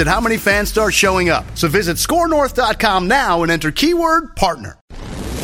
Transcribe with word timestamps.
at 0.00 0.06
how 0.06 0.20
many 0.20 0.36
fans 0.36 0.68
start 0.68 0.94
showing 0.94 1.28
up. 1.28 1.44
So 1.56 1.68
visit 1.68 1.96
scorenorth.com 1.96 3.08
now 3.08 3.42
and 3.42 3.52
enter 3.52 3.70
keyword 3.70 4.36
partner. 4.36 4.78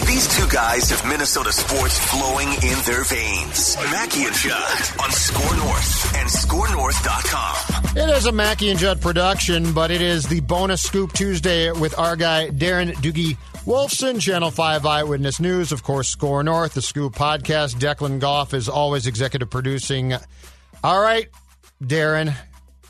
These 0.06 0.36
two 0.36 0.46
guys 0.48 0.90
have 0.90 1.08
Minnesota 1.08 1.50
sports 1.52 1.98
flowing 1.98 2.48
in 2.48 2.78
their 2.84 3.02
veins. 3.04 3.76
Mackey 3.90 4.24
and 4.24 4.34
Judd 4.34 5.00
on 5.00 5.10
Score 5.10 5.56
North 5.56 6.14
and 6.16 6.28
ScoreNorth.com. 6.28 7.96
It 7.96 8.14
is 8.14 8.26
a 8.26 8.32
Mackey 8.32 8.68
and 8.68 8.78
Judd 8.78 9.00
production, 9.00 9.72
but 9.72 9.90
it 9.90 10.02
is 10.02 10.26
the 10.26 10.40
bonus 10.40 10.82
scoop 10.82 11.14
Tuesday 11.14 11.72
with 11.72 11.98
our 11.98 12.16
guy 12.16 12.50
Darren 12.50 12.92
Doogie 12.96 13.38
Wolfson, 13.64 14.20
Channel 14.20 14.50
5 14.50 14.84
Eyewitness 14.84 15.40
News, 15.40 15.72
of 15.72 15.82
course, 15.82 16.08
Score 16.08 16.42
North, 16.42 16.74
the 16.74 16.82
Scoop 16.82 17.14
podcast. 17.14 17.76
Declan 17.76 18.18
Goff 18.18 18.52
is 18.52 18.68
always 18.68 19.06
executive 19.06 19.48
producing. 19.48 20.12
All 20.84 21.00
right, 21.00 21.28
Darren, 21.82 22.34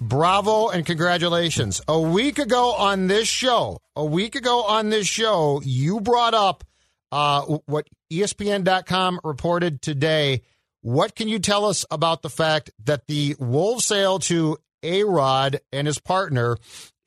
bravo 0.08 0.68
and 0.68 0.84
congratulations. 0.84 1.80
A 1.88 2.00
week 2.00 2.38
ago 2.38 2.72
on 2.72 3.06
this 3.06 3.28
show, 3.28 3.78
a 3.96 4.04
week 4.04 4.34
ago 4.34 4.64
on 4.64 4.90
this 4.90 5.06
show, 5.06 5.60
you 5.64 6.00
brought 6.00 6.34
up 6.34 6.64
uh, 7.10 7.42
what 7.66 7.88
ESPN.com 8.12 9.20
reported 9.22 9.82
today. 9.82 10.42
What 10.80 11.14
can 11.14 11.28
you 11.28 11.38
tell 11.38 11.64
us 11.64 11.84
about 11.90 12.22
the 12.22 12.30
fact 12.30 12.70
that 12.84 13.06
the 13.06 13.36
Wolves 13.38 13.86
sale 13.86 14.18
to 14.20 14.58
A 14.82 15.04
Rod 15.04 15.60
and 15.72 15.86
his 15.86 15.98
partner 15.98 16.56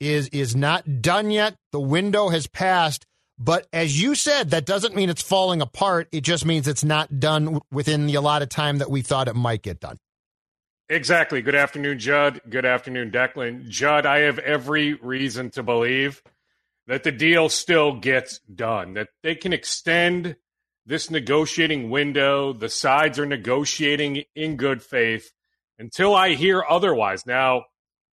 is 0.00 0.28
is 0.28 0.56
not 0.56 1.02
done 1.02 1.30
yet? 1.30 1.56
The 1.72 1.80
window 1.80 2.28
has 2.28 2.46
passed. 2.46 3.06
But 3.38 3.66
as 3.70 4.00
you 4.00 4.14
said, 4.14 4.50
that 4.50 4.64
doesn't 4.64 4.96
mean 4.96 5.10
it's 5.10 5.20
falling 5.20 5.60
apart. 5.60 6.08
It 6.10 6.22
just 6.22 6.46
means 6.46 6.66
it's 6.66 6.84
not 6.84 7.20
done 7.20 7.60
within 7.70 8.06
the 8.06 8.14
allotted 8.14 8.50
time 8.50 8.78
that 8.78 8.90
we 8.90 9.02
thought 9.02 9.28
it 9.28 9.36
might 9.36 9.60
get 9.60 9.78
done. 9.78 9.98
Exactly. 10.88 11.42
Good 11.42 11.56
afternoon, 11.56 11.98
Judd. 11.98 12.40
Good 12.48 12.64
afternoon, 12.64 13.10
Declan. 13.10 13.68
Judd, 13.68 14.06
I 14.06 14.20
have 14.20 14.38
every 14.38 14.94
reason 14.94 15.50
to 15.50 15.64
believe 15.64 16.22
that 16.86 17.02
the 17.02 17.10
deal 17.10 17.48
still 17.48 17.96
gets 17.96 18.38
done, 18.38 18.94
that 18.94 19.08
they 19.24 19.34
can 19.34 19.52
extend 19.52 20.36
this 20.86 21.10
negotiating 21.10 21.90
window. 21.90 22.52
The 22.52 22.68
sides 22.68 23.18
are 23.18 23.26
negotiating 23.26 24.22
in 24.36 24.56
good 24.56 24.80
faith 24.80 25.32
until 25.76 26.14
I 26.14 26.34
hear 26.34 26.62
otherwise. 26.68 27.26
Now, 27.26 27.64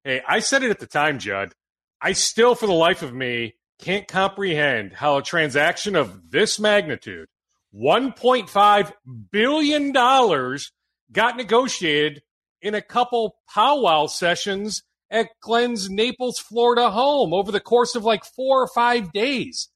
hey, 0.02 0.22
I 0.26 0.38
said 0.40 0.62
it 0.62 0.70
at 0.70 0.80
the 0.80 0.86
time, 0.86 1.18
Judd. 1.18 1.52
I 2.00 2.12
still, 2.12 2.54
for 2.54 2.66
the 2.66 2.72
life 2.72 3.02
of 3.02 3.12
me, 3.12 3.54
can't 3.78 4.08
comprehend 4.08 4.94
how 4.94 5.18
a 5.18 5.22
transaction 5.22 5.94
of 5.94 6.30
this 6.30 6.58
magnitude, 6.58 7.28
$1.5 7.74 8.92
billion, 9.30 9.92
got 9.92 11.36
negotiated 11.36 12.22
in 12.62 12.74
a 12.74 12.82
couple 12.82 13.36
powwow 13.52 14.06
sessions 14.06 14.82
at 15.10 15.28
Glenn's 15.40 15.90
Naples, 15.90 16.38
Florida 16.38 16.90
home 16.90 17.34
over 17.34 17.52
the 17.52 17.60
course 17.60 17.94
of 17.94 18.04
like 18.04 18.24
four 18.24 18.62
or 18.62 18.68
five 18.74 19.12
days. 19.12 19.68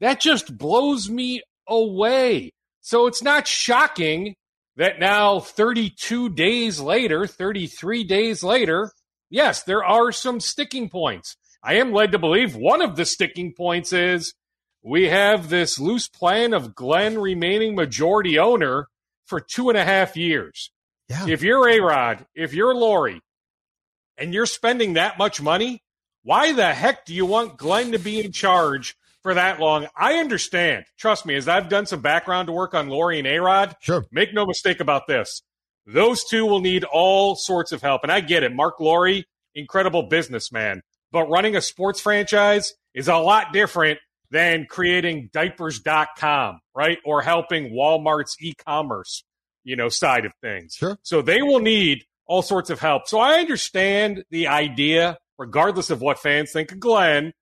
That 0.00 0.20
just 0.20 0.58
blows 0.58 1.08
me 1.08 1.42
away. 1.66 2.52
So 2.80 3.06
it's 3.06 3.22
not 3.22 3.46
shocking 3.48 4.34
that 4.76 4.98
now 4.98 5.40
32 5.40 6.30
days 6.30 6.80
later, 6.80 7.26
33 7.26 8.04
days 8.04 8.42
later, 8.42 8.90
yes, 9.30 9.62
there 9.62 9.84
are 9.84 10.12
some 10.12 10.40
sticking 10.40 10.90
points. 10.90 11.36
I 11.62 11.74
am 11.74 11.92
led 11.92 12.12
to 12.12 12.18
believe 12.18 12.54
one 12.54 12.82
of 12.82 12.96
the 12.96 13.06
sticking 13.06 13.54
points 13.56 13.92
is 13.92 14.34
we 14.82 15.08
have 15.08 15.48
this 15.48 15.78
loose 15.78 16.08
plan 16.08 16.52
of 16.52 16.74
Glenn 16.74 17.18
remaining 17.18 17.74
majority 17.74 18.38
owner 18.38 18.88
for 19.24 19.40
two 19.40 19.70
and 19.70 19.78
a 19.78 19.84
half 19.84 20.14
years. 20.14 20.70
Yeah. 21.08 21.26
If 21.28 21.42
you're 21.42 21.68
A 21.68 21.80
Rod, 21.80 22.26
if 22.34 22.54
you're 22.54 22.74
Lore, 22.74 23.20
and 24.16 24.32
you're 24.32 24.46
spending 24.46 24.94
that 24.94 25.18
much 25.18 25.40
money, 25.40 25.82
why 26.22 26.52
the 26.52 26.72
heck 26.72 27.04
do 27.04 27.14
you 27.14 27.26
want 27.26 27.58
Glenn 27.58 27.92
to 27.92 27.98
be 27.98 28.24
in 28.24 28.32
charge 28.32 28.96
for 29.22 29.34
that 29.34 29.60
long? 29.60 29.88
I 29.96 30.14
understand. 30.14 30.86
Trust 30.98 31.26
me, 31.26 31.34
as 31.34 31.48
I've 31.48 31.68
done 31.68 31.86
some 31.86 32.00
background 32.00 32.48
work 32.48 32.74
on 32.74 32.88
Lore 32.88 33.12
and 33.12 33.26
Arod, 33.26 33.74
sure. 33.80 34.06
make 34.10 34.32
no 34.32 34.46
mistake 34.46 34.80
about 34.80 35.06
this. 35.06 35.42
Those 35.86 36.24
two 36.24 36.46
will 36.46 36.60
need 36.60 36.84
all 36.84 37.34
sorts 37.36 37.72
of 37.72 37.82
help. 37.82 38.02
And 38.04 38.12
I 38.12 38.20
get 38.20 38.42
it. 38.42 38.54
Marc 38.54 38.80
Lore, 38.80 39.22
incredible 39.54 40.04
businessman. 40.04 40.82
But 41.12 41.28
running 41.28 41.56
a 41.56 41.60
sports 41.60 42.00
franchise 42.00 42.72
is 42.94 43.08
a 43.08 43.16
lot 43.16 43.52
different 43.52 43.98
than 44.30 44.66
creating 44.68 45.30
diapers.com, 45.32 46.60
right? 46.74 46.98
Or 47.04 47.22
helping 47.22 47.72
Walmart's 47.72 48.36
e-commerce, 48.40 49.24
you 49.64 49.76
know, 49.76 49.88
side 49.88 50.24
of 50.24 50.32
things. 50.40 50.74
Sure. 50.74 50.98
So 51.02 51.22
they 51.22 51.42
will 51.42 51.60
need 51.60 52.04
all 52.26 52.42
sorts 52.42 52.70
of 52.70 52.80
help. 52.80 53.08
So 53.08 53.18
I 53.18 53.40
understand 53.40 54.24
the 54.30 54.48
idea, 54.48 55.18
regardless 55.38 55.90
of 55.90 56.00
what 56.00 56.18
fans 56.18 56.52
think 56.52 56.72
of 56.72 56.80
Glenn. 56.80 57.32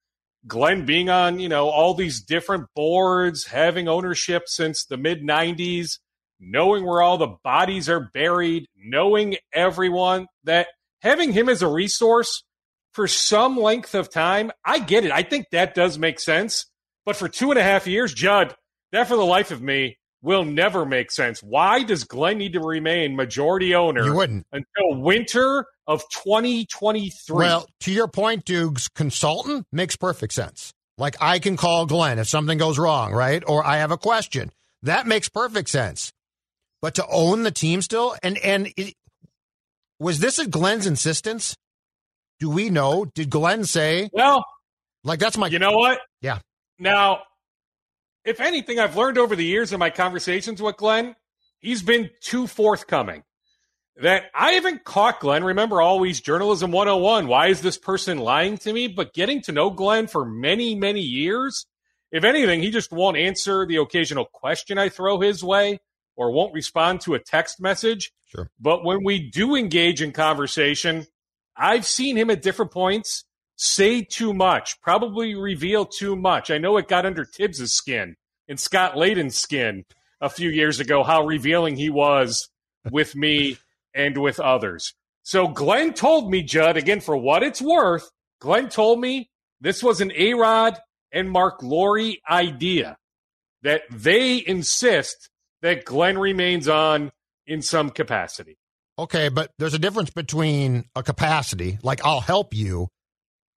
Glenn 0.46 0.84
being 0.86 1.08
on, 1.08 1.38
you 1.38 1.48
know, 1.48 1.68
all 1.68 1.94
these 1.94 2.20
different 2.20 2.66
boards, 2.74 3.46
having 3.46 3.86
ownership 3.86 4.44
since 4.46 4.84
the 4.84 4.96
mid 4.96 5.22
90s, 5.22 5.98
knowing 6.40 6.84
where 6.84 7.00
all 7.00 7.16
the 7.16 7.36
bodies 7.44 7.88
are 7.88 8.10
buried, 8.12 8.66
knowing 8.76 9.36
everyone, 9.52 10.26
that 10.44 10.66
having 11.00 11.32
him 11.32 11.48
as 11.48 11.62
a 11.62 11.68
resource 11.68 12.42
for 12.92 13.06
some 13.06 13.56
length 13.56 13.94
of 13.94 14.10
time, 14.10 14.50
I 14.64 14.80
get 14.80 15.04
it. 15.04 15.12
I 15.12 15.22
think 15.22 15.46
that 15.52 15.74
does 15.74 15.96
make 15.98 16.18
sense. 16.18 16.66
But 17.06 17.16
for 17.16 17.28
two 17.28 17.50
and 17.50 17.58
a 17.58 17.62
half 17.62 17.86
years, 17.86 18.12
Judd, 18.12 18.54
that 18.90 19.08
for 19.08 19.16
the 19.16 19.24
life 19.24 19.50
of 19.50 19.62
me 19.62 19.96
will 20.22 20.44
never 20.44 20.86
make 20.86 21.10
sense. 21.10 21.42
Why 21.42 21.82
does 21.82 22.04
Glenn 22.04 22.38
need 22.38 22.54
to 22.54 22.60
remain 22.60 23.16
majority 23.16 23.74
owner 23.74 24.04
you 24.04 24.14
wouldn't. 24.14 24.46
until 24.52 25.00
winter 25.00 25.66
of 25.86 26.02
2023? 26.10 27.36
Well, 27.36 27.66
to 27.80 27.92
your 27.92 28.08
point, 28.08 28.44
Dukes, 28.44 28.88
consultant 28.88 29.66
makes 29.72 29.96
perfect 29.96 30.32
sense. 30.32 30.72
Like 30.96 31.16
I 31.20 31.40
can 31.40 31.56
call 31.56 31.86
Glenn 31.86 32.18
if 32.18 32.28
something 32.28 32.58
goes 32.58 32.78
wrong, 32.78 33.12
right? 33.12 33.42
Or 33.46 33.66
I 33.66 33.78
have 33.78 33.90
a 33.90 33.98
question. 33.98 34.50
That 34.82 35.06
makes 35.06 35.28
perfect 35.28 35.68
sense. 35.68 36.12
But 36.80 36.94
to 36.96 37.06
own 37.08 37.42
the 37.42 37.50
team 37.50 37.82
still, 37.82 38.16
and 38.22 38.36
and 38.38 38.72
it, 38.76 38.94
was 40.00 40.18
this 40.18 40.38
at 40.38 40.50
Glenn's 40.50 40.86
insistence? 40.86 41.56
Do 42.40 42.50
we 42.50 42.70
know? 42.70 43.04
Did 43.04 43.30
Glenn 43.30 43.64
say? 43.64 44.10
Well, 44.12 44.44
like 45.04 45.20
that's 45.20 45.38
my. 45.38 45.46
You 45.46 45.60
know 45.60 45.72
what? 45.72 46.00
Yeah. 46.20 46.40
Now 46.78 47.20
if 48.24 48.40
anything, 48.40 48.78
I've 48.78 48.96
learned 48.96 49.18
over 49.18 49.36
the 49.36 49.44
years 49.44 49.72
in 49.72 49.78
my 49.78 49.90
conversations 49.90 50.62
with 50.62 50.76
Glenn, 50.76 51.16
he's 51.58 51.82
been 51.82 52.10
too 52.20 52.46
forthcoming. 52.46 53.22
That 53.96 54.24
I 54.34 54.52
haven't 54.52 54.84
caught 54.84 55.20
Glenn. 55.20 55.44
Remember, 55.44 55.80
always 55.80 56.20
journalism 56.20 56.72
101. 56.72 57.26
Why 57.26 57.48
is 57.48 57.60
this 57.60 57.76
person 57.76 58.18
lying 58.18 58.56
to 58.58 58.72
me? 58.72 58.88
But 58.88 59.12
getting 59.12 59.42
to 59.42 59.52
know 59.52 59.68
Glenn 59.68 60.06
for 60.06 60.24
many, 60.24 60.74
many 60.74 61.02
years, 61.02 61.66
if 62.10 62.24
anything, 62.24 62.62
he 62.62 62.70
just 62.70 62.90
won't 62.90 63.18
answer 63.18 63.66
the 63.66 63.76
occasional 63.76 64.24
question 64.24 64.78
I 64.78 64.88
throw 64.88 65.20
his 65.20 65.44
way 65.44 65.80
or 66.16 66.30
won't 66.30 66.54
respond 66.54 67.02
to 67.02 67.14
a 67.14 67.18
text 67.18 67.60
message. 67.60 68.12
Sure. 68.28 68.50
But 68.58 68.82
when 68.82 69.04
we 69.04 69.30
do 69.30 69.56
engage 69.56 70.00
in 70.00 70.12
conversation, 70.12 71.06
I've 71.54 71.84
seen 71.84 72.16
him 72.16 72.30
at 72.30 72.40
different 72.40 72.70
points 72.70 73.24
say 73.62 74.02
too 74.02 74.34
much, 74.34 74.80
probably 74.80 75.36
reveal 75.36 75.86
too 75.86 76.16
much. 76.16 76.50
I 76.50 76.58
know 76.58 76.76
it 76.78 76.88
got 76.88 77.06
under 77.06 77.24
Tibbs's 77.24 77.72
skin 77.72 78.16
and 78.48 78.58
Scott 78.58 78.96
Layden's 78.96 79.36
skin 79.36 79.84
a 80.20 80.28
few 80.28 80.50
years 80.50 80.80
ago, 80.80 81.04
how 81.04 81.24
revealing 81.24 81.76
he 81.76 81.88
was 81.88 82.48
with 82.90 83.14
me 83.14 83.58
and 83.94 84.18
with 84.18 84.40
others. 84.40 84.94
So 85.22 85.46
Glenn 85.46 85.92
told 85.92 86.28
me, 86.28 86.42
Judd, 86.42 86.76
again, 86.76 87.00
for 87.00 87.16
what 87.16 87.44
it's 87.44 87.62
worth, 87.62 88.10
Glenn 88.40 88.68
told 88.68 89.00
me 89.00 89.30
this 89.60 89.80
was 89.80 90.00
an 90.00 90.10
A 90.16 90.34
Rod 90.34 90.76
and 91.12 91.30
Marc 91.30 91.62
Lore 91.62 92.00
idea. 92.28 92.96
that 93.62 93.82
they 93.90 94.44
insist 94.44 95.30
that 95.62 95.84
Glenn 95.84 96.18
remains 96.18 96.68
on 96.68 97.12
in 97.46 97.62
some 97.62 97.90
capacity. 97.90 98.58
Okay, 98.98 99.28
but 99.28 99.50
there's 99.58 99.74
a 99.74 99.78
difference 99.78 100.10
between 100.10 100.84
a 100.94 101.02
capacity, 101.02 101.78
like 101.82 102.04
I'll 102.04 102.20
help 102.20 102.54
you, 102.54 102.88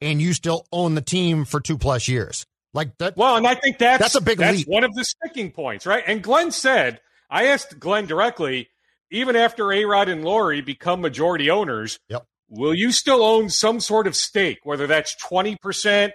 and 0.01 0.21
you 0.21 0.33
still 0.33 0.65
own 0.71 0.95
the 0.95 1.01
team 1.01 1.45
for 1.45 1.59
two 1.59 1.77
plus 1.77 2.07
years. 2.07 2.45
Like 2.73 2.97
that. 2.97 3.15
Well, 3.15 3.37
and 3.37 3.47
I 3.47 3.55
think 3.55 3.77
that's 3.77 4.01
that's 4.01 4.15
a 4.15 4.21
big 4.21 4.37
that's 4.37 4.57
leap. 4.57 4.67
one 4.67 4.83
of 4.83 4.93
the 4.93 5.05
sticking 5.05 5.51
points, 5.51 5.85
right? 5.85 6.03
And 6.05 6.21
Glenn 6.21 6.51
said, 6.51 6.99
I 7.29 7.45
asked 7.47 7.79
Glenn 7.79 8.05
directly, 8.05 8.67
even 9.11 9.35
after 9.37 9.71
A 9.71 9.85
Rod 9.85 10.09
and 10.09 10.25
Lore 10.25 10.61
become 10.61 10.99
majority 10.99 11.49
owners, 11.49 11.99
Yep. 12.09 12.25
will 12.49 12.73
you 12.73 12.91
still 12.91 13.23
own 13.23 13.49
some 13.49 13.79
sort 13.79 14.07
of 14.07 14.15
stake, 14.15 14.59
whether 14.63 14.87
that's 14.87 15.15
20%, 15.23 16.11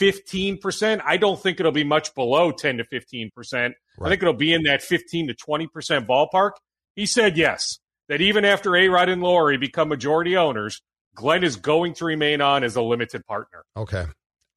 15%? 0.00 1.00
I 1.04 1.16
don't 1.16 1.40
think 1.40 1.60
it'll 1.60 1.72
be 1.72 1.84
much 1.84 2.14
below 2.14 2.50
10 2.52 2.78
to 2.78 2.84
15%. 2.84 3.72
I 4.02 4.08
think 4.08 4.22
it'll 4.22 4.34
be 4.34 4.52
in 4.52 4.64
that 4.64 4.82
15 4.82 5.28
to 5.28 5.34
20% 5.34 5.68
ballpark. 6.06 6.52
He 6.94 7.06
said 7.06 7.36
yes, 7.38 7.78
that 8.08 8.20
even 8.20 8.44
after 8.44 8.76
A 8.76 8.88
Rod 8.88 9.08
and 9.08 9.22
Lore 9.22 9.56
become 9.58 9.88
majority 9.88 10.36
owners, 10.36 10.82
Glenn 11.14 11.44
is 11.44 11.56
going 11.56 11.94
to 11.94 12.04
remain 12.04 12.40
on 12.40 12.64
as 12.64 12.76
a 12.76 12.82
limited 12.82 13.26
partner. 13.26 13.64
Okay. 13.76 14.04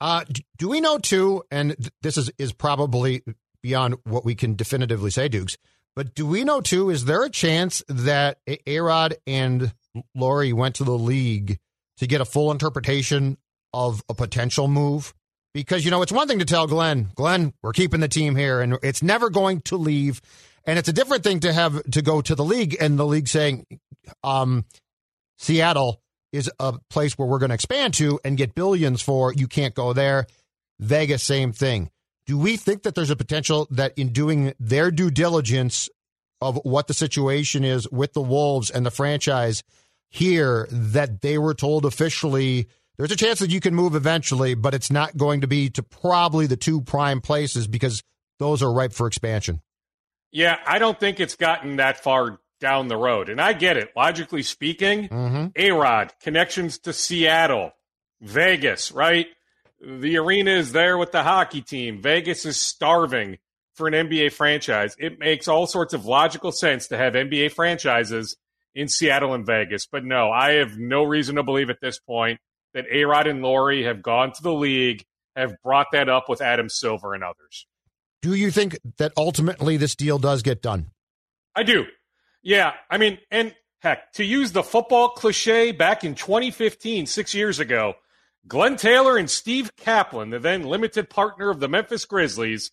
Uh, 0.02 0.24
do 0.58 0.70
we 0.70 0.82
know 0.82 0.98
too? 0.98 1.44
And 1.52 1.76
this 2.02 2.18
is 2.18 2.32
is 2.38 2.54
probably 2.54 3.24
beyond 3.62 3.96
what 4.04 4.26
we 4.26 4.36
can 4.36 4.56
definitively 4.56 5.10
say, 5.10 5.28
Dukes. 5.28 5.58
But 5.96 6.14
do 6.14 6.28
we 6.28 6.44
know 6.44 6.62
too? 6.62 6.90
Is 6.90 7.06
there 7.06 7.24
a 7.24 7.30
chance 7.30 7.82
that 7.88 8.38
A 8.68 8.80
Rod 8.80 9.16
and 9.26 9.74
Lore 10.14 10.54
went 10.54 10.76
to 10.76 10.84
the 10.84 10.98
league 10.98 11.58
to 11.98 12.08
get 12.08 12.20
a 12.20 12.26
full 12.26 12.52
interpretation 12.52 13.38
of 13.74 14.04
a 14.10 14.14
potential 14.14 14.68
move? 14.68 15.14
Because 15.54 15.86
you 15.86 15.92
know, 15.92 16.02
it's 16.02 16.12
one 16.12 16.28
thing 16.28 16.40
to 16.40 16.46
tell 16.46 16.68
Glenn, 16.68 17.10
Glenn, 17.16 17.54
we're 17.64 17.72
keeping 17.72 18.02
the 18.02 18.10
team 18.10 18.36
here, 18.36 18.60
and 18.60 18.78
it's 18.84 19.02
never 19.02 19.30
going 19.30 19.62
to 19.62 19.78
leave. 19.78 20.22
And 20.66 20.78
it's 20.78 20.90
a 20.90 20.94
different 20.94 21.24
thing 21.24 21.40
to 21.42 21.54
have 21.54 21.82
to 21.92 22.02
go 22.02 22.22
to 22.22 22.36
the 22.36 22.44
league 22.44 22.76
and 22.80 23.00
the 23.00 23.06
league 23.06 23.30
saying, 23.30 23.66
um, 24.24 24.66
Seattle 25.38 26.02
is 26.36 26.52
a 26.60 26.78
place 26.90 27.18
where 27.18 27.28
we're 27.28 27.40
going 27.40 27.50
to 27.50 27.56
expand 27.56 27.94
to 27.96 28.20
and 28.26 28.38
get 28.38 28.56
billions 28.56 29.02
for. 29.02 29.34
You 29.34 29.48
can't 29.48 29.74
go 29.74 29.94
there. 29.94 30.28
Vegas, 30.80 31.24
same 31.24 31.54
thing. 31.54 31.90
Do 32.28 32.38
we 32.38 32.58
think 32.58 32.84
that 32.84 32.96
there's 32.96 33.10
a 33.10 33.16
potential 33.16 33.68
that 33.72 33.94
in 33.98 34.10
doing 34.10 34.54
their 34.60 34.92
due 34.92 35.12
diligence 35.12 35.90
of 36.42 36.60
what 36.64 36.88
the 36.88 36.94
situation 36.94 37.64
is 37.64 37.90
with 37.90 38.14
the 38.14 38.22
Wolves 38.22 38.70
and 38.70 38.86
the 38.86 38.92
franchise 38.92 39.64
here, 40.10 40.68
that 40.72 41.22
they 41.22 41.38
were 41.38 41.54
told 41.54 41.86
officially 41.86 42.68
there's 42.98 43.12
a 43.12 43.16
chance 43.16 43.40
that 43.40 43.52
you 43.52 43.60
can 43.60 43.76
move 43.76 43.96
eventually, 43.96 44.54
but 44.54 44.74
it's 44.74 44.92
not 44.92 45.18
going 45.18 45.42
to 45.42 45.48
be 45.48 45.70
to 45.72 45.84
probably 45.84 46.48
the 46.48 46.58
two 46.58 46.82
prime 46.82 47.22
places 47.22 47.68
because 47.68 48.04
those 48.40 48.64
are 48.64 48.72
ripe 48.72 48.94
for 48.94 49.08
expansion. 49.08 49.62
Yeah, 50.32 50.58
I 50.66 50.80
don't 50.80 51.00
think 51.00 51.20
it's 51.20 51.36
gotten 51.36 51.78
that 51.78 52.02
far 52.02 52.40
down 52.66 52.88
the 52.88 52.98
road. 52.98 53.30
And 53.30 53.40
I 53.40 53.54
get 53.54 53.78
it. 53.78 53.92
Logically 53.96 54.42
speaking, 54.42 55.08
Mm-hmm. 55.08 55.46
A 55.56 55.70
Rod, 55.70 56.14
connections 56.20 56.80
to 56.80 56.94
Seattle, 56.94 57.74
Vegas, 58.22 58.92
right? 58.92 59.28
The 59.80 60.18
arena 60.18 60.50
is 60.50 60.72
there 60.72 60.98
with 60.98 61.12
the 61.12 61.22
hockey 61.22 61.62
team. 61.62 62.02
Vegas 62.02 62.44
is 62.44 62.58
starving 62.58 63.38
for 63.76 63.88
an 63.88 63.94
NBA 63.94 64.32
franchise. 64.32 64.96
It 64.98 65.20
makes 65.20 65.48
all 65.48 65.68
sorts 65.68 65.94
of 65.94 66.06
logical 66.06 66.52
sense 66.52 66.88
to 66.88 66.98
have 66.98 67.14
NBA 67.14 67.52
franchises 67.52 68.36
in 68.74 68.88
Seattle 68.88 69.36
and 69.36 69.46
Vegas. 69.46 69.86
But 69.86 70.04
no, 70.04 70.32
I 70.32 70.54
have 70.54 70.76
no 70.80 71.04
reason 71.04 71.36
to 71.36 71.44
believe 71.44 71.70
at 71.70 71.82
this 71.82 72.00
point 72.00 72.40
that 72.74 72.86
A 72.92 73.04
Rod 73.04 73.28
and 73.28 73.44
Lore 73.44 73.74
have 73.84 74.02
gone 74.02 74.32
to 74.32 74.42
the 74.42 74.54
league, 74.54 75.06
have 75.36 75.54
brought 75.64 75.88
that 75.92 76.10
up 76.10 76.30
with 76.30 76.42
Adam 76.42 76.68
Silver 76.68 77.14
and 77.14 77.24
others. 77.24 77.68
Do 78.24 78.34
you 78.34 78.50
think 78.50 78.80
that 78.98 79.12
ultimately 79.16 79.78
this 79.78 79.96
deal 79.96 80.18
does 80.18 80.42
get 80.42 80.64
done? 80.64 80.88
I 81.56 81.62
do. 81.62 81.86
Yeah. 82.46 82.74
I 82.92 83.00
mean, 83.00 83.18
and 83.32 83.54
heck, 83.80 84.14
to 84.14 84.24
use 84.24 84.54
the 84.54 84.64
football 84.64 85.10
cliche 85.10 85.72
back 85.72 86.04
in 86.04 86.14
2015, 86.16 87.08
six 87.08 87.34
years 87.34 87.60
ago, 87.60 87.96
Glenn 88.48 88.78
Taylor 88.78 89.18
and 89.18 89.30
Steve 89.30 89.76
Kaplan, 89.76 90.30
the 90.30 90.40
then 90.40 90.64
limited 90.64 91.10
partner 91.10 91.50
of 91.50 91.60
the 91.60 91.68
Memphis 91.68 92.06
Grizzlies, 92.06 92.72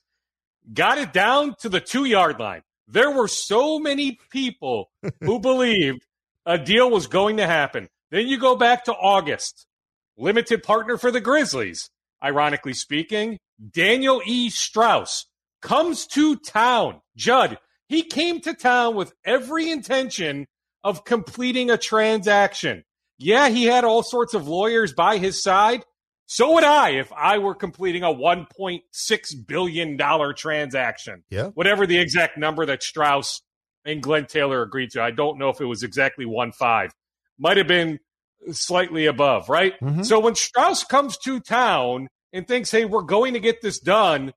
got 0.72 0.98
it 0.98 1.14
down 1.14 1.56
to 1.60 1.70
the 1.70 1.80
two 1.80 2.04
yard 2.04 2.38
line. 2.38 2.60
There 2.86 3.10
were 3.10 3.28
so 3.28 3.78
many 3.78 4.18
people 4.30 4.90
who 5.20 5.40
believed 5.40 6.04
a 6.44 6.58
deal 6.58 6.90
was 6.90 7.06
going 7.06 7.38
to 7.38 7.46
happen. 7.46 7.88
Then 8.10 8.28
you 8.28 8.38
go 8.38 8.54
back 8.56 8.84
to 8.84 8.92
August, 8.92 9.66
limited 10.18 10.62
partner 10.62 10.98
for 10.98 11.10
the 11.10 11.20
Grizzlies, 11.22 11.88
ironically 12.22 12.74
speaking, 12.74 13.38
Daniel 13.70 14.20
E. 14.26 14.50
Strauss 14.50 15.24
comes 15.62 16.06
to 16.08 16.36
town. 16.36 17.00
Judd, 17.16 17.56
he 17.92 18.02
came 18.02 18.40
to 18.40 18.54
town 18.54 18.94
with 18.94 19.12
every 19.24 19.70
intention 19.70 20.46
of 20.84 21.04
completing 21.04 21.70
a 21.70 21.78
transaction. 21.78 22.84
Yeah, 23.18 23.48
he 23.48 23.64
had 23.64 23.84
all 23.84 24.02
sorts 24.02 24.34
of 24.34 24.48
lawyers 24.48 24.92
by 24.92 25.18
his 25.18 25.42
side. 25.42 25.84
So 26.26 26.54
would 26.54 26.64
I 26.64 26.90
if 26.90 27.12
I 27.12 27.38
were 27.38 27.54
completing 27.54 28.02
a 28.02 28.06
$1.6 28.06 29.46
billion 29.46 29.98
transaction. 30.34 31.24
Yeah. 31.30 31.48
Whatever 31.48 31.86
the 31.86 31.98
exact 31.98 32.38
number 32.38 32.66
that 32.66 32.82
Strauss 32.82 33.42
and 33.84 34.02
Glenn 34.02 34.26
Taylor 34.26 34.62
agreed 34.62 34.90
to. 34.92 35.02
I 35.02 35.10
don't 35.10 35.38
know 35.38 35.50
if 35.50 35.60
it 35.60 35.66
was 35.66 35.82
exactly 35.82 36.24
one 36.24 36.52
five. 36.52 36.92
Might 37.38 37.56
have 37.56 37.66
been 37.66 37.98
slightly 38.52 39.06
above, 39.06 39.48
right? 39.48 39.78
Mhm. 39.80 40.04
So 40.04 40.20
when 40.20 40.34
Strauss 40.34 40.84
comes 40.84 41.18
to 41.18 41.40
town 41.40 42.08
and 42.32 42.46
thinks, 42.46 42.70
hey, 42.70 42.84
we're 42.84 43.02
going 43.02 43.34
to 43.34 43.40
get 43.40 43.60
this 43.60 43.78
done, 43.78 44.32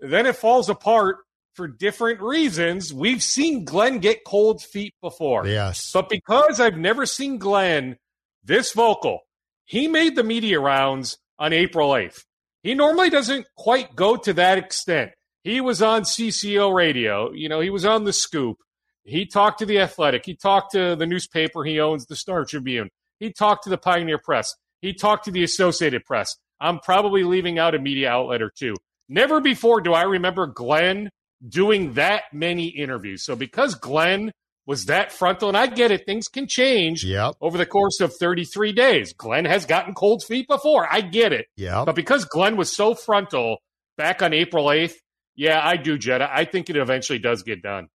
then 0.00 0.26
it 0.26 0.36
falls 0.36 0.68
apart 0.68 1.18
for 1.54 1.68
different 1.68 2.20
reasons. 2.20 2.92
We've 2.92 3.22
seen 3.22 3.64
Glenn 3.64 3.98
get 3.98 4.24
cold 4.24 4.62
feet 4.62 4.94
before. 5.00 5.46
Yes. 5.46 5.90
But 5.92 6.08
because 6.08 6.60
I've 6.60 6.76
never 6.76 7.06
seen 7.06 7.38
Glenn 7.38 7.96
this 8.42 8.72
vocal, 8.72 9.20
he 9.64 9.88
made 9.88 10.16
the 10.16 10.24
media 10.24 10.60
rounds 10.60 11.18
on 11.38 11.52
April 11.52 11.90
8th. 11.90 12.24
He 12.62 12.74
normally 12.74 13.10
doesn't 13.10 13.46
quite 13.56 13.94
go 13.94 14.16
to 14.16 14.32
that 14.34 14.58
extent. 14.58 15.12
He 15.42 15.60
was 15.60 15.82
on 15.82 16.02
CCO 16.02 16.74
radio, 16.74 17.30
you 17.32 17.48
know, 17.48 17.60
he 17.60 17.70
was 17.70 17.84
on 17.84 18.04
the 18.04 18.12
scoop. 18.12 18.56
He 19.04 19.26
talked 19.26 19.58
to 19.58 19.66
the 19.66 19.80
Athletic. 19.80 20.24
He 20.24 20.34
talked 20.34 20.72
to 20.72 20.96
the 20.96 21.06
newspaper 21.06 21.62
he 21.62 21.78
owns, 21.78 22.06
the 22.06 22.16
Star 22.16 22.46
Tribune. 22.46 22.88
He 23.20 23.30
talked 23.30 23.64
to 23.64 23.70
the 23.70 23.76
Pioneer 23.76 24.18
Press. 24.18 24.54
He 24.80 24.94
talked 24.94 25.26
to 25.26 25.30
the 25.30 25.44
Associated 25.44 26.06
Press. 26.06 26.36
I'm 26.60 26.78
probably 26.78 27.24
leaving 27.24 27.58
out 27.58 27.74
a 27.74 27.78
media 27.78 28.08
outlet 28.08 28.40
or 28.40 28.50
two. 28.50 28.74
Never 29.08 29.40
before 29.40 29.82
do 29.82 29.92
I 29.92 30.04
remember 30.04 30.46
Glenn 30.46 31.10
doing 31.48 31.94
that 31.94 32.24
many 32.32 32.66
interviews. 32.68 33.24
So 33.24 33.36
because 33.36 33.74
Glenn 33.74 34.32
was 34.66 34.86
that 34.86 35.12
frontal, 35.12 35.48
and 35.48 35.58
I 35.58 35.66
get 35.66 35.90
it, 35.90 36.06
things 36.06 36.26
can 36.28 36.46
change 36.48 37.04
Yep. 37.04 37.34
over 37.40 37.58
the 37.58 37.66
course 37.66 38.00
of 38.00 38.14
33 38.18 38.72
days. 38.72 39.12
Glenn 39.12 39.44
has 39.44 39.66
gotten 39.66 39.92
cold 39.92 40.24
feet 40.24 40.48
before. 40.48 40.88
I 40.90 41.02
get 41.02 41.32
it. 41.34 41.46
Yeah. 41.56 41.84
But 41.84 41.94
because 41.94 42.24
Glenn 42.24 42.56
was 42.56 42.74
so 42.74 42.94
frontal 42.94 43.58
back 43.98 44.22
on 44.22 44.32
April 44.32 44.64
8th, 44.66 44.94
yeah, 45.36 45.60
I 45.62 45.76
do, 45.76 45.98
Jed. 45.98 46.22
I 46.22 46.44
think 46.46 46.70
it 46.70 46.76
eventually 46.76 47.18
does 47.18 47.42
get 47.42 47.60
done. 47.62 47.88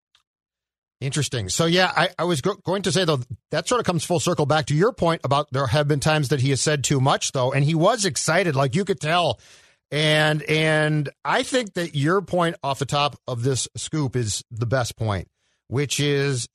Interesting. 1.00 1.48
So, 1.48 1.66
yeah, 1.66 1.92
I, 1.96 2.08
I 2.18 2.24
was 2.24 2.40
go- 2.40 2.56
going 2.64 2.82
to 2.82 2.90
say, 2.92 3.04
though, 3.04 3.20
that 3.52 3.68
sort 3.68 3.78
of 3.80 3.86
comes 3.86 4.04
full 4.04 4.18
circle 4.18 4.46
back 4.46 4.66
to 4.66 4.74
your 4.74 4.92
point 4.92 5.20
about 5.22 5.46
there 5.52 5.68
have 5.68 5.86
been 5.86 6.00
times 6.00 6.28
that 6.30 6.40
he 6.40 6.50
has 6.50 6.60
said 6.60 6.82
too 6.82 7.00
much, 7.00 7.30
though, 7.30 7.52
and 7.52 7.64
he 7.64 7.76
was 7.76 8.04
excited, 8.04 8.56
like 8.56 8.74
you 8.74 8.84
could 8.84 9.00
tell. 9.00 9.38
And 9.90 10.42
and 10.42 11.08
I 11.24 11.42
think 11.42 11.74
that 11.74 11.94
your 11.94 12.20
point 12.20 12.56
off 12.62 12.78
the 12.78 12.84
top 12.86 13.16
of 13.26 13.42
this 13.42 13.68
scoop 13.76 14.16
is 14.16 14.44
the 14.50 14.66
best 14.66 14.96
point, 14.96 15.28
which 15.68 15.98
is, 15.98 16.46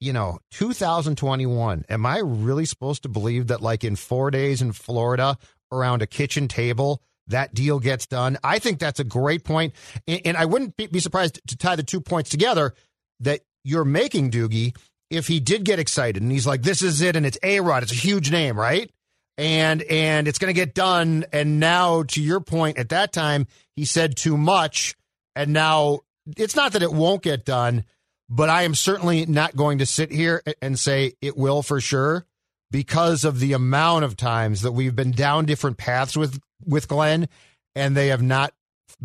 you 0.00 0.12
know, 0.12 0.38
2021. 0.52 1.84
Am 1.88 2.06
I 2.06 2.18
really 2.18 2.64
supposed 2.64 3.02
to 3.02 3.08
believe 3.08 3.48
that, 3.48 3.62
like 3.62 3.82
in 3.82 3.96
four 3.96 4.30
days 4.30 4.62
in 4.62 4.72
Florida 4.72 5.36
around 5.72 6.02
a 6.02 6.06
kitchen 6.06 6.46
table, 6.46 7.02
that 7.26 7.52
deal 7.52 7.80
gets 7.80 8.06
done? 8.06 8.38
I 8.44 8.60
think 8.60 8.78
that's 8.78 9.00
a 9.00 9.04
great 9.04 9.42
point. 9.42 9.74
And, 10.06 10.20
and 10.24 10.36
I 10.36 10.44
wouldn't 10.44 10.76
be 10.76 11.00
surprised 11.00 11.40
to 11.48 11.56
tie 11.56 11.74
the 11.76 11.82
two 11.82 12.00
points 12.00 12.30
together 12.30 12.74
that 13.20 13.40
you're 13.64 13.84
making, 13.84 14.30
Doogie, 14.30 14.76
if 15.10 15.26
he 15.26 15.40
did 15.40 15.64
get 15.64 15.78
excited 15.78 16.22
and 16.22 16.30
he's 16.30 16.46
like, 16.46 16.62
this 16.62 16.82
is 16.82 17.00
it, 17.00 17.16
and 17.16 17.26
it's 17.26 17.38
A 17.42 17.60
Rod, 17.60 17.82
it's 17.82 17.92
a 17.92 17.96
huge 17.96 18.30
name, 18.30 18.58
right? 18.58 18.90
And 19.38 19.82
and 19.82 20.28
it's 20.28 20.38
gonna 20.38 20.52
get 20.52 20.74
done. 20.74 21.24
And 21.32 21.60
now 21.60 22.04
to 22.04 22.22
your 22.22 22.40
point, 22.40 22.78
at 22.78 22.90
that 22.90 23.12
time, 23.12 23.46
he 23.74 23.84
said 23.84 24.16
too 24.16 24.36
much, 24.36 24.96
and 25.34 25.52
now 25.52 26.00
it's 26.36 26.56
not 26.56 26.72
that 26.72 26.82
it 26.82 26.92
won't 26.92 27.22
get 27.22 27.44
done, 27.44 27.84
but 28.28 28.48
I 28.48 28.62
am 28.62 28.74
certainly 28.74 29.26
not 29.26 29.54
going 29.54 29.78
to 29.78 29.86
sit 29.86 30.10
here 30.10 30.42
and 30.60 30.78
say 30.78 31.12
it 31.20 31.36
will 31.36 31.62
for 31.62 31.80
sure 31.80 32.26
because 32.70 33.24
of 33.24 33.38
the 33.38 33.52
amount 33.52 34.04
of 34.04 34.16
times 34.16 34.62
that 34.62 34.72
we've 34.72 34.96
been 34.96 35.12
down 35.12 35.44
different 35.44 35.76
paths 35.76 36.16
with 36.16 36.40
with 36.64 36.88
Glenn 36.88 37.28
and 37.74 37.96
they 37.96 38.08
have 38.08 38.22
not 38.22 38.52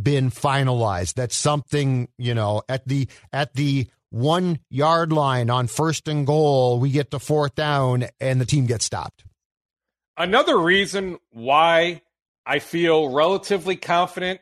been 0.02 0.32
finalized. 0.32 1.16
That's 1.16 1.36
something, 1.36 2.08
you 2.18 2.34
know, 2.34 2.64
at 2.70 2.88
the 2.88 3.08
at 3.32 3.54
the 3.54 3.88
one 4.10 4.60
yard 4.70 5.12
line 5.12 5.50
on 5.50 5.68
first 5.68 6.08
and 6.08 6.26
goal, 6.26 6.80
we 6.80 6.90
get 6.90 7.12
to 7.12 7.20
fourth 7.20 7.56
down 7.56 8.06
and 8.20 8.42
the 8.42 8.46
team 8.46 8.66
gets 8.66 8.86
stopped. 8.86 9.24
Another 10.18 10.58
reason 10.58 11.20
why 11.32 12.02
I 12.46 12.60
feel 12.60 13.10
relatively 13.10 13.76
confident 13.76 14.42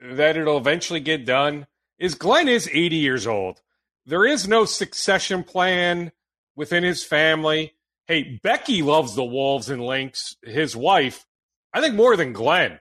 that 0.00 0.36
it'll 0.36 0.58
eventually 0.58 1.00
get 1.00 1.24
done 1.24 1.66
is 1.98 2.14
Glenn 2.14 2.48
is 2.48 2.68
80 2.72 2.96
years 2.96 3.26
old. 3.26 3.60
There 4.06 4.24
is 4.24 4.48
no 4.48 4.64
succession 4.64 5.44
plan 5.44 6.12
within 6.56 6.84
his 6.84 7.04
family. 7.04 7.74
Hey, 8.06 8.40
Becky 8.42 8.82
loves 8.82 9.14
the 9.14 9.24
Wolves 9.24 9.68
and 9.68 9.84
Lynx, 9.84 10.36
his 10.42 10.74
wife, 10.74 11.26
I 11.72 11.80
think 11.80 11.94
more 11.94 12.16
than 12.16 12.32
Glenn. 12.32 12.80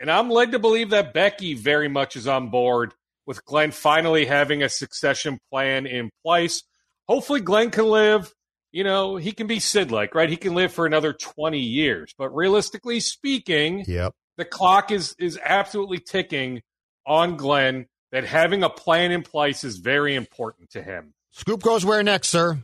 And 0.00 0.10
I'm 0.10 0.30
led 0.30 0.52
to 0.52 0.58
believe 0.58 0.90
that 0.90 1.14
Becky 1.14 1.54
very 1.54 1.88
much 1.88 2.16
is 2.16 2.28
on 2.28 2.50
board 2.50 2.94
with 3.26 3.44
Glenn 3.44 3.72
finally 3.72 4.26
having 4.26 4.62
a 4.62 4.68
succession 4.68 5.38
plan 5.50 5.86
in 5.86 6.10
place. 6.24 6.62
Hopefully, 7.08 7.40
Glenn 7.40 7.70
can 7.70 7.86
live, 7.86 8.32
you 8.78 8.84
know, 8.84 9.16
he 9.16 9.32
can 9.32 9.48
be 9.48 9.58
Sid 9.58 9.90
like, 9.90 10.14
right? 10.14 10.30
He 10.30 10.36
can 10.36 10.54
live 10.54 10.72
for 10.72 10.86
another 10.86 11.12
20 11.12 11.58
years. 11.58 12.14
But 12.16 12.28
realistically 12.28 13.00
speaking, 13.00 13.84
yep. 13.88 14.14
the 14.36 14.44
clock 14.44 14.92
is, 14.92 15.16
is 15.18 15.36
absolutely 15.44 15.98
ticking 15.98 16.62
on 17.04 17.36
Glenn 17.36 17.86
that 18.12 18.22
having 18.22 18.62
a 18.62 18.70
plan 18.70 19.10
in 19.10 19.24
place 19.24 19.64
is 19.64 19.78
very 19.78 20.14
important 20.14 20.70
to 20.70 20.82
him. 20.84 21.12
Scoop 21.32 21.60
goes 21.60 21.84
where 21.84 22.04
next, 22.04 22.28
sir? 22.28 22.62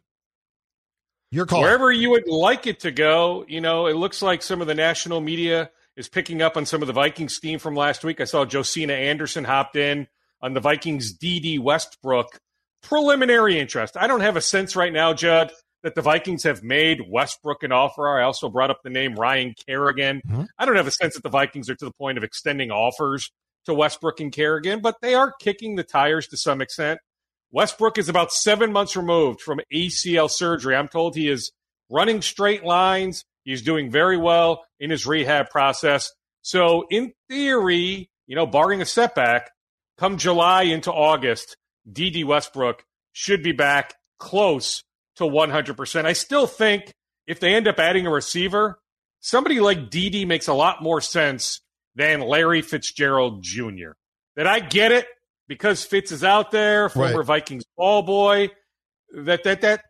Your 1.33 1.47
call. 1.47 1.63
Wherever 1.63 1.91
you 1.91 2.11
would 2.11 2.29
like 2.29 2.69
it 2.69 2.79
to 2.81 2.93
go. 2.93 3.45
You 3.49 3.61
know, 3.61 3.89
it 3.89 3.97
looks 3.97 4.23
like 4.23 4.41
some 4.41 4.61
of 4.61 4.69
the 4.69 4.75
national 4.77 5.21
media 5.21 5.73
is 5.97 6.09
picking 6.09 6.43
up 6.43 6.57
on 6.57 6.65
some 6.65 6.81
of 6.81 6.87
the 6.87 6.93
Vikings 6.93 7.35
steam 7.35 7.59
from 7.59 7.75
last 7.75 8.05
week. 8.05 8.21
I 8.21 8.25
saw 8.25 8.45
Josina 8.45 8.93
Anderson 8.93 9.43
hopped 9.43 9.75
in 9.75 10.07
on 10.41 10.55
the 10.55 10.61
Vikings 10.61 11.13
Dede 11.13 11.59
Westbrook 11.59 12.39
preliminary 12.85 13.59
interest. 13.59 13.97
I 13.97 14.07
don't 14.07 14.21
have 14.21 14.37
a 14.37 14.41
sense 14.41 14.77
right 14.77 14.93
now, 14.93 15.13
Judd, 15.13 15.51
that 15.85 15.95
the 15.95 16.03
Vikings 16.03 16.43
have 16.45 16.63
made 16.63 17.03
Westbrook 17.09 17.63
an 17.63 17.71
offer. 17.71 18.09
I 18.09 18.25
also 18.25 18.49
brought 18.49 18.71
up 18.71 18.81
the 18.83 18.91
name 18.91 19.15
Ryan 19.15 19.55
Kerrigan. 19.67 20.23
Mm-hmm. 20.27 20.45
I 20.59 20.65
don't 20.65 20.77
have 20.77 20.87
a 20.87 20.91
sense 20.91 21.15
that 21.15 21.23
the 21.23 21.29
Vikings 21.29 21.69
are 21.69 21.75
to 21.77 21.85
the 21.85 21.93
point 21.93 22.17
of 22.17 22.25
extending 22.25 22.71
offers 22.71 23.31
to 23.67 23.75
Westbrook 23.75 24.19
and 24.19 24.33
Kerrigan, 24.33 24.81
but 24.81 24.97
they 25.03 25.15
are 25.15 25.33
kicking 25.41 25.77
the 25.77 25.85
tires 25.85 26.27
to 26.29 26.39
some 26.39 26.63
extent. 26.63 27.01
Westbrook 27.53 27.99
is 27.99 28.09
about 28.09 28.33
seven 28.33 28.73
months 28.73 28.97
removed 28.97 29.43
from 29.43 29.61
ACL 29.73 30.31
surgery. 30.31 30.75
I'm 30.75 30.89
told 30.89 31.15
he 31.15 31.29
is 31.29 31.53
running 31.91 32.23
straight 32.23 32.65
lines. 32.65 33.25
He's 33.45 33.61
doing 33.61 33.91
very 33.91 34.17
well 34.17 34.65
in 34.81 34.91
his 34.91 35.07
rehab 35.07 35.51
process. 35.51 36.11
So, 36.41 36.87
in 36.91 37.13
theory, 37.29 38.09
you 38.27 38.37
know, 38.37 38.47
barring 38.47 38.81
a 38.81 38.87
setback, 38.87 39.51
come 39.99 40.17
July 40.17 40.63
into 40.63 40.91
August, 40.91 41.57
Dede 41.91 42.25
Westbrook 42.25 42.85
should 43.13 43.43
be 43.43 43.53
back 43.53 43.95
close 44.19 44.83
to 45.17 45.25
100%. 45.25 46.05
I 46.05 46.13
still 46.13 46.47
think 46.47 46.93
if 47.27 47.41
they 47.41 47.55
end 47.55 47.69
up 47.69 47.79
adding 47.79 48.07
a 48.07 48.11
receiver, 48.11 48.79
somebody 49.21 49.61
like 49.61 49.91
DD 49.91 50.27
makes 50.27 50.49
a 50.49 50.55
lot 50.55 50.83
more 50.83 51.01
sense 51.01 51.61
than 51.95 52.21
Larry 52.21 52.63
Fitzgerald 52.63 53.43
Jr. 53.43 53.93
That 54.37 54.47
I 54.47 54.61
get 54.61 54.93
it 54.93 55.07
because 55.49 55.85
Fitz 55.85 56.13
is 56.13 56.25
out 56.25 56.51
there, 56.51 56.89
former 56.89 57.19
right. 57.19 57.27
Vikings 57.27 57.65
ball 57.77 58.03
boy. 58.03 58.51
That 59.17 59.45
that 59.45 59.61
that 59.61 59.85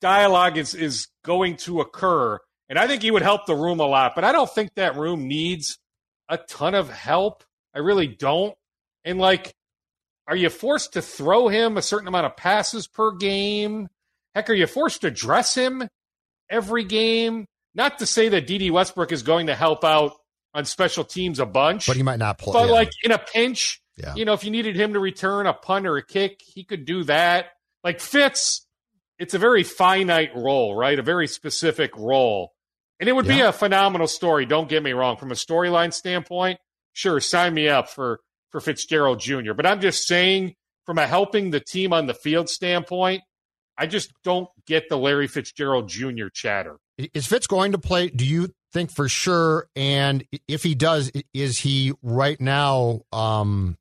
dialogue 0.00 0.56
is 0.56 0.74
is 0.74 1.08
going 1.24 1.56
to 1.56 1.80
occur, 1.80 2.38
and 2.68 2.78
I 2.78 2.86
think 2.86 3.02
he 3.02 3.10
would 3.10 3.22
help 3.22 3.46
the 3.46 3.56
room 3.56 3.80
a 3.80 3.86
lot. 3.86 4.12
But 4.14 4.24
I 4.24 4.32
don't 4.32 4.50
think 4.50 4.74
that 4.74 4.96
room 4.96 5.26
needs 5.26 5.78
a 6.28 6.38
ton 6.38 6.74
of 6.74 6.88
help. 6.90 7.42
I 7.74 7.80
really 7.80 8.06
don't. 8.06 8.54
And 9.04 9.18
like, 9.18 9.54
are 10.28 10.36
you 10.36 10.50
forced 10.50 10.92
to 10.92 11.02
throw 11.02 11.48
him 11.48 11.76
a 11.76 11.82
certain 11.82 12.08
amount 12.08 12.26
of 12.26 12.36
passes 12.36 12.86
per 12.86 13.12
game? 13.12 13.88
Heck, 14.38 14.50
are 14.50 14.54
you 14.54 14.68
forced 14.68 15.00
to 15.00 15.10
dress 15.10 15.56
him 15.56 15.88
every 16.48 16.84
game? 16.84 17.44
Not 17.74 17.98
to 17.98 18.06
say 18.06 18.28
that 18.28 18.46
Dede 18.46 18.70
Westbrook 18.70 19.10
is 19.10 19.24
going 19.24 19.48
to 19.48 19.54
help 19.56 19.82
out 19.82 20.12
on 20.54 20.64
special 20.64 21.02
teams 21.02 21.40
a 21.40 21.44
bunch. 21.44 21.88
But 21.88 21.96
he 21.96 22.04
might 22.04 22.20
not 22.20 22.38
play. 22.38 22.52
But 22.52 22.68
yeah. 22.68 22.72
like 22.72 22.90
in 23.02 23.10
a 23.10 23.18
pinch, 23.18 23.82
yeah. 23.96 24.14
you 24.14 24.24
know, 24.24 24.34
if 24.34 24.44
you 24.44 24.52
needed 24.52 24.76
him 24.76 24.92
to 24.92 25.00
return 25.00 25.48
a 25.48 25.52
punt 25.52 25.88
or 25.88 25.96
a 25.96 26.06
kick, 26.06 26.40
he 26.40 26.62
could 26.62 26.84
do 26.84 27.02
that. 27.02 27.46
Like 27.82 27.98
Fitz, 27.98 28.64
it's 29.18 29.34
a 29.34 29.40
very 29.40 29.64
finite 29.64 30.36
role, 30.36 30.72
right? 30.72 30.96
A 30.96 31.02
very 31.02 31.26
specific 31.26 31.96
role. 31.96 32.52
And 33.00 33.08
it 33.08 33.14
would 33.14 33.26
yeah. 33.26 33.34
be 33.34 33.40
a 33.40 33.52
phenomenal 33.52 34.06
story, 34.06 34.46
don't 34.46 34.68
get 34.68 34.84
me 34.84 34.92
wrong. 34.92 35.16
From 35.16 35.32
a 35.32 35.34
storyline 35.34 35.92
standpoint, 35.92 36.60
sure, 36.92 37.18
sign 37.18 37.54
me 37.54 37.66
up 37.66 37.88
for 37.88 38.20
for 38.50 38.60
Fitzgerald 38.60 39.18
Jr. 39.18 39.54
But 39.54 39.66
I'm 39.66 39.80
just 39.80 40.06
saying, 40.06 40.54
from 40.86 40.98
a 40.98 41.08
helping 41.08 41.50
the 41.50 41.58
team 41.58 41.92
on 41.92 42.06
the 42.06 42.14
field 42.14 42.48
standpoint, 42.48 43.22
I 43.78 43.86
just 43.86 44.12
don't 44.24 44.48
get 44.66 44.88
the 44.88 44.98
Larry 44.98 45.28
Fitzgerald 45.28 45.88
Jr. 45.88 46.26
chatter. 46.32 46.78
Is 47.14 47.26
Fitz 47.26 47.46
going 47.46 47.72
to 47.72 47.78
play? 47.78 48.08
Do 48.08 48.26
you 48.26 48.48
think 48.72 48.90
for 48.90 49.08
sure? 49.08 49.68
And 49.76 50.24
if 50.48 50.64
he 50.64 50.74
does, 50.74 51.12
is 51.32 51.58
he 51.58 51.92
right 52.02 52.40
now 52.40 53.02
um, 53.12 53.78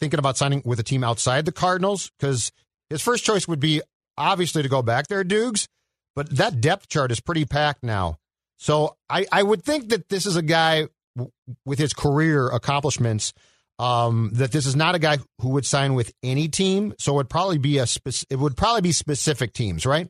thinking 0.00 0.18
about 0.18 0.36
signing 0.36 0.62
with 0.66 0.78
a 0.78 0.82
team 0.82 1.02
outside 1.02 1.46
the 1.46 1.52
Cardinals? 1.52 2.10
Because 2.18 2.52
his 2.90 3.00
first 3.00 3.24
choice 3.24 3.48
would 3.48 3.60
be 3.60 3.80
obviously 4.18 4.62
to 4.62 4.68
go 4.68 4.82
back 4.82 5.06
there, 5.06 5.24
Dukes, 5.24 5.66
but 6.14 6.28
that 6.36 6.60
depth 6.60 6.88
chart 6.88 7.10
is 7.10 7.20
pretty 7.20 7.46
packed 7.46 7.82
now. 7.82 8.18
So 8.58 8.96
I, 9.08 9.26
I 9.32 9.42
would 9.42 9.64
think 9.64 9.88
that 9.90 10.08
this 10.08 10.26
is 10.26 10.36
a 10.36 10.42
guy 10.42 10.88
w- 11.16 11.32
with 11.64 11.78
his 11.78 11.94
career 11.94 12.48
accomplishments. 12.48 13.32
Um, 13.78 14.30
that 14.34 14.50
this 14.50 14.66
is 14.66 14.74
not 14.74 14.96
a 14.96 14.98
guy 14.98 15.18
who 15.40 15.50
would 15.50 15.64
sign 15.64 15.94
with 15.94 16.12
any 16.22 16.48
team, 16.48 16.94
so 16.98 17.12
it 17.12 17.16
would 17.16 17.30
probably 17.30 17.58
be 17.58 17.78
a 17.78 17.86
spec- 17.86 18.24
it 18.28 18.36
would 18.36 18.56
probably 18.56 18.80
be 18.80 18.90
specific 18.90 19.52
teams, 19.52 19.86
right? 19.86 20.08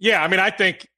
Yeah, 0.00 0.22
I 0.22 0.28
mean, 0.28 0.40
I 0.40 0.50
think 0.50 0.88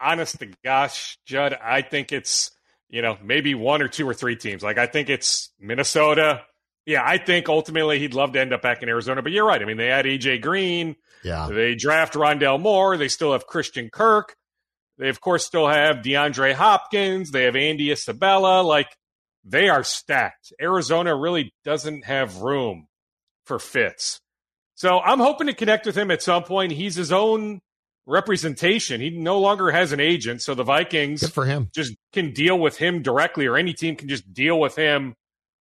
honest 0.00 0.38
to 0.40 0.50
gosh, 0.64 1.18
Judd, 1.26 1.56
I 1.62 1.82
think 1.82 2.12
it's, 2.12 2.50
you 2.88 3.02
know, 3.02 3.16
maybe 3.22 3.54
one 3.54 3.82
or 3.82 3.88
two 3.88 4.08
or 4.08 4.14
three 4.14 4.36
teams. 4.36 4.62
Like, 4.62 4.78
I 4.78 4.86
think 4.86 5.08
it's 5.08 5.52
Minnesota. 5.58 6.42
Yeah, 6.86 7.02
I 7.04 7.18
think 7.18 7.48
ultimately 7.48 7.98
he'd 7.98 8.14
love 8.14 8.32
to 8.32 8.40
end 8.40 8.52
up 8.52 8.62
back 8.62 8.82
in 8.82 8.88
Arizona, 8.88 9.22
but 9.22 9.32
you're 9.32 9.46
right. 9.46 9.62
I 9.62 9.64
mean, 9.64 9.78
they 9.78 9.86
had 9.86 10.04
AJ 10.04 10.42
Green. 10.42 10.96
Yeah. 11.24 11.48
They 11.50 11.74
draft 11.74 12.14
Rondale 12.14 12.60
Moore. 12.60 12.96
They 12.96 13.08
still 13.08 13.32
have 13.32 13.46
Christian 13.46 13.88
Kirk. 13.88 14.36
They, 14.98 15.08
of 15.08 15.20
course, 15.20 15.44
still 15.44 15.66
have 15.66 15.96
DeAndre 15.96 16.52
Hopkins. 16.52 17.30
They 17.30 17.44
have 17.44 17.56
Andy 17.56 17.90
Isabella. 17.90 18.62
Like, 18.62 18.88
they 19.44 19.68
are 19.68 19.84
stacked. 19.84 20.52
Arizona 20.60 21.14
really 21.14 21.52
doesn't 21.64 22.04
have 22.04 22.38
room 22.38 22.86
for 23.44 23.58
Fitz. 23.58 24.20
So 24.74 24.98
I'm 25.00 25.20
hoping 25.20 25.46
to 25.46 25.54
connect 25.54 25.86
with 25.86 25.96
him 25.96 26.10
at 26.10 26.22
some 26.22 26.44
point. 26.44 26.72
He's 26.72 26.96
his 26.96 27.12
own 27.12 27.60
representation. 28.06 29.00
He 29.00 29.10
no 29.10 29.38
longer 29.38 29.70
has 29.70 29.92
an 29.92 30.00
agent, 30.00 30.42
so 30.42 30.54
the 30.54 30.64
Vikings 30.64 31.20
Good 31.20 31.32
for 31.32 31.44
him. 31.44 31.68
just 31.74 31.94
can 32.12 32.32
deal 32.32 32.58
with 32.58 32.76
him 32.78 33.02
directly, 33.02 33.46
or 33.46 33.56
any 33.56 33.72
team 33.72 33.96
can 33.96 34.08
just 34.08 34.32
deal 34.32 34.58
with 34.58 34.76
him 34.76 35.14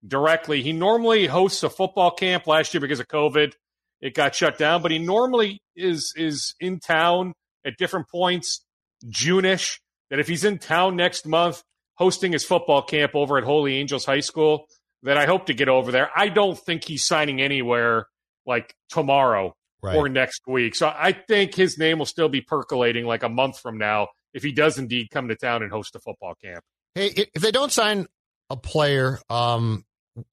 directly. 0.06 0.62
He 0.62 0.74
normally 0.74 1.28
hosts 1.28 1.64
a 1.64 1.70
football 1.70 2.12
camp 2.12 2.48
last 2.48 2.74
year 2.74 2.82
because 2.82 3.00
of 3.00 3.08
COVID. 3.08 3.54
It 4.02 4.14
got 4.16 4.36
shut 4.36 4.58
down, 4.58 4.82
but 4.82 4.92
he 4.92 5.00
normally 5.00 5.62
is 5.76 6.14
is 6.16 6.56
in 6.60 6.80
town 6.80 7.34
at 7.66 7.78
different 7.78 8.10
points, 8.10 8.66
Juneish. 9.06 9.80
That 10.10 10.20
if 10.20 10.28
he's 10.28 10.44
in 10.44 10.60
town 10.60 10.96
next 10.96 11.26
month 11.26 11.64
hosting 11.96 12.32
his 12.32 12.44
football 12.44 12.82
camp 12.82 13.16
over 13.16 13.38
at 13.38 13.44
Holy 13.44 13.76
Angels 13.76 14.06
High 14.06 14.22
School, 14.22 14.68
that 15.04 15.18
I 15.18 15.26
hope 15.26 15.48
to 15.48 15.54
get 15.54 15.70
over 15.70 15.92
there. 15.92 16.10
I 16.16 16.30
don't 16.30 16.58
think 16.58 16.86
he's 16.86 17.06
signing 17.06 17.42
anywhere 17.42 18.08
like 18.46 18.76
tomorrow 18.90 19.56
right. 19.82 19.96
or 19.96 20.10
next 20.10 20.42
week. 20.48 20.76
So 20.76 20.88
I 20.88 21.12
think 21.12 21.56
his 21.56 21.78
name 21.78 22.00
will 22.00 22.06
still 22.06 22.30
be 22.30 22.42
percolating 22.42 23.06
like 23.06 23.24
a 23.24 23.30
month 23.30 23.60
from 23.60 23.78
now 23.78 24.08
if 24.34 24.44
he 24.44 24.52
does 24.52 24.78
indeed 24.78 25.10
come 25.12 25.28
to 25.28 25.36
town 25.36 25.62
and 25.62 25.72
host 25.72 25.96
a 25.96 26.00
football 26.00 26.36
camp. 26.42 26.64
Hey, 26.96 27.28
if 27.34 27.42
they 27.42 27.52
don't 27.52 27.72
sign 27.72 28.08
a 28.50 28.58
player, 28.58 29.20
um, 29.30 29.86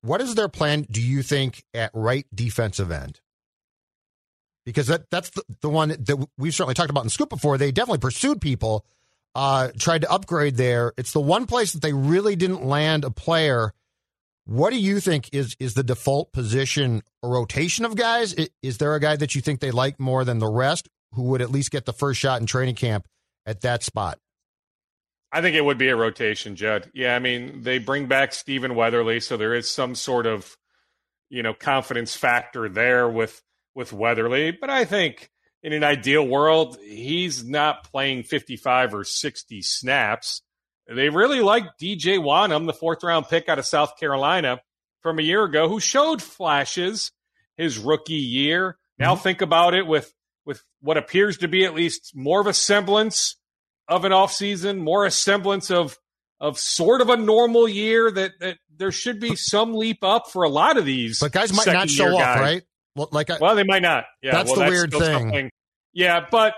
what 0.03 0.21
is 0.21 0.35
their 0.35 0.49
plan, 0.49 0.87
do 0.91 1.03
you 1.03 1.23
think, 1.23 1.65
at 1.75 1.91
right 1.95 2.27
defensive 2.35 2.91
end? 2.91 3.21
Because 4.67 4.89
that, 4.89 5.11
that's 5.11 5.31
the, 5.31 5.43
the 5.63 5.71
one 5.71 5.89
that 5.89 6.29
we've 6.39 6.55
certainly 6.55 6.75
talked 6.75 6.91
about 6.91 7.05
in 7.05 7.11
Scoop 7.11 7.31
before. 7.31 7.59
They 7.59 7.73
definitely 7.73 7.99
pursued 7.99 8.41
people, 8.41 8.85
uh, 9.35 9.69
tried 9.79 10.03
to 10.03 10.11
upgrade 10.11 10.57
there. 10.57 10.93
It's 10.97 11.13
the 11.13 11.21
one 11.21 11.47
place 11.47 11.73
that 11.73 11.83
they 11.83 11.93
really 11.93 12.37
didn't 12.37 12.65
land 12.65 13.05
a 13.05 13.11
player 13.11 13.73
what 14.51 14.71
do 14.71 14.81
you 14.81 14.99
think 14.99 15.29
is 15.33 15.57
is 15.61 15.75
the 15.75 15.85
default 15.85 16.33
position 16.33 17.03
a 17.23 17.29
rotation 17.29 17.85
of 17.85 17.95
guys? 17.95 18.35
Is 18.63 18.79
there 18.79 18.97
a 18.97 19.01
guy 19.01 19.15
that 19.15 19.37
you 19.37 19.41
think 19.41 19.61
they 19.61 19.71
like 19.71 20.01
more 20.01 20.25
than 20.25 20.41
the 20.41 20.49
rest 20.49 20.89
who 21.13 21.23
would 21.25 21.41
at 21.41 21.53
least 21.53 21.71
get 21.71 21.85
the 21.85 21.93
first 21.93 22.19
shot 22.19 22.41
in 22.41 22.47
training 22.47 22.75
camp 22.75 23.07
at 23.47 23.61
that 23.61 23.85
spot? 23.85 24.19
I 25.33 25.41
think 25.41 25.55
it 25.55 25.65
would 25.65 25.79
be 25.79 25.89
a 25.89 25.95
rotation, 25.95 26.57
Judd. 26.57 26.91
Yeah, 26.93 27.15
I 27.15 27.21
mean, 27.21 27.63
they 27.63 27.79
bring 27.79 28.07
back 28.07 28.33
Stephen 28.33 28.75
Weatherly, 28.75 29.21
so 29.21 29.37
there 29.37 29.55
is 29.55 29.71
some 29.71 29.95
sort 29.95 30.27
of, 30.27 30.57
you 31.29 31.45
know, 31.45 31.55
confidence 31.55 32.17
factor 32.17 32.69
there 32.69 33.09
with 33.09 33.41
with 33.77 33.93
Weatherly, 33.93 34.51
but 34.51 34.69
I 34.69 34.85
think 34.85 35.31
in 35.63 35.73
an 35.73 35.85
ideal 35.85 36.27
world, 36.27 36.79
he's 36.83 37.45
not 37.45 37.85
playing 37.85 38.23
55 38.23 38.95
or 38.95 39.05
60 39.05 39.63
snaps. 39.63 40.43
They 40.87 41.09
really 41.09 41.41
like 41.41 41.65
DJ 41.81 42.19
Wonnum, 42.19 42.67
the 42.67 42.73
fourth 42.73 43.05
round 43.05 43.29
pick 43.29 43.49
out 43.49 43.59
of 43.59 43.67
South 43.67 43.99
Carolina 43.99 44.61
from 45.03 45.19
a 45.19 45.23
year 45.23 45.45
ago, 45.45 45.69
who 45.69 45.81
showed 45.81 46.23
flashes 46.23 47.13
his 47.57 47.79
rookie 47.79 48.15
year. 48.15 48.77
Now 48.99 49.15
mm-hmm. 49.15 49.23
think 49.23 49.43
about 49.43 49.75
it 49.75 49.87
with 49.87 50.13
with 50.47 50.63
what 50.81 50.97
appears 50.97 51.39
to 51.39 51.49
be 51.49 51.65
at 51.65 51.75
least 51.75 52.13
more 52.15 52.41
of 52.41 52.47
a 52.47 52.55
semblance 52.55 53.37
of 53.87 54.05
an 54.05 54.13
offseason, 54.13 54.79
more 54.79 55.05
a 55.05 55.11
semblance 55.11 55.71
of 55.71 55.97
of 56.41 56.59
sort 56.59 57.03
of 57.03 57.11
a 57.11 57.17
normal 57.17 57.69
year 57.69 58.11
that, 58.11 58.33
that 58.41 58.57
there 58.75 58.91
should 58.91 59.21
be 59.21 59.37
some 59.37 59.75
leap 59.75 60.03
up 60.03 60.31
for 60.31 60.43
a 60.43 60.49
lot 60.49 60.79
of 60.79 60.87
these. 60.87 61.21
But 61.21 61.33
guys 61.33 61.53
might 61.53 61.67
not 61.67 61.91
show 61.91 62.19
up, 62.19 62.41
right? 62.41 62.63
Well, 62.97 63.09
like 63.13 63.31
I, 63.31 63.39
well, 63.41 63.55
they 63.55 63.65
might 63.65 63.83
not. 63.83 64.05
Yeah, 64.23 64.33
that's 64.33 64.47
well, 64.51 64.57
the 64.57 64.61
that's 64.63 64.71
weird 64.71 64.91
thing. 64.93 65.01
Something. 65.03 65.51
Yeah, 65.93 66.27
but 66.31 66.55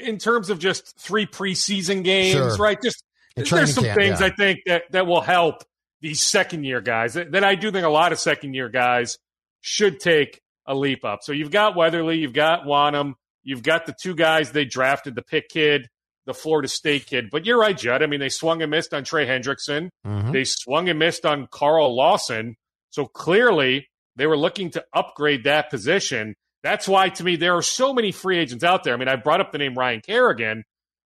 in 0.00 0.18
terms 0.18 0.50
of 0.50 0.58
just 0.58 0.98
three 0.98 1.26
preseason 1.26 2.04
games, 2.04 2.32
Sure. 2.32 2.56
right? 2.56 2.80
Just 2.82 3.02
there's 3.36 3.74
some 3.74 3.84
camp, 3.84 3.98
things 3.98 4.20
yeah. 4.20 4.26
I 4.26 4.30
think 4.30 4.60
that 4.66 4.84
that 4.90 5.06
will 5.06 5.20
help 5.20 5.62
these 6.00 6.20
second 6.22 6.64
year 6.64 6.80
guys. 6.80 7.14
That, 7.14 7.32
that 7.32 7.44
I 7.44 7.54
do 7.54 7.70
think 7.70 7.84
a 7.84 7.88
lot 7.90 8.12
of 8.12 8.18
second 8.18 8.54
year 8.54 8.68
guys 8.68 9.18
should 9.60 10.00
take 10.00 10.40
a 10.66 10.74
leap 10.74 11.04
up. 11.04 11.20
So 11.22 11.32
you've 11.32 11.50
got 11.50 11.76
Weatherly, 11.76 12.18
you've 12.18 12.32
got 12.32 12.64
Wonnum, 12.64 13.14
you've 13.42 13.62
got 13.62 13.86
the 13.86 13.94
two 14.00 14.14
guys 14.14 14.52
they 14.52 14.64
drafted, 14.64 15.14
the 15.14 15.22
pick 15.22 15.48
kid, 15.48 15.88
the 16.26 16.34
Florida 16.34 16.68
State 16.68 17.06
kid. 17.06 17.28
But 17.30 17.44
you're 17.46 17.58
right, 17.58 17.76
Judd. 17.76 18.02
I 18.02 18.06
mean, 18.06 18.20
they 18.20 18.28
swung 18.28 18.62
and 18.62 18.70
missed 18.70 18.94
on 18.94 19.04
Trey 19.04 19.26
Hendrickson. 19.26 19.88
Mhm. 20.06 20.32
They 20.32 20.44
swung 20.44 20.88
and 20.88 20.98
missed 20.98 21.26
on 21.26 21.48
Carl 21.50 21.94
Lawson. 21.96 22.56
So 22.90 23.06
clearly 23.06 23.88
they 24.16 24.26
were 24.26 24.36
looking 24.36 24.70
to 24.70 24.84
upgrade 24.92 25.44
that 25.44 25.70
position. 25.70 26.34
That's 26.62 26.88
why, 26.88 27.10
to 27.10 27.24
me, 27.24 27.36
there 27.36 27.56
are 27.56 27.62
so 27.62 27.92
many 27.92 28.12
free 28.12 28.38
agents 28.38 28.64
out 28.64 28.84
there. 28.84 28.94
I 28.94 28.96
mean, 28.96 29.08
I 29.08 29.16
brought 29.16 29.40
up 29.40 29.52
the 29.52 29.58
name 29.58 29.78
Ryan 29.78 30.00
Kerrigan, 30.00 30.64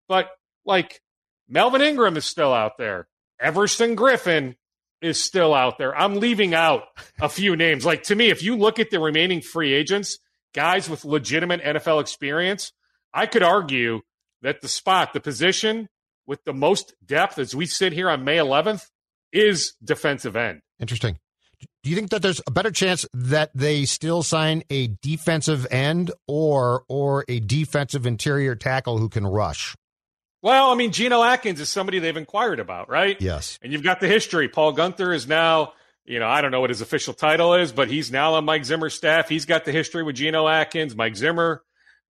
but 0.09 0.29
like 0.65 1.00
Melvin 1.49 1.81
Ingram 1.81 2.17
is 2.17 2.25
still 2.25 2.53
out 2.53 2.79
there. 2.79 3.09
Everson 3.41 3.97
Griffen 3.97 4.57
is 5.00 5.23
still 5.23 5.55
out 5.55 5.79
there. 5.79 5.97
I'm 5.97 6.17
leaving 6.17 6.55
out 6.55 6.85
a 7.21 7.29
few 7.29 7.57
names. 7.57 7.85
Like 7.85 8.05
to 8.05 8.15
me, 8.15 8.31
if 8.31 8.43
you 8.43 8.57
look 8.57 8.79
at 8.79 8.91
the 8.91 9.00
remaining 9.00 9.41
free 9.41 9.73
agents, 9.73 10.19
guys 10.55 10.88
with 10.88 11.05
legitimate 11.05 11.62
NFL 11.62 12.00
experience, 12.00 12.73
I 13.12 13.27
could 13.27 13.43
argue 13.43 14.00
that 14.43 14.61
the 14.61 14.69
spot, 14.69 15.12
the 15.12 15.21
position 15.21 15.88
with 16.27 16.45
the 16.45 16.53
most 16.53 16.95
depth 17.05 17.38
as 17.38 17.55
we 17.55 17.67
sit 17.67 17.93
here 17.93 18.11
on 18.11 18.25
May 18.25 18.37
11th 18.37 18.87
is 19.33 19.75
defensive 19.83 20.37
end. 20.37 20.61
Interesting. 20.79 21.19
Do 21.88 21.92
you 21.92 21.97
think 21.97 22.11
that 22.11 22.21
there's 22.21 22.42
a 22.47 22.50
better 22.50 22.71
chance 22.71 23.07
that 23.14 23.50
they 23.54 23.87
still 23.87 24.23
sign 24.23 24.62
a 24.68 24.88
defensive 25.00 25.66
end 25.71 26.11
or 26.26 26.85
or 26.87 27.25
a 27.28 27.40
defensive 27.40 28.04
interior 28.04 28.54
tackle 28.54 28.99
who 28.99 29.09
can 29.09 29.26
rush? 29.26 29.75
Well, 30.42 30.71
I 30.71 30.75
mean, 30.75 30.92
Geno 30.92 31.23
Atkins 31.23 31.61
is 31.61 31.71
somebody 31.71 31.99
they've 31.99 32.14
inquired 32.14 32.61
about, 32.61 32.90
right? 32.90 33.18
Yes. 33.23 33.59
And 33.62 33.73
you've 33.73 33.83
got 33.83 34.00
the 34.00 34.07
history. 34.07 34.50
Paul 34.50 34.75
Guenther 34.75 35.14
is 35.14 35.26
now, 35.26 35.73
you 36.04 36.18
know, 36.18 36.28
I 36.28 36.42
don't 36.42 36.50
know 36.50 36.61
what 36.61 36.68
his 36.68 36.83
official 36.83 37.14
title 37.14 37.54
is, 37.54 37.73
but 37.73 37.88
he's 37.88 38.12
now 38.12 38.35
on 38.35 38.45
Mike 38.45 38.66
Zimmer's 38.66 38.92
staff. 38.92 39.30
He's 39.30 39.47
got 39.47 39.64
the 39.64 39.73
history 39.73 40.02
with 40.02 40.16
Geno 40.16 40.47
Atkins. 40.47 40.95
Mike 40.95 41.16
Zimmer 41.16 41.62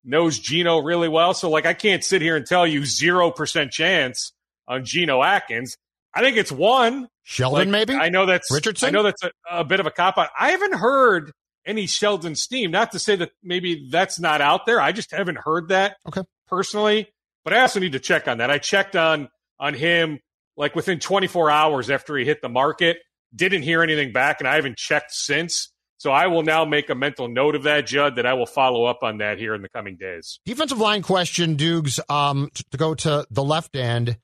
knows 0.05 0.39
Geno 0.39 0.84
really 0.84 1.10
well. 1.10 1.34
So, 1.34 1.50
like, 1.50 1.65
I 1.65 1.74
can't 1.74 2.01
sit 2.01 2.22
here 2.22 2.38
and 2.38 2.46
tell 2.46 2.65
you 2.65 2.84
0% 2.84 3.72
chance 3.72 4.32
on 4.70 4.86
Geno 4.86 5.22
Atkins. 5.22 5.75
I 6.13 6.22
think 6.22 6.38
it's 6.38 6.50
one. 6.50 7.10
Sheldon, 7.27 7.72
Like, 7.72 7.88
maybe? 7.89 8.00
I 8.00 8.10
know 8.10 8.27
that's 8.27 8.51
Richardson? 8.51 8.88
I 8.88 8.91
know 8.91 9.01
that's 9.03 9.24
a, 9.24 9.32
a 9.50 9.63
bit 9.63 9.79
of 9.79 9.88
a 9.88 9.91
cop 9.91 10.17
out. 10.17 10.29
I 10.39 10.51
haven't 10.51 10.75
heard 10.75 11.32
any 11.65 11.88
Sheldon 11.88 12.36
steam. 12.36 12.70
Not 12.70 12.91
to 12.91 13.00
say 13.00 13.15
that 13.15 13.32
maybe 13.44 13.88
that's 13.89 14.20
not 14.20 14.41
out 14.41 14.67
there. 14.67 14.79
I 14.79 14.91
just 14.91 15.10
haven't 15.12 15.39
heard 15.39 15.70
that 15.70 15.98
Okay. 16.08 16.22
personally. 16.48 17.10
But 17.44 17.53
I 17.53 17.62
also 17.62 17.79
need 17.79 17.94
to 17.94 18.00
check 18.00 18.27
on 18.27 18.38
that. 18.38 18.50
I 18.51 18.60
checked 18.60 18.96
on 18.96 19.29
on 19.60 19.74
him 19.74 20.20
like 20.55 20.75
within 20.75 21.00
24 21.00 21.50
hours 21.50 21.89
after 21.89 22.15
he 22.15 22.25
hit 22.25 22.41
the 22.44 22.50
market. 22.50 22.98
Didn't 23.36 23.63
hear 23.63 23.82
anything 23.82 24.13
back, 24.13 24.39
and 24.39 24.48
I 24.48 24.55
haven't 24.55 24.77
checked 24.77 25.12
since. 25.12 25.72
So 25.98 26.12
I 26.12 26.27
will 26.27 26.44
now 26.44 26.63
make 26.65 26.89
a 26.91 26.96
mental 26.96 27.27
note 27.27 27.55
of 27.55 27.63
that, 27.63 27.88
Judd, 27.88 28.17
that 28.17 28.25
I 28.27 28.34
will 28.34 28.46
follow 28.46 28.86
up 28.86 29.00
on 29.01 29.17
that 29.17 29.39
here 29.39 29.55
in 29.55 29.62
the 29.63 29.70
coming 29.70 29.98
days. 29.98 30.39
Defensive 30.46 30.77
line 30.77 31.01
question, 31.01 31.55
Dukes, 31.55 32.00
um, 32.08 32.50
to 32.72 32.77
go 32.77 32.94
to 32.96 33.25
the 33.32 33.44
left 33.44 33.75
end. 33.75 34.17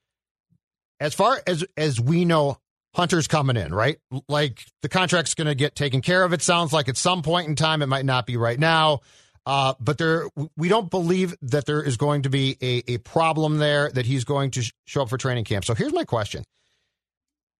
As 1.00 1.16
far 1.16 1.42
as 1.48 1.66
as 1.76 2.00
we 2.00 2.26
know, 2.26 2.58
Hunter's 2.94 3.28
coming 3.28 3.56
in, 3.56 3.74
right? 3.74 3.98
Like 4.28 4.66
the 4.82 4.90
contract's 4.90 5.34
going 5.34 5.48
to 5.48 5.56
get 5.56 5.76
taken 5.76 6.02
care 6.02 6.24
of. 6.24 6.34
It 6.34 6.42
sounds 6.42 6.74
like 6.74 6.90
at 6.90 6.98
some 6.98 7.22
point 7.22 7.48
in 7.48 7.56
time, 7.56 7.82
it 7.82 7.88
might 7.88 8.06
not 8.06 8.26
be 8.26 8.36
right 8.38 8.60
now, 8.60 9.00
uh, 9.46 9.74
but 9.80 9.98
there 9.98 10.28
we 10.58 10.68
don't 10.70 10.92
believe 10.92 11.36
that 11.42 11.66
there 11.66 11.82
is 11.82 11.98
going 11.98 12.24
to 12.24 12.30
be 12.30 12.58
a, 12.62 12.94
a 12.94 12.98
problem 13.00 13.58
there 13.58 13.90
that 13.92 14.06
he's 14.06 14.24
going 14.24 14.52
to 14.52 14.62
sh- 14.62 14.72
show 14.86 15.04
up 15.04 15.10
for 15.10 15.18
training 15.18 15.46
camp. 15.46 15.66
So 15.66 15.74
here's 15.74 15.94
my 15.94 16.04
question: 16.04 16.44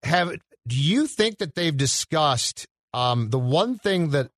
Have 0.04 0.36
do 0.68 0.76
you 0.76 1.08
think 1.08 1.38
that 1.40 1.56
they've 1.56 1.76
discussed 1.76 2.68
um, 2.94 3.30
the 3.30 3.40
one 3.40 3.78
thing 3.78 4.10
that 4.12 4.30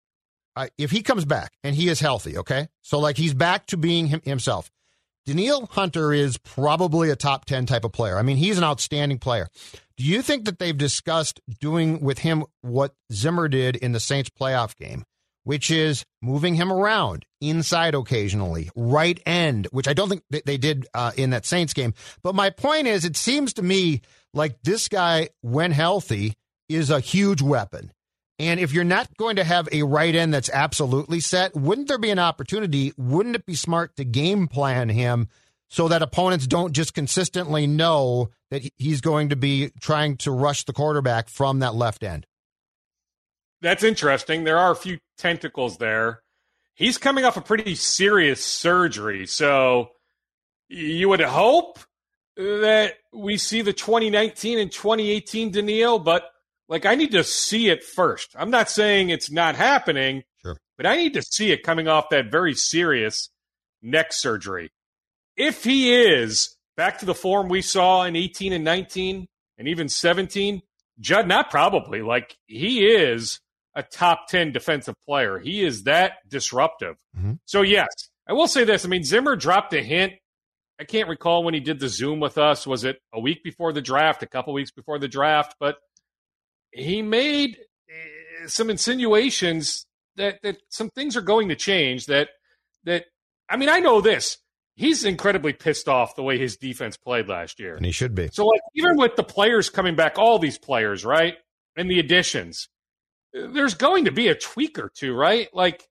uh, 0.55 0.67
if 0.77 0.91
he 0.91 1.01
comes 1.01 1.25
back 1.25 1.53
and 1.63 1.75
he 1.75 1.89
is 1.89 1.99
healthy, 1.99 2.37
okay, 2.37 2.67
so 2.81 2.99
like 2.99 3.17
he's 3.17 3.33
back 3.33 3.65
to 3.67 3.77
being 3.77 4.07
him, 4.07 4.21
himself. 4.23 4.69
Danielle 5.25 5.67
Hunter 5.67 6.11
is 6.11 6.37
probably 6.37 7.09
a 7.09 7.15
top 7.15 7.45
10 7.45 7.65
type 7.65 7.85
of 7.85 7.93
player. 7.93 8.17
I 8.17 8.23
mean, 8.23 8.35
he's 8.35 8.57
an 8.57 8.65
outstanding 8.65 9.19
player. 9.19 9.47
Do 10.03 10.09
you 10.09 10.21
think 10.21 10.43
that 10.43 10.59
they've 10.59 10.77
discussed 10.77 11.39
doing 11.61 12.01
with 12.01 12.19
him 12.19 12.43
what 12.59 12.93
Zimmer 13.13 13.47
did 13.47 13.77
in 13.77 13.93
the 13.93 14.01
Saints 14.01 14.29
playoff 14.29 14.75
game, 14.75 15.05
which 15.45 15.71
is 15.71 16.03
moving 16.21 16.55
him 16.55 16.73
around 16.73 17.25
inside 17.39 17.95
occasionally, 17.95 18.69
right 18.75 19.17
end, 19.25 19.69
which 19.71 19.87
I 19.87 19.93
don't 19.93 20.09
think 20.09 20.23
they 20.29 20.57
did 20.57 20.87
uh, 20.93 21.13
in 21.15 21.29
that 21.29 21.45
Saints 21.45 21.73
game. 21.73 21.93
But 22.21 22.35
my 22.35 22.49
point 22.49 22.87
is, 22.87 23.05
it 23.05 23.15
seems 23.15 23.53
to 23.53 23.61
me 23.61 24.01
like 24.33 24.61
this 24.61 24.89
guy, 24.89 25.29
when 25.39 25.71
healthy, 25.71 26.33
is 26.67 26.89
a 26.89 26.99
huge 26.99 27.41
weapon. 27.41 27.93
And 28.39 28.59
if 28.59 28.73
you're 28.73 28.83
not 28.83 29.15
going 29.15 29.37
to 29.37 29.45
have 29.45 29.69
a 29.71 29.83
right 29.83 30.13
end 30.13 30.33
that's 30.33 30.49
absolutely 30.49 31.21
set, 31.21 31.55
wouldn't 31.55 31.87
there 31.87 31.97
be 31.97 32.09
an 32.09 32.19
opportunity? 32.19 32.91
Wouldn't 32.97 33.37
it 33.37 33.45
be 33.45 33.55
smart 33.55 33.95
to 33.95 34.03
game 34.03 34.49
plan 34.49 34.89
him 34.89 35.29
so 35.73 35.87
that 35.87 36.03
opponents 36.03 36.45
don't 36.45 36.71
just 36.71 36.93
consistently 36.93 37.65
know 37.65 38.29
that 38.51 38.61
he's 38.77 39.01
going 39.01 39.29
to 39.29 39.35
be 39.35 39.71
trying 39.81 40.15
to 40.17 40.29
rush 40.29 40.65
the 40.65 40.71
quarterback 40.71 41.29
from 41.29 41.59
that 41.59 41.73
left 41.73 42.03
end? 42.03 42.27
That's 43.59 43.83
interesting. 43.83 44.43
There 44.43 44.59
are 44.59 44.71
a 44.71 44.75
few 44.75 44.99
tentacles 45.17 45.77
there. 45.79 46.21
He's 46.75 46.99
coming 46.99 47.25
off 47.25 47.37
a 47.37 47.41
pretty 47.41 47.73
serious 47.73 48.45
surgery, 48.45 49.25
so 49.25 49.89
you 50.69 51.09
would 51.09 51.21
hope 51.21 51.79
that 52.37 52.93
we 53.11 53.37
see 53.37 53.63
the 53.63 53.73
2019 53.73 54.59
and 54.59 54.71
2018 54.71 55.49
Danielle, 55.49 55.97
but 55.97 56.29
like 56.69 56.85
I 56.85 56.93
need 56.93 57.13
to 57.13 57.23
see 57.23 57.69
it 57.69 57.83
first. 57.83 58.35
I'm 58.37 58.51
not 58.51 58.69
saying 58.69 59.09
it's 59.09 59.31
not 59.31 59.55
happening, 59.55 60.23
Sure. 60.43 60.55
but 60.77 60.85
I 60.85 60.97
need 60.97 61.15
to 61.15 61.23
see 61.23 61.51
it 61.51 61.63
coming 61.63 61.87
off 61.87 62.09
that 62.11 62.31
very 62.31 62.53
serious 62.53 63.29
neck 63.81 64.13
surgery. 64.13 64.69
If 65.35 65.63
he 65.63 65.93
is 65.93 66.55
back 66.77 66.99
to 66.99 67.05
the 67.05 67.15
form 67.15 67.49
we 67.49 67.61
saw 67.61 68.03
in 68.03 68.15
18 68.15 68.53
and 68.53 68.63
19 68.63 69.27
and 69.57 69.67
even 69.67 69.89
17, 69.89 70.61
Judd, 70.99 71.27
not 71.27 71.49
probably. 71.49 72.01
Like 72.01 72.37
he 72.47 72.85
is 72.85 73.39
a 73.75 73.83
top 73.83 74.27
10 74.27 74.51
defensive 74.51 74.95
player. 75.05 75.39
He 75.39 75.63
is 75.63 75.83
that 75.83 76.13
disruptive. 76.27 76.95
Mhm. 77.17 77.39
So, 77.45 77.61
yes, 77.63 77.87
I 78.27 78.33
will 78.33 78.47
say 78.47 78.63
this. 78.63 78.85
I 78.85 78.87
mean, 78.87 79.03
Zimmer 79.03 79.35
dropped 79.35 79.73
a 79.73 79.81
hint. 79.81 80.13
I 80.79 80.83
can't 80.85 81.09
recall 81.09 81.43
when 81.43 81.53
he 81.53 81.59
did 81.59 81.79
the 81.79 81.87
Zoom 81.89 82.19
with 82.19 82.37
us. 82.37 82.67
Was 82.67 82.83
it 82.83 82.99
a 83.13 83.19
week 83.19 83.43
before 83.43 83.73
the 83.73 83.81
draft, 83.81 84.23
a 84.23 84.27
couple 84.27 84.53
weeks 84.53 84.71
before 84.71 84.99
the 84.99 85.07
draft? 85.07 85.55
But 85.59 85.77
he 86.71 87.01
made 87.01 87.57
eh, 87.89 88.47
some 88.47 88.69
insinuations 88.69 89.85
that, 90.15 90.39
that 90.43 90.57
some 90.69 90.89
things 90.91 91.15
are 91.17 91.21
going 91.21 91.49
to 91.49 91.55
change. 91.55 92.07
That, 92.07 92.29
that, 92.83 93.05
I 93.49 93.57
mean, 93.57 93.69
I 93.69 93.79
know 93.79 94.01
this. 94.01 94.37
He's 94.75 95.05
incredibly 95.05 95.53
pissed 95.53 95.87
off 95.87 96.15
the 96.15 96.23
way 96.23 96.37
his 96.39 96.57
defense 96.57 96.97
played 96.97 97.27
last 97.27 97.59
year. 97.59 97.75
And 97.75 97.85
he 97.85 97.91
should 97.91 98.15
be. 98.15 98.29
So, 98.31 98.45
like, 98.47 98.61
even 98.75 98.97
with 98.97 99.15
the 99.15 99.23
players 99.23 99.69
coming 99.69 99.95
back, 99.95 100.17
all 100.17 100.39
these 100.39 100.57
players, 100.57 101.05
right, 101.05 101.35
and 101.77 101.89
the 101.89 101.99
additions, 101.99 102.69
there's 103.33 103.75
going 103.75 104.05
to 104.05 104.11
be 104.11 104.27
a 104.29 104.35
tweak 104.35 104.79
or 104.79 104.89
two, 104.95 105.13
right? 105.13 105.47
Like, 105.53 105.87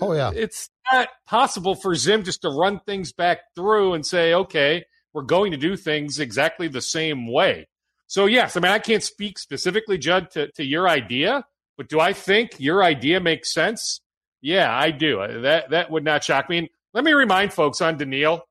Oh, 0.00 0.12
yeah. 0.12 0.30
it's 0.34 0.68
not 0.92 1.08
possible 1.26 1.74
for 1.74 1.94
Zim 1.94 2.22
just 2.24 2.42
to 2.42 2.48
run 2.50 2.80
things 2.80 3.12
back 3.12 3.40
through 3.54 3.94
and 3.94 4.04
say, 4.04 4.34
okay, 4.34 4.84
we're 5.12 5.22
going 5.22 5.52
to 5.52 5.56
do 5.58 5.76
things 5.76 6.18
exactly 6.18 6.68
the 6.68 6.82
same 6.82 7.30
way. 7.30 7.68
So, 8.06 8.26
yes, 8.26 8.56
I 8.56 8.60
mean, 8.60 8.72
I 8.72 8.78
can't 8.78 9.02
speak 9.02 9.38
specifically, 9.38 9.98
Judd, 9.98 10.30
to, 10.32 10.50
to 10.52 10.64
your 10.64 10.88
idea, 10.88 11.44
but 11.76 11.88
do 11.88 11.98
I 12.00 12.12
think 12.12 12.52
your 12.58 12.82
idea 12.84 13.20
makes 13.20 13.52
sense? 13.52 14.00
Yeah, 14.42 14.72
I 14.74 14.90
do. 14.90 15.40
That 15.42 15.70
that 15.70 15.90
would 15.90 16.04
not 16.04 16.22
shock 16.22 16.48
me. 16.48 16.58
And 16.58 16.68
let 16.96 17.04
me 17.04 17.12
remind 17.12 17.52
folks 17.52 17.82
on 17.82 17.98
Danielle, 17.98 18.42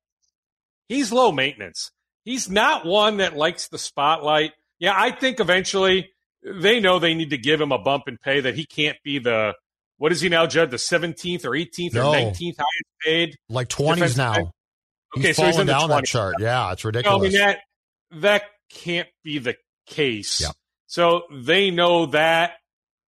he's 0.88 1.12
low 1.12 1.32
maintenance. 1.32 1.90
He's 2.26 2.48
not 2.48 2.86
one 2.86 3.18
that 3.18 3.36
likes 3.36 3.70
the 3.70 3.80
spotlight. 3.80 4.52
Yeah, 4.78 4.94
I 4.96 5.10
think 5.10 5.40
eventually 5.40 6.12
they 6.44 6.80
know 6.80 7.00
they 7.00 7.16
need 7.16 7.32
to 7.32 7.40
give 7.40 7.60
him 7.60 7.72
a 7.72 7.80
bump 7.80 8.04
in 8.08 8.20
pay 8.20 8.42
that 8.42 8.54
he 8.56 8.68
can't 8.68 8.98
be 9.04 9.18
the 9.18 9.56
what 9.98 10.12
is 10.12 10.22
he 10.22 10.30
now, 10.30 10.46
Judd? 10.46 10.70
The 10.70 10.78
17th 10.78 11.44
or 11.46 11.52
18th 11.52 11.94
No. 11.94 12.12
or 12.12 12.16
19th 12.16 12.56
highest 12.58 12.84
paid? 13.04 13.36
Like 13.50 13.68
20s 13.70 13.94
Defensive 13.96 14.18
now. 14.18 14.34
end. 14.34 14.48
He's 15.16 15.24
Okay, 15.24 15.34
so 15.34 15.46
he's 15.48 15.58
in 15.58 15.66
the 15.68 15.74
down 15.74 15.90
that 15.90 16.06
chart. 16.06 16.36
Yeah, 16.40 16.72
it's 16.74 16.84
No, 16.84 16.88
I 16.88 16.90
ridiculous. 16.90 17.32
mean 17.34 17.42
that 17.42 17.60
that 18.12 18.44
can't 18.70 19.08
be 19.24 19.40
the 19.40 19.56
case. 19.88 20.42
Yep. 20.42 20.52
So 20.86 21.24
they 21.32 21.72
know 21.72 22.06
that, 22.08 22.58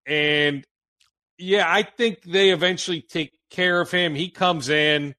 and 0.06 0.64
yeah, 1.40 1.66
I 1.68 1.82
think 1.84 2.22
they 2.24 2.52
eventually 2.52 3.02
take 3.02 3.32
care 3.50 3.82
of 3.82 3.90
him. 3.90 4.14
He 4.16 4.30
comes 4.30 4.70
in, 4.70 5.16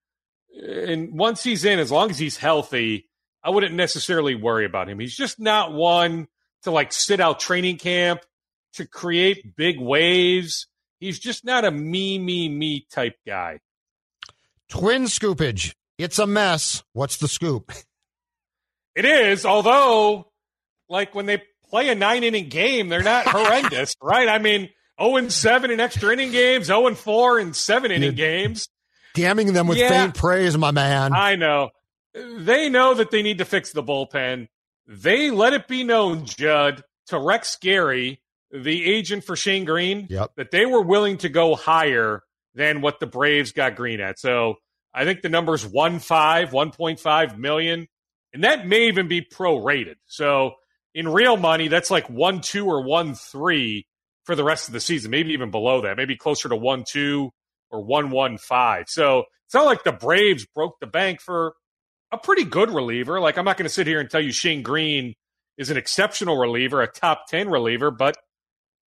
and 0.62 1.16
once 1.16 1.42
he's 1.42 1.64
in, 1.64 1.78
as 1.78 1.90
long 1.90 2.10
as 2.10 2.18
he's 2.18 2.36
healthy, 2.36 3.08
I 3.42 3.50
wouldn't 3.50 3.74
necessarily 3.74 4.34
worry 4.34 4.64
about 4.64 4.88
him. 4.88 4.98
He's 4.98 5.16
just 5.16 5.38
not 5.38 5.72
one 5.72 6.28
to 6.62 6.70
like 6.70 6.92
sit 6.92 7.20
out 7.20 7.40
training 7.40 7.78
camp 7.78 8.22
to 8.74 8.86
create 8.86 9.56
big 9.56 9.78
waves. 9.78 10.66
He's 11.00 11.18
just 11.18 11.44
not 11.44 11.64
a 11.64 11.70
me, 11.70 12.18
me, 12.18 12.48
me 12.48 12.86
type 12.90 13.16
guy. 13.26 13.60
Twin 14.68 15.04
scoopage. 15.04 15.74
It's 15.98 16.18
a 16.18 16.26
mess. 16.26 16.82
What's 16.92 17.16
the 17.18 17.28
scoop? 17.28 17.72
It 18.96 19.04
is, 19.04 19.44
although, 19.44 20.30
like 20.88 21.16
when 21.16 21.26
they 21.26 21.42
play 21.68 21.88
a 21.88 21.96
nine 21.96 22.22
inning 22.22 22.48
game, 22.48 22.88
they're 22.88 23.02
not 23.02 23.26
horrendous, 23.26 23.96
right? 24.00 24.28
I 24.28 24.38
mean, 24.38 24.70
0 25.02 25.16
and 25.16 25.32
7 25.32 25.72
in 25.72 25.80
extra 25.80 26.12
inning 26.12 26.30
games, 26.30 26.66
0 26.66 26.86
and 26.86 26.96
4 26.96 27.40
in 27.40 27.54
seven 27.54 27.90
inning 27.90 28.14
games. 28.14 28.68
Damning 29.14 29.52
them 29.52 29.66
with 29.66 29.78
Yeah. 29.78 29.88
faint 29.88 30.14
praise, 30.14 30.56
my 30.58 30.70
man. 30.70 31.12
I 31.14 31.36
know. 31.36 31.70
They 32.12 32.68
know 32.68 32.94
that 32.94 33.10
they 33.10 33.22
need 33.22 33.38
to 33.38 33.44
fix 33.44 33.72
the 33.72 33.82
bullpen. 33.82 34.48
They 34.86 35.30
let 35.30 35.52
it 35.52 35.66
be 35.66 35.82
known, 35.84 36.26
Judd, 36.26 36.82
to 37.06 37.18
Rex 37.18 37.56
Gary, 37.56 38.20
the 38.50 38.84
agent 38.84 39.24
for 39.24 39.34
Shane 39.36 39.64
Greene, 39.64 40.06
Yep. 40.10 40.32
that 40.36 40.50
they 40.50 40.66
were 40.66 40.82
willing 40.82 41.16
to 41.18 41.28
go 41.28 41.54
higher 41.54 42.22
than 42.54 42.80
what 42.82 43.00
the 43.00 43.06
Braves 43.06 43.52
got 43.52 43.74
Greene 43.76 44.00
at. 44.00 44.18
So 44.18 44.56
I 44.92 45.04
think 45.04 45.22
the 45.22 45.28
number's 45.28 45.64
1.5, 45.64 46.52
1.5 46.52 47.36
million. 47.38 47.88
And 48.32 48.44
that 48.44 48.66
may 48.66 48.88
even 48.88 49.08
be 49.08 49.22
prorated. 49.22 49.96
So 50.06 50.54
in 50.94 51.08
real 51.08 51.36
money, 51.36 51.68
that's 51.68 51.90
like 51.90 52.08
1 52.10 52.40
2 52.40 52.66
or 52.66 52.82
1 52.82 53.14
3 53.14 53.86
for 54.24 54.34
the 54.36 54.44
rest 54.44 54.68
of 54.68 54.72
the 54.74 54.80
season, 54.80 55.10
maybe 55.10 55.32
even 55.32 55.50
below 55.50 55.80
that, 55.82 55.96
maybe 55.96 56.16
closer 56.16 56.48
to 56.48 56.56
1 56.56 56.84
2 56.84 57.32
or 57.74 57.82
1 57.84 58.10
1 58.10 58.38
5. 58.38 58.84
So 58.88 59.24
it's 59.46 59.54
not 59.54 59.66
like 59.66 59.84
the 59.84 59.92
Braves 59.92 60.46
broke 60.54 60.78
the 60.80 60.86
bank 60.86 61.20
for 61.20 61.54
a 62.12 62.18
pretty 62.18 62.44
good 62.44 62.70
reliever. 62.70 63.20
Like, 63.20 63.36
I'm 63.36 63.44
not 63.44 63.56
going 63.56 63.66
to 63.66 63.74
sit 63.74 63.86
here 63.86 64.00
and 64.00 64.08
tell 64.08 64.20
you 64.20 64.32
Shane 64.32 64.62
Greene 64.62 65.14
is 65.58 65.70
an 65.70 65.76
exceptional 65.76 66.36
reliever, 66.38 66.80
a 66.82 66.86
top 66.86 67.26
10 67.28 67.48
reliever, 67.48 67.90
but 67.90 68.16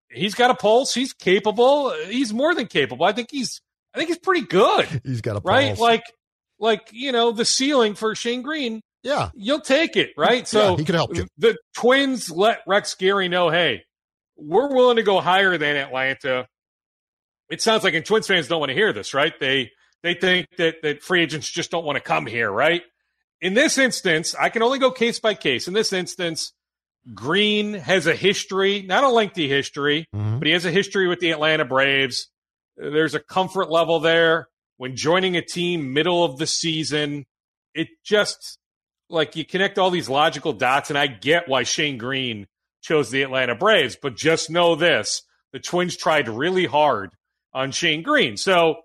he's 0.10 0.34
got 0.36 0.50
a 0.50 0.56
pulse. 0.56 0.94
He's 0.94 1.14
capable. 1.14 1.92
He's 2.06 2.34
more 2.34 2.56
than 2.56 2.68
capable. 2.68 3.06
I 3.06 3.12
think 3.12 3.30
he's, 3.32 3.62
I 3.94 3.98
think 3.98 4.10
he's 4.10 4.20
pretty 4.20 4.46
good, 4.46 5.02
He's 5.04 5.22
got 5.22 5.38
a 5.38 5.42
right? 5.44 5.78
Like, 5.78 6.04
like, 6.60 6.90
you 6.92 7.12
know, 7.12 7.32
the 7.32 7.46
ceiling 7.46 7.96
for 7.96 8.16
Shane 8.16 8.42
Greene, 8.42 8.82
yeah, 9.04 9.30
you'll 9.36 9.62
take 9.62 9.96
it, 9.96 10.10
right? 10.18 10.48
So 10.48 10.72
Yeah, 10.72 10.78
he 10.78 10.86
could 10.86 10.96
help 10.96 11.16
you. 11.16 11.28
the 11.38 11.58
Twins 11.76 12.30
let 12.32 12.60
Rex 12.68 12.96
Gary 12.96 13.28
know, 13.28 13.50
hey, 13.50 13.84
we're 14.36 14.74
willing 14.74 14.98
to 14.98 15.04
go 15.04 15.20
higher 15.20 15.58
than 15.58 15.76
Atlanta. 15.76 16.48
It 17.50 17.62
sounds 17.62 17.84
like, 17.84 17.94
and 17.94 18.06
Twins 18.06 18.28
fans 18.28 18.48
don't 18.48 18.60
want 18.60 18.70
to 18.70 18.76
hear 18.76 18.92
this, 18.94 19.14
right? 19.14 19.34
They 19.40 19.72
they 20.04 20.14
think 20.14 20.48
that 20.58 20.76
that 20.84 21.02
free 21.04 21.22
agents 21.24 21.50
just 21.50 21.72
don't 21.72 21.86
want 21.86 21.96
to 21.96 22.02
come 22.02 22.26
here, 22.26 22.52
right? 22.52 22.84
In 23.42 23.54
this 23.54 23.78
instance, 23.78 24.36
I 24.40 24.50
can 24.50 24.62
only 24.64 24.80
go 24.80 24.92
case 24.92 25.20
by 25.20 25.34
case. 25.34 25.68
In 25.68 25.74
this 25.74 25.94
instance, 25.94 26.54
Greene 27.14 27.74
has 27.74 28.06
a 28.08 28.16
history, 28.16 28.82
not 28.82 29.04
a 29.04 29.10
lengthy 29.10 29.48
history, 29.48 30.08
Mhm. 30.14 30.40
but 30.40 30.48
he 30.48 30.54
has 30.54 30.66
a 30.66 30.72
history 30.72 31.08
with 31.08 31.20
the 31.20 31.32
Atlanta 31.32 31.64
Braves. 31.66 32.30
There's 32.76 33.16
a 33.16 33.20
comfort 33.20 33.70
level 33.70 34.00
there 34.00 34.50
when 34.78 34.96
joining 34.96 35.36
a 35.38 35.42
team 35.42 35.94
middle 35.94 36.24
of 36.24 36.38
the 36.38 36.48
season. 36.48 37.26
It 37.74 37.88
just 38.04 38.60
like 39.10 39.36
you 39.36 39.46
connect 39.46 39.78
all 39.78 39.90
these 39.90 40.10
logical 40.10 40.52
dots, 40.52 40.90
and 40.90 40.98
I 40.98 41.08
get 41.08 41.48
why 41.48 41.64
Shane 41.64 41.98
Greene 41.98 42.48
chose 42.82 43.10
the 43.10 43.22
Atlanta 43.24 43.56
Braves, 43.56 43.96
but 44.02 44.16
just 44.18 44.50
know 44.50 44.76
this 44.76 45.22
the 45.54 45.60
Twins 45.60 45.96
tried 45.96 46.28
really 46.28 46.66
hard 46.66 47.12
on 47.58 47.72
Shane 47.72 48.04
Greene. 48.04 48.38
So 48.38 48.76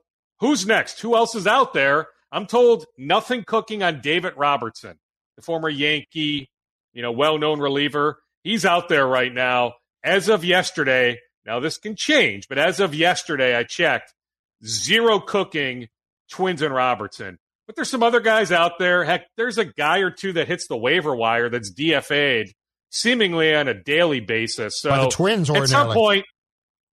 who's 0.41 0.67
next? 0.67 1.01
Who 1.01 1.15
else 1.15 1.35
is 1.35 1.47
out 1.47 1.75
there? 1.75 2.09
I'm 2.33 2.47
told 2.47 2.87
nothing 2.97 3.45
cooking 3.47 3.83
on 3.83 4.01
David 4.01 4.33
Robertson, 4.37 4.99
the 5.37 5.43
former 5.43 5.69
Yankee, 5.69 6.51
you 6.95 7.03
know, 7.03 7.13
well 7.13 7.39
known 7.39 7.61
reliever. 7.61 8.19
He's 8.43 8.65
out 8.65 8.89
there 8.89 9.07
right 9.07 9.33
now. 9.33 9.75
As 10.03 10.29
of 10.29 10.43
yesterday, 10.43 11.21
now 11.45 11.61
this 11.61 11.77
can 11.77 11.95
change, 11.97 12.49
but 12.49 12.59
as 12.59 12.81
of 12.81 12.95
yesterday, 12.95 13.55
I 13.55 13.65
checked 13.65 14.15
zero 14.65 15.21
cooking 15.21 15.89
Twins 16.31 16.63
and 16.63 16.75
Robertson. 16.75 17.39
But 17.67 17.77
there's 17.77 17.91
some 17.91 18.03
other 18.03 18.21
guys 18.21 18.51
out 18.51 18.79
there. 18.79 19.05
Heck, 19.05 19.27
there's 19.37 19.59
a 19.59 19.67
guy 19.67 19.99
or 19.99 20.11
two 20.11 20.33
that 20.33 20.49
hits 20.49 20.67
the 20.67 20.77
waiver 20.77 21.15
wire 21.15 21.51
that's 21.51 21.73
DFA'd 21.73 22.53
seemingly 22.91 23.55
on 23.55 23.69
a 23.69 23.75
daily 23.75 24.21
basis. 24.21 24.81
So 24.81 24.91
By 24.91 25.05
the 25.05 25.11
Twins 25.11 25.51
at 25.51 25.69
some 25.69 25.93
point, 25.93 26.25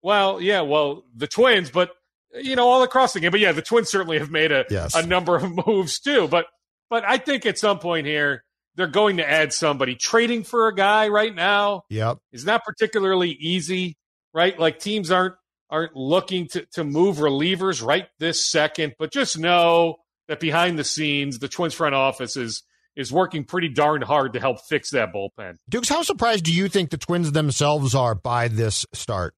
well, 0.06 0.39
yeah, 0.39 0.62
well, 0.62 1.04
the 1.15 1.26
Twins, 1.28 1.72
but 1.72 1.89
you 2.34 2.56
know, 2.56 2.68
all 2.68 2.84
across 2.84 3.13
the 3.13 3.20
game. 3.20 3.32
But 3.32 3.39
yeah, 3.39 3.54
the 3.54 3.62
Twins 3.63 3.89
certainly 3.89 4.20
have 4.20 4.30
made 4.30 4.52
a 4.52 4.65
Yes. 4.70 4.94
a 4.94 5.06
number 5.06 5.36
of 5.36 5.44
moves 5.68 6.00
too. 6.00 6.28
But 6.28 6.46
but 6.89 7.04
I 7.04 7.18
think 7.18 7.46
at 7.48 7.58
some 7.58 7.80
point 7.80 8.06
here 8.06 8.44
they're 8.76 8.88
going 8.88 9.18
to 9.18 9.28
add 9.30 9.52
somebody. 9.54 9.96
Trading 9.96 10.44
for 10.44 10.68
a 10.68 10.76
guy 10.76 11.08
right 11.08 11.34
now 11.34 11.84
Yep. 11.89 12.20
is 12.32 12.46
not 12.46 12.63
particularly 12.63 13.32
easy, 13.32 13.98
right? 14.34 14.58
Like 14.60 14.78
teams 14.80 15.10
aren't 15.12 15.34
aren't 15.72 15.96
looking 15.96 16.48
to 16.50 16.65
to 16.74 16.84
move 16.84 17.18
relievers 17.18 17.84
right 17.86 18.08
this 18.20 18.46
second. 18.46 18.94
But 19.00 19.12
just 19.12 19.39
know 19.39 19.96
that 20.28 20.39
behind 20.39 20.78
the 20.78 20.84
scenes, 20.84 21.39
the 21.39 21.48
Twins 21.48 21.74
front 21.74 21.96
office 21.96 22.38
is 22.38 22.62
is 22.96 23.12
working 23.12 23.44
pretty 23.44 23.70
darn 23.70 24.02
hard 24.02 24.34
to 24.34 24.39
help 24.39 24.60
fix 24.70 24.91
that 24.91 25.13
bullpen. 25.13 25.56
Dukes, 25.68 25.89
how 25.89 26.02
surprised 26.02 26.46
do 26.46 26.54
you 26.54 26.68
think 26.70 26.91
the 26.91 26.98
Twins 26.98 27.32
themselves 27.32 27.96
are 27.96 28.13
by 28.15 28.48
this 28.48 28.86
start? 28.94 29.34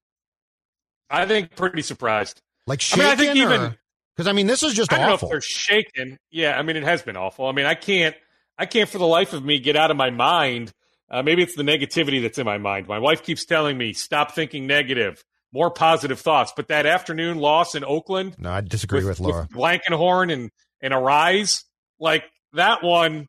I 1.10 1.26
think 1.26 1.56
pretty 1.56 1.82
surprised. 1.82 2.42
Like 2.66 2.80
I 2.80 2.84
shaken, 2.84 3.00
mean, 3.04 3.12
I 3.12 3.16
think 3.16 3.36
even- 3.38 3.78
because 4.16 4.28
I 4.28 4.32
mean 4.34 4.48
this 4.48 4.64
is 4.64 4.74
just 4.74 4.92
I 4.92 4.98
don't 4.98 5.12
awful. 5.12 5.30
know 5.30 5.36
if 5.38 5.42
they're 5.42 5.42
shaken. 5.42 6.18
Yeah, 6.32 6.58
I 6.58 6.64
mean 6.64 6.76
it 6.76 6.84
has 6.84 7.02
been 7.04 7.18
awful. 7.18 7.46
I 7.48 7.52
mean 7.52 7.66
I 7.66 7.76
can't 7.76 8.16
I 8.58 8.66
can't 8.66 8.90
for 8.90 8.98
the 8.98 9.06
life 9.08 9.34
of 9.34 9.44
me 9.46 9.60
get 9.60 9.76
out 9.76 9.92
of 9.92 9.98
my 9.98 10.10
mind. 10.10 10.72
Uh, 11.10 11.22
maybe 11.24 11.42
it's 11.44 11.56
the 11.56 11.64
negativity 11.64 12.22
that's 12.22 12.38
in 12.38 12.46
my 12.46 12.58
mind. 12.58 12.88
My 12.88 13.00
wife 13.00 13.24
keeps 13.24 13.46
telling 13.46 13.78
me 13.78 13.94
stop 13.94 14.34
thinking 14.36 14.68
negative, 14.68 15.24
more 15.54 15.72
positive 15.72 16.20
thoughts. 16.20 16.52
But 16.56 16.68
that 16.68 16.86
afternoon 16.86 17.38
loss 17.38 17.76
in 17.76 17.86
Oakland 17.86 18.36
no, 18.40 18.52
I 18.52 18.62
disagree 18.62 19.06
with, 19.06 19.20
Laura. 19.20 19.48
Blankenhorn 19.52 20.34
and 20.34 20.52
and 20.82 20.94
Arraez, 20.94 21.64
like 22.00 22.24
that 22.54 22.84
one, 22.84 23.28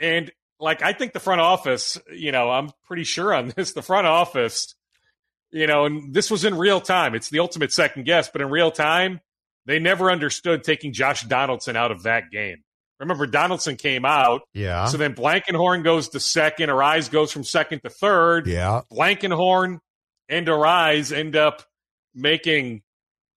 and 0.00 0.30
like 0.58 0.82
I 0.82 0.92
think 0.94 1.12
the 1.12 1.20
front 1.20 1.40
office, 1.42 1.98
you 2.12 2.32
know, 2.32 2.50
I'm 2.50 2.70
pretty 2.86 3.04
sure 3.04 3.32
on 3.34 3.52
this. 3.56 3.72
The 3.74 3.82
front 3.82 4.06
office, 4.06 4.74
you 5.52 5.66
know, 5.66 5.84
and 5.86 6.12
this 6.14 6.30
was 6.30 6.44
in 6.44 6.56
real 6.56 6.80
time. 6.80 7.14
It's 7.14 7.30
the 7.30 7.38
ultimate 7.40 7.72
second 7.72 8.04
guess, 8.04 8.28
but 8.28 8.40
in 8.42 8.50
real 8.50 8.70
time, 8.70 9.20
they 9.66 9.78
never 9.78 10.10
understood 10.10 10.64
taking 10.64 10.92
Josh 10.92 11.22
Donaldson 11.24 11.76
out 11.76 11.90
of 11.90 12.04
that 12.04 12.30
game. 12.30 12.58
Remember, 12.98 13.26
Donaldson 13.26 13.76
came 13.76 14.04
out, 14.04 14.42
yeah. 14.52 14.84
so 14.84 14.98
then 14.98 15.14
Blankenhorn 15.14 15.82
goes 15.82 16.10
to 16.10 16.20
second, 16.20 16.68
Arraez 16.68 17.10
goes 17.10 17.32
from 17.32 17.44
second 17.44 17.80
to 17.80 17.88
third. 17.90 18.46
yeah. 18.46 18.82
Blankenhorn 18.92 19.78
and 20.28 20.46
Arraez 20.46 21.10
end 21.16 21.34
up 21.34 21.62
making, 22.14 22.82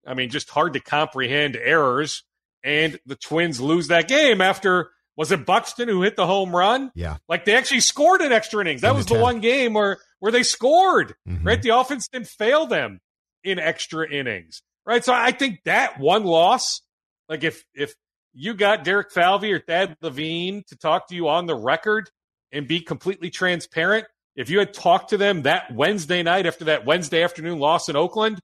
I 0.06 0.13
mean, 0.15 0.30
just 0.30 0.49
hard 0.49 0.73
to 0.73 0.80
comprehend 0.82 1.56
errors. 1.56 2.23
And 2.63 2.99
the 3.06 3.15
Twins 3.15 3.60
lose 3.62 3.88
that 3.88 4.08
game 4.08 4.41
after, 4.41 4.91
was 5.15 5.32
it 5.32 5.45
Buxton 5.45 5.88
who 5.88 6.02
hit 6.02 6.15
the 6.15 6.26
home 6.28 6.56
run? 6.56 6.91
Yeah. 6.95 7.17
Like 7.30 7.45
they 7.45 7.56
actually 7.56 7.82
scored 7.82 8.21
in 8.21 8.32
extra 8.32 8.62
innings. 8.62 8.82
That 8.82 8.91
In 8.91 8.97
was 8.97 9.06
the 9.06 9.15
10th. 9.15 9.21
one 9.21 9.39
game 9.39 9.73
where, 9.73 9.97
where 10.23 10.31
they 10.31 10.41
scored, 10.41 11.15
Mhm. 11.27 11.45
right? 11.45 11.62
The 11.62 11.75
offense 11.77 12.07
didn't 12.07 12.29
fail 12.29 12.65
them 12.65 13.01
in 13.43 13.59
extra 13.59 14.09
innings, 14.09 14.62
right? 14.86 15.03
So 15.03 15.13
I 15.13 15.33
think 15.33 15.59
that 15.65 15.99
one 15.99 16.23
loss, 16.23 16.79
like 17.27 17.43
if, 17.43 17.65
if 17.73 17.93
you 18.31 18.53
got 18.53 18.86
Derek 18.86 19.12
Falvey 19.12 19.51
or 19.51 19.59
Thad 19.59 19.97
Levine 20.01 20.63
to 20.69 20.77
talk 20.77 21.09
to 21.09 21.15
you 21.15 21.27
on 21.27 21.45
the 21.45 21.55
record 21.57 22.09
and 22.53 22.69
be 22.69 22.79
completely 22.79 23.29
transparent, 23.31 24.05
if 24.38 24.49
you 24.49 24.59
had 24.59 24.73
talked 24.73 25.09
to 25.09 25.17
them 25.17 25.41
that 25.41 25.73
Wednesday 25.75 26.23
night 26.23 26.45
after 26.45 26.63
that 26.63 26.86
Wednesday 26.86 27.21
afternoon 27.21 27.59
loss 27.59 27.89
in 27.89 27.97
Oakland, 27.97 28.39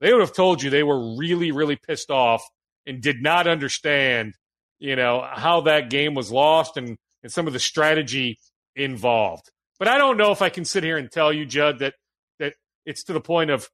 they 0.00 0.14
would 0.14 0.22
have 0.22 0.32
told 0.32 0.62
you 0.62 0.70
they 0.70 0.82
were 0.82 1.18
really, 1.18 1.52
really 1.52 1.76
pissed 1.76 2.10
off 2.10 2.42
and 2.86 3.02
did 3.02 3.20
not 3.20 3.46
understand, 3.46 4.32
you 4.78 4.96
know, 4.96 5.22
how 5.30 5.60
that 5.60 5.90
game 5.90 6.14
was 6.14 6.32
lost 6.32 6.78
and, 6.78 6.96
and 7.22 7.30
some 7.30 7.46
of 7.46 7.52
the 7.52 7.58
strategy 7.60 8.38
involved. 8.74 9.50
But 9.80 9.88
I 9.88 9.98
don't 9.98 10.16
know 10.16 10.30
if 10.30 10.42
I 10.42 10.50
can 10.50 10.64
sit 10.64 10.84
here 10.84 10.96
and 10.98 11.10
tell 11.10 11.32
you, 11.32 11.44
Judd, 11.44 11.80
that 11.80 11.94
that 12.38 12.54
it's 12.86 13.02
to 13.04 13.12
the 13.12 13.20
point 13.20 13.50
of 13.50 13.68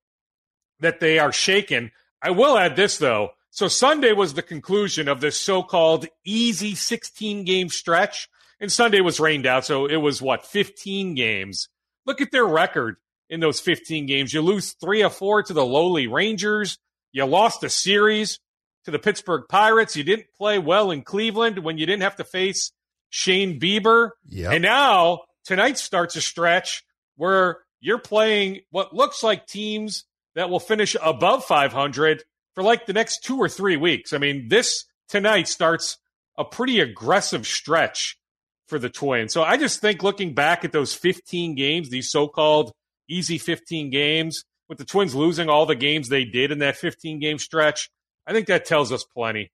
that 0.81 1.01
they 1.01 1.19
are 1.19 1.33
shaken. 1.33 1.91
I 2.23 2.31
will 2.31 2.57
add 2.57 2.77
this 2.77 2.97
though. 2.97 3.31
So 3.51 3.69
Sunday 3.69 4.13
was 4.13 4.33
the 4.33 4.43
conclusion 4.43 5.09
of 5.09 5.21
this 5.21 5.39
so-called 5.39 6.07
easy 6.25 6.75
16 6.75 7.45
game 7.45 7.69
stretch 7.69 8.29
and 8.61 8.73
Sunday 8.73 9.01
was 9.01 9.21
rained 9.21 9.47
out. 9.47 9.65
So 9.65 9.87
it 9.87 9.97
was 9.97 10.23
what, 10.23 10.47
15 10.47 11.15
games. 11.15 11.69
Look 12.05 12.21
at 12.21 12.31
their 12.31 12.47
record 12.47 12.97
in 13.29 13.41
those 13.41 13.61
15 13.61 14.07
games. 14.07 14.33
You 14.33 14.41
lose 14.41 14.73
three 14.73 15.03
or 15.03 15.11
four 15.11 15.43
to 15.43 15.53
the 15.53 15.65
lowly 15.65 16.07
Rangers. 16.07 16.79
You 17.13 17.25
lost 17.25 17.65
a 17.65 17.71
series 17.71 18.39
to 18.85 18.91
the 18.91 18.99
Pittsburgh 18.99 19.45
Pirates. 19.49 19.97
You 19.97 20.05
didn't 20.05 20.27
play 20.37 20.59
well 20.59 20.91
in 20.91 21.03
Cleveland 21.03 21.59
when 21.59 21.79
you 21.79 21.87
didn't 21.87 22.03
have 22.03 22.17
to 22.17 22.25
face 22.25 22.73
Shane 23.11 23.59
Bieber. 23.59 24.11
Yep. 24.29 24.53
And 24.53 24.63
now 24.63 25.23
tonight 25.47 25.79
starts 25.79 26.17
a 26.17 26.21
stretch 26.21 26.85
where 27.17 27.59
you're 27.81 27.99
playing 27.99 28.61
what 28.71 28.95
looks 28.95 29.23
like 29.23 29.47
teams 29.47 30.05
that 30.35 30.51
will 30.51 30.61
finish 30.61 30.97
above 31.03 31.45
500 31.45 32.23
for 32.55 32.63
like 32.63 32.87
the 32.87 32.93
next 32.93 33.25
two 33.25 33.39
or 33.39 33.49
three 33.49 33.77
weeks. 33.77 34.13
I 34.13 34.19
mean, 34.19 34.49
this 34.49 34.85
tonight 35.09 35.49
starts 35.49 35.99
a 36.37 36.45
pretty 36.45 36.81
aggressive 36.81 37.47
stretch 37.47 38.19
for 38.67 38.79
the 38.79 38.91
Twins. 38.91 39.33
So 39.33 39.43
I 39.43 39.57
just 39.57 39.81
think 39.81 40.03
looking 40.03 40.35
back 40.35 40.65
at 40.65 40.73
those 40.73 40.93
15 40.93 41.55
games, 41.55 41.89
these 41.89 42.11
so-called 42.11 42.73
easy 43.09 43.39
15 43.39 43.91
games, 43.91 44.45
with 44.69 44.79
the 44.79 44.85
Twins 44.85 45.15
losing 45.15 45.49
all 45.49 45.65
the 45.65 45.77
games 45.77 46.09
they 46.09 46.25
did 46.25 46.51
in 46.51 46.59
that 46.59 46.77
15 46.77 47.21
game 47.21 47.39
stretch, 47.39 47.89
I 48.27 48.33
think 48.33 48.49
that 48.49 48.65
tells 48.65 48.91
us 48.91 49.05
plenty. 49.05 49.53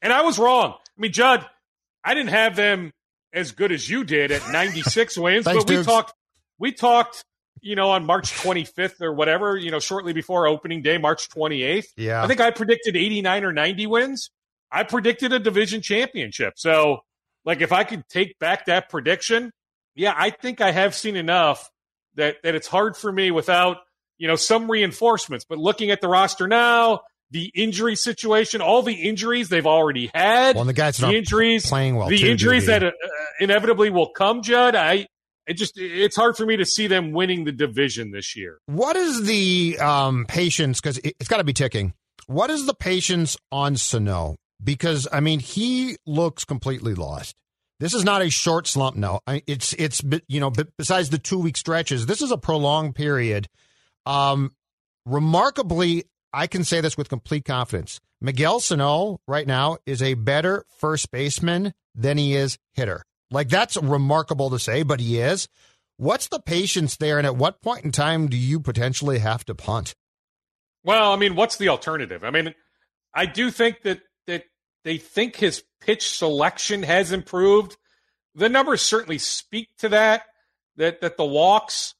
And 0.00 0.12
I 0.12 0.22
was 0.22 0.38
wrong. 0.38 0.72
I 0.72 1.00
mean, 1.00 1.12
Judd, 1.12 1.46
I 2.02 2.14
didn't 2.14 2.30
have 2.30 2.56
them 2.56 2.92
as 3.34 3.52
good 3.52 3.72
as 3.72 3.88
you 3.90 4.04
did 4.04 4.30
at 4.30 4.50
96 4.50 5.18
wins, 5.18 5.44
Thanks, 5.44 5.64
but 5.64 5.68
we 5.70 5.76
Dukes. 5.76 5.86
talked 5.86 6.14
we 6.58 6.72
talked, 6.72 7.24
you 7.60 7.74
know, 7.76 7.90
on 7.90 8.06
March 8.06 8.32
25th 8.32 9.00
or 9.02 9.12
whatever, 9.12 9.56
you 9.56 9.70
know, 9.70 9.80
shortly 9.80 10.12
before 10.12 10.46
opening 10.46 10.82
day, 10.82 10.98
March 10.98 11.28
28th. 11.28 11.86
Yeah. 11.96 12.22
I 12.22 12.26
think 12.26 12.40
I 12.40 12.50
predicted 12.52 12.96
89 12.96 13.44
or 13.44 13.52
90 13.52 13.86
wins. 13.88 14.30
I 14.70 14.84
predicted 14.84 15.32
a 15.32 15.38
division 15.38 15.82
championship. 15.82 16.54
So, 16.56 17.00
like, 17.44 17.60
if 17.60 17.72
I 17.72 17.84
could 17.84 18.08
take 18.08 18.38
back 18.38 18.66
that 18.66 18.88
prediction, 18.88 19.52
yeah, 19.94 20.14
I 20.16 20.30
think 20.30 20.60
I 20.60 20.72
have 20.72 20.94
seen 20.94 21.16
enough 21.16 21.70
that 22.14 22.36
that 22.42 22.54
it's 22.54 22.66
hard 22.66 22.96
for 22.96 23.10
me 23.10 23.30
without 23.30 23.78
you 24.18 24.28
know 24.28 24.36
some 24.36 24.70
reinforcements. 24.70 25.44
But 25.48 25.58
looking 25.58 25.90
at 25.90 26.00
the 26.00 26.08
roster 26.08 26.48
now, 26.48 27.02
the 27.34 27.50
injury 27.52 27.96
situation, 27.96 28.60
all 28.60 28.82
the 28.82 28.94
injuries 28.94 29.48
they've 29.48 29.66
already 29.66 30.08
had, 30.14 30.54
Well, 30.54 30.62
and 30.62 30.68
the 30.68 30.72
guys 30.72 30.96
the 30.96 31.10
injuries, 31.10 31.66
playing 31.66 31.96
well, 31.96 32.08
the 32.08 32.18
too, 32.18 32.28
injuries 32.28 32.66
that 32.66 32.84
uh, 32.84 32.92
inevitably 33.40 33.90
will 33.90 34.08
come, 34.08 34.40
Judd. 34.40 34.76
I 34.76 35.08
it 35.46 35.54
just 35.54 35.72
it's 35.76 36.14
hard 36.14 36.36
for 36.36 36.46
me 36.46 36.56
to 36.56 36.64
see 36.64 36.86
them 36.86 37.10
winning 37.10 37.44
the 37.44 37.50
division 37.50 38.12
this 38.12 38.36
year. 38.36 38.60
What 38.66 38.94
is 38.94 39.24
the 39.24 39.76
um, 39.80 40.26
patience? 40.26 40.80
Because 40.80 40.98
it, 40.98 41.16
it's 41.18 41.28
got 41.28 41.38
to 41.38 41.44
be 41.44 41.52
ticking. 41.52 41.92
What 42.26 42.50
is 42.50 42.66
the 42.66 42.74
patience 42.74 43.36
on 43.50 43.76
Sano? 43.76 44.36
Because 44.62 45.08
I 45.12 45.18
mean, 45.18 45.40
he 45.40 45.96
looks 46.06 46.44
completely 46.44 46.94
lost. 46.94 47.34
This 47.80 47.94
is 47.94 48.04
not 48.04 48.22
a 48.22 48.30
short 48.30 48.68
slump. 48.68 48.96
No, 48.96 49.18
it's 49.26 49.72
it's 49.72 50.00
you 50.28 50.38
know 50.38 50.52
besides 50.78 51.10
the 51.10 51.18
two 51.18 51.40
week 51.40 51.56
stretches, 51.56 52.06
this 52.06 52.22
is 52.22 52.30
a 52.30 52.38
prolonged 52.38 52.94
period. 52.94 53.48
Um, 54.06 54.52
remarkably, 55.04 56.04
I 56.34 56.48
can 56.48 56.64
say 56.64 56.80
this 56.80 56.96
with 56.96 57.08
complete 57.08 57.44
confidence. 57.44 58.00
Miguel 58.20 58.58
Sano 58.58 59.20
right 59.28 59.46
now 59.46 59.78
is 59.86 60.02
a 60.02 60.14
better 60.14 60.64
first 60.78 61.10
baseman 61.10 61.72
than 61.94 62.18
he 62.18 62.34
is 62.34 62.58
hitter. 62.72 63.04
Like 63.30 63.48
that's 63.48 63.76
remarkable 63.76 64.50
to 64.50 64.58
say, 64.58 64.82
but 64.82 65.00
he 65.00 65.18
is. 65.18 65.48
What's 65.96 66.28
the 66.28 66.40
patience 66.40 66.96
there, 66.96 67.18
and 67.18 67.26
at 67.26 67.36
what 67.36 67.62
point 67.62 67.84
in 67.84 67.92
time 67.92 68.26
do 68.28 68.36
you 68.36 68.58
potentially 68.58 69.20
have 69.20 69.44
to 69.44 69.54
punt? 69.54 69.94
Well, 70.82 71.12
I 71.12 71.16
mean, 71.16 71.36
what's 71.36 71.56
the 71.56 71.68
alternative? 71.68 72.24
I 72.24 72.30
mean, 72.30 72.54
I 73.14 73.26
do 73.26 73.50
think 73.50 73.82
that 73.82 74.00
that 74.26 74.44
they 74.82 74.98
think 74.98 75.36
his 75.36 75.62
pitch 75.80 76.16
selection 76.16 76.82
has 76.82 77.12
improved. 77.12 77.76
The 78.34 78.48
numbers 78.48 78.82
certainly 78.82 79.18
speak 79.18 79.68
to 79.78 79.88
that. 79.90 80.24
That 80.76 81.00
that 81.00 81.16
the 81.16 81.24
walks 81.24 81.94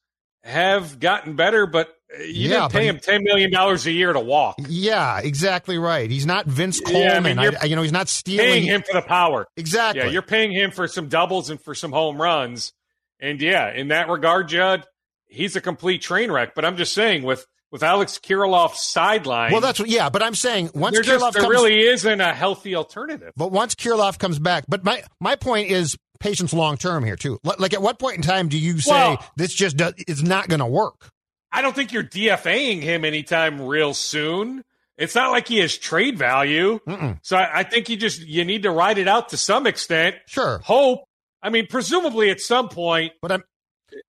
have 0.45 0.99
gotten 0.99 1.35
better, 1.35 1.65
but 1.65 1.89
uh, 2.17 2.21
you 2.21 2.49
Yeah, 2.49 2.59
didn't 2.67 2.71
pay 2.71 2.87
him 2.87 2.99
ten 2.99 3.23
million 3.23 3.51
dollars 3.51 3.85
a 3.87 3.91
year 3.91 4.13
to 4.13 4.19
walk. 4.19 4.55
Yeah, 4.69 5.19
exactly 5.19 5.77
right. 5.77 6.09
He's 6.09 6.25
not 6.25 6.45
Vince 6.45 6.79
Coleman. 6.79 7.01
Yeah, 7.03 7.15
I 7.17 7.19
mean, 7.19 7.39
I 7.39 7.43
you're 7.43 7.53
I- 7.61 7.65
you 7.65 7.75
know, 7.75 7.81
he's 7.81 7.91
not 7.91 8.07
stealing. 8.07 8.45
Paying 8.45 8.63
him 8.63 8.81
for 8.83 8.93
the 8.93 9.01
power. 9.01 9.47
Exactly. 9.57 10.03
Yeah, 10.05 10.09
you're 10.09 10.21
paying 10.21 10.51
him 10.53 10.71
for 10.71 10.87
some 10.87 11.09
doubles 11.09 11.49
and 11.49 11.59
for 11.59 11.73
some 11.75 11.91
home 11.91 12.21
runs. 12.21 12.71
And 13.19 13.41
yeah, 13.41 13.71
in 13.73 13.87
that 13.89 14.07
regard, 14.07 14.47
Judd, 14.49 14.85
he's 15.27 15.55
a 15.55 15.61
complete 15.61 16.01
train 16.01 16.31
wreck. 16.31 16.53
But 16.53 16.63
I'm 16.63 16.77
just 16.77 16.93
saying, 16.93 17.23
with 17.23 17.45
with 17.71 17.81
Alex 17.81 18.19
Kirilloff 18.23 18.75
sideline, 18.75 19.51
well, 19.51 19.61
that's 19.61 19.79
what. 19.79 19.89
Yeah, 19.89 20.09
but 20.09 20.21
I'm 20.21 20.35
saying 20.35 20.69
once 20.75 20.95
just, 20.97 21.09
Kirilloff 21.09 21.33
there 21.33 21.41
comes, 21.41 21.51
really 21.53 21.79
isn't 21.79 22.21
a 22.21 22.33
healthy 22.33 22.75
alternative. 22.75 23.33
but 23.35 23.51
once 23.51 23.73
Kirilloff 23.73 24.19
comes 24.19 24.37
back. 24.37 24.65
But 24.67 24.83
my 24.83 25.03
my 25.19 25.35
point 25.35 25.71
is 25.71 25.97
patience 26.25 26.53
long 26.53 26.77
term 26.77 27.03
here 27.03 27.15
too. 27.15 27.39
Like, 27.43 27.73
at 27.73 27.81
what 27.81 27.99
point 27.99 28.17
in 28.17 28.21
time 28.21 28.49
do 28.49 28.57
you 28.57 28.79
say 28.79 28.91
Well- 28.91 29.31
this 29.35 29.53
just 29.53 29.77
does, 29.77 29.93
is 30.07 30.23
not 30.23 30.47
going 30.47 30.59
to 30.59 30.65
work? 30.65 31.09
I 31.51 31.61
don't 31.61 31.75
think 31.75 31.93
you're 31.93 32.03
DFAing 32.03 32.81
him 32.81 33.05
anytime 33.05 33.61
real 33.61 33.93
soon. 33.93 34.63
It's 34.97 35.15
not 35.15 35.31
like 35.31 35.47
he 35.47 35.59
has 35.59 35.77
trade 35.77 36.17
value. 36.17 36.79
Mm-mm. 36.87 37.19
So 37.21 37.37
I, 37.37 37.59
I 37.59 37.63
think 37.63 37.89
you 37.89 37.95
just 37.95 38.21
you 38.21 38.43
need 38.43 38.63
to 38.63 38.71
ride 38.71 38.97
it 38.97 39.07
out 39.07 39.29
to 39.29 39.37
some 39.37 39.67
extent. 39.67 40.15
Sure, 40.27 40.59
Hope. 40.59 41.05
I 41.41 41.49
mean, 41.49 41.67
presumably 41.67 42.29
at 42.29 42.41
some 42.41 42.69
point 42.69 43.13
but 43.21 43.31
I'm 43.31 43.43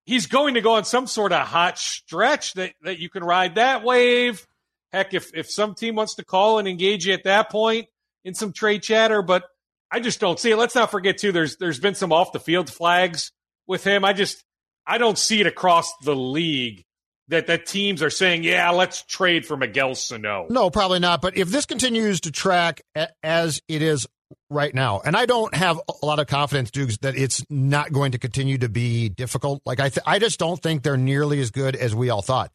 he's 0.05 0.25
going 0.25 0.55
to 0.55 0.61
go 0.61 0.73
on 0.73 0.85
some 0.85 1.07
sort 1.07 1.31
of 1.31 1.45
hot 1.47 1.77
stretch 1.77 2.53
that, 2.53 2.73
that 2.81 2.99
you 2.99 3.09
can 3.09 3.23
ride 3.23 3.55
that 3.55 3.83
wave. 3.83 4.45
Heck, 4.91 5.13
if 5.13 5.31
if 5.33 5.49
some 5.49 5.75
team 5.75 5.95
wants 5.95 6.15
to 6.15 6.25
call 6.25 6.59
and 6.59 6.67
engage 6.67 7.05
you 7.05 7.13
at 7.13 7.23
that 7.25 7.49
point 7.49 7.87
in 8.25 8.33
some 8.33 8.51
trade 8.53 8.81
chatter, 8.81 9.21
but 9.21 9.43
I 9.91 9.99
just 9.99 10.19
don't 10.19 10.39
see 10.39 10.51
it. 10.51 10.57
Let's 10.57 10.75
not 10.75 10.91
forget 10.91 11.17
too. 11.17 11.31
There's 11.31 11.57
there's 11.57 11.79
been 11.79 11.95
some 11.95 12.11
off 12.11 12.31
the 12.31 12.39
field 12.39 12.69
flags 12.69 13.31
with 13.67 13.83
him. 13.83 14.03
I 14.03 14.13
just 14.13 14.43
I 14.85 14.97
don't 14.97 15.17
see 15.17 15.39
it 15.41 15.47
across 15.47 15.91
the 16.03 16.15
league 16.15 16.83
that 17.29 17.47
that 17.47 17.65
teams 17.65 18.01
are 18.01 18.09
saying, 18.09 18.43
yeah, 18.43 18.69
let's 18.71 19.03
trade 19.03 19.45
for 19.45 19.57
Miguel 19.57 19.95
Sano. 19.95 20.47
No, 20.49 20.69
probably 20.69 20.99
not. 20.99 21.21
But 21.21 21.37
if 21.37 21.49
this 21.49 21.65
continues 21.65 22.21
to 22.21 22.31
track 22.31 22.81
as 23.23 23.61
it 23.67 23.81
is 23.81 24.07
right 24.49 24.73
now, 24.73 25.01
and 25.03 25.15
I 25.15 25.25
don't 25.25 25.53
have 25.53 25.79
a 25.89 26.05
lot 26.05 26.19
of 26.19 26.27
confidence, 26.27 26.71
Dukes, 26.71 26.97
that 26.99 27.15
it's 27.15 27.43
not 27.49 27.91
going 27.91 28.13
to 28.13 28.17
continue 28.17 28.57
to 28.59 28.69
be 28.69 29.09
difficult. 29.09 29.61
Like 29.65 29.79
I, 29.79 29.89
th- 29.89 30.03
I 30.05 30.19
just 30.19 30.39
don't 30.39 30.61
think 30.61 30.83
they're 30.83 30.97
nearly 30.97 31.41
as 31.41 31.51
good 31.51 31.75
as 31.75 31.93
we 31.93 32.09
all 32.09 32.21
thought. 32.21 32.51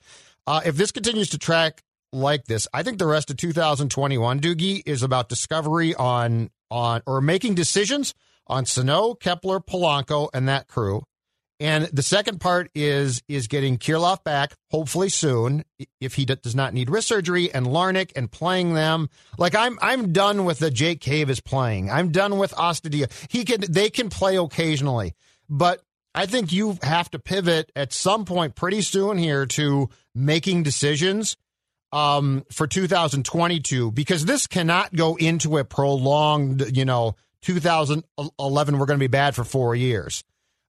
Uh, 0.46 0.62
if 0.64 0.76
this 0.76 0.90
continues 0.90 1.30
to 1.30 1.38
track 1.38 1.82
like 2.12 2.44
this, 2.44 2.66
I 2.72 2.82
think 2.82 2.98
the 2.98 3.06
rest 3.06 3.30
of 3.30 3.36
2021, 3.36 4.40
Doogie, 4.40 4.82
is 4.86 5.02
about 5.02 5.28
discovery 5.28 5.94
on 5.94 6.50
on 6.72 7.02
or 7.06 7.20
making 7.20 7.54
decisions 7.54 8.14
on 8.46 8.66
Sano, 8.66 9.14
Kepler, 9.14 9.60
Polanco, 9.60 10.28
and 10.34 10.48
that 10.48 10.66
crew. 10.66 11.02
And 11.60 11.84
the 11.92 12.02
second 12.02 12.40
part 12.40 12.70
is 12.74 13.22
is 13.28 13.46
getting 13.46 13.78
Kirilloff 13.78 14.24
back, 14.24 14.54
hopefully 14.72 15.08
soon, 15.08 15.64
if 16.00 16.14
he 16.14 16.24
does 16.24 16.56
not 16.56 16.74
need 16.74 16.90
wrist 16.90 17.06
surgery, 17.06 17.54
and 17.54 17.66
Larnach 17.66 18.10
and 18.16 18.28
playing 18.32 18.74
them. 18.74 19.08
Like 19.38 19.54
I'm 19.54 19.78
I'm 19.80 20.12
done 20.12 20.44
with 20.44 20.58
the 20.58 20.72
Jake 20.72 21.00
Cave 21.00 21.30
is 21.30 21.40
playing. 21.40 21.88
I'm 21.88 22.10
done 22.10 22.38
with 22.38 22.50
Astudillo. 22.52 23.08
He 23.30 23.44
can 23.44 23.60
they 23.68 23.90
can 23.90 24.10
play 24.10 24.36
occasionally, 24.38 25.14
but 25.48 25.80
I 26.16 26.26
think 26.26 26.50
you 26.52 26.78
have 26.82 27.10
to 27.12 27.20
pivot 27.20 27.70
at 27.76 27.92
some 27.92 28.24
point 28.24 28.56
pretty 28.56 28.82
soon 28.82 29.16
here 29.16 29.46
to 29.46 29.88
making 30.16 30.64
decisions 30.64 31.36
um, 31.92 32.44
for 32.50 32.66
2022 32.66 33.92
because 33.92 34.24
this 34.24 34.46
cannot 34.46 34.94
go 34.94 35.16
into 35.16 35.58
a 35.58 35.64
prolonged, 35.64 36.76
you 36.76 36.84
know, 36.84 37.14
2011. 37.42 38.78
We're 38.78 38.86
going 38.86 38.98
to 38.98 39.02
be 39.02 39.08
bad 39.08 39.34
for 39.34 39.44
four 39.44 39.74
years. 39.74 40.24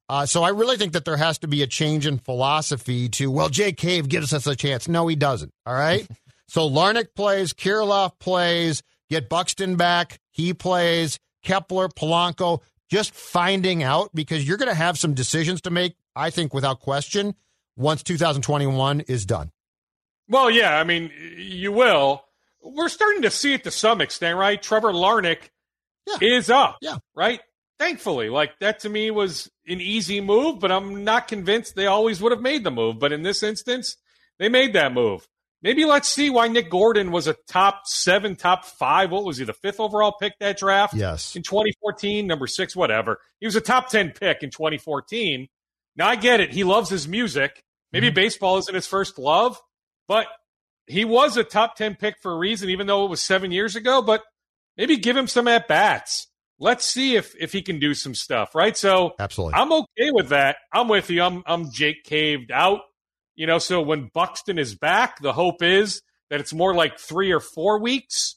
Uh, 0.09 0.25
so 0.25 0.43
I 0.43 0.49
really 0.49 0.77
think 0.77 0.93
that 0.93 1.05
there 1.05 1.17
has 1.17 1.39
to 1.39 1.47
be 1.47 1.63
a 1.63 1.67
change 1.67 2.05
in 2.05 2.17
philosophy 2.19 3.07
to, 3.09 3.31
well, 3.31 3.49
Jay 3.49 3.71
Cave 3.71 4.09
gives 4.09 4.33
us 4.33 4.45
a 4.45 4.55
chance. 4.55 4.87
No, 4.87 5.07
he 5.07 5.15
doesn't. 5.15 5.53
All 5.65 5.73
right. 5.73 6.05
so 6.47 6.69
Larnach 6.69 7.15
plays, 7.15 7.53
Kirilloff 7.53 8.19
plays, 8.19 8.83
get 9.09 9.29
Buxton 9.29 9.77
back. 9.77 10.19
He 10.29 10.53
plays, 10.53 11.19
Kepler, 11.41 11.87
Polanco, 11.87 12.61
just 12.89 13.13
finding 13.13 13.81
out 13.81 14.09
because 14.13 14.45
you're 14.45 14.57
going 14.57 14.69
to 14.69 14.75
have 14.75 14.99
some 14.99 15.13
decisions 15.13 15.61
to 15.61 15.69
make, 15.69 15.95
I 16.15 16.31
think, 16.31 16.53
without 16.53 16.81
question, 16.81 17.33
once 17.77 18.03
2021 18.03 19.01
is 19.01 19.25
done. 19.25 19.51
Well, 20.27 20.49
yeah, 20.49 20.77
I 20.77 20.83
mean, 20.83 21.11
you 21.37 21.71
will. 21.71 22.23
We're 22.61 22.89
starting 22.89 23.23
to 23.23 23.31
see 23.31 23.53
it 23.53 23.63
to 23.65 23.71
some 23.71 24.01
extent, 24.01 24.37
right? 24.37 24.61
Trevor 24.61 24.93
Larnach 24.93 25.49
Yeah. 26.07 26.17
is 26.21 26.49
up. 26.49 26.77
Yeah. 26.81 26.97
Right? 27.13 27.41
Thankfully. 27.79 28.29
Like, 28.29 28.57
that 28.59 28.79
to 28.79 28.89
me 28.89 29.11
was 29.11 29.51
an 29.67 29.81
easy 29.81 30.21
move, 30.21 30.59
but 30.59 30.71
I'm 30.71 31.03
not 31.03 31.27
convinced 31.27 31.75
they 31.75 31.87
always 31.87 32.21
would 32.21 32.31
have 32.31 32.41
made 32.41 32.63
the 32.63 32.71
move. 32.71 32.99
But 32.99 33.11
in 33.11 33.23
this 33.23 33.43
instance, 33.43 33.97
they 34.39 34.49
made 34.49 34.73
that 34.73 34.93
move. 34.93 35.27
Maybe 35.61 35.85
let's 35.85 36.09
see 36.09 36.29
why 36.29 36.49
Nick 36.49 36.69
Gordon 36.69 37.11
was 37.11 37.27
a 37.27 37.35
top 37.47 37.87
seven, 37.87 38.35
top 38.35 38.65
five. 38.65 39.11
What 39.11 39.23
was 39.23 39.37
he, 39.37 39.45
the 39.45 39.53
fifth 39.53 39.79
overall 39.79 40.11
pick 40.11 40.37
that 40.39 40.57
draft? 40.57 40.93
Yes. 40.93 41.37
in 41.37 41.41
2014, 41.41 42.27
number 42.27 42.47
six, 42.47 42.75
whatever. 42.75 43.21
He 43.39 43.47
was 43.47 43.55
a 43.55 43.61
top 43.61 43.89
10 43.89 44.11
pick 44.11 44.43
in 44.43 44.49
2014. 44.49 45.47
Now 45.95 46.07
I 46.09 46.17
get 46.17 46.41
it. 46.41 46.51
He 46.51 46.65
loves 46.65 46.89
his 46.89 47.07
music. 47.07 47.63
Maybe 47.93 48.07
mm-hmm. 48.07 48.15
baseball 48.15 48.57
isn't 48.57 48.75
his 48.75 48.87
first 48.87 49.17
love, 49.17 49.61
but 50.07 50.27
he 50.87 51.05
was 51.05 51.37
a 51.37 51.43
top 51.43 51.75
10 51.75 51.95
pick 51.95 52.15
for 52.21 52.31
a 52.31 52.37
reason, 52.37 52.69
even 52.69 52.87
though 52.87 53.05
it 53.05 53.09
was 53.09 53.21
seven 53.21 53.51
years 53.51 53.75
ago. 53.75 54.01
But 54.01 54.23
maybe 54.77 54.97
give 54.97 55.15
him 55.15 55.27
some 55.27 55.47
at 55.47 55.67
bats. 55.67 56.27
Let's 56.59 56.85
see 56.85 57.15
if, 57.15 57.35
if 57.39 57.51
he 57.51 57.61
can 57.61 57.79
do 57.79 57.93
some 57.93 58.15
stuff, 58.15 58.55
right? 58.55 58.77
So 58.77 59.13
Absolutely. 59.19 59.59
I'm 59.59 59.71
okay 59.71 60.11
with 60.11 60.29
that. 60.29 60.57
I'm 60.71 60.87
with 60.87 61.09
you. 61.09 61.21
I'm, 61.21 61.43
I'm 61.45 61.71
Jake 61.71 62.03
caved 62.03 62.51
out. 62.51 62.81
You 63.35 63.47
know, 63.47 63.57
so 63.57 63.81
when 63.81 64.11
Buxton 64.13 64.59
is 64.59 64.75
back, 64.75 65.19
the 65.19 65.33
hope 65.33 65.63
is 65.63 66.01
that 66.29 66.39
it's 66.39 66.53
more 66.53 66.73
like 66.73 66.99
three 66.99 67.31
or 67.31 67.39
four 67.39 67.79
weeks, 67.79 68.35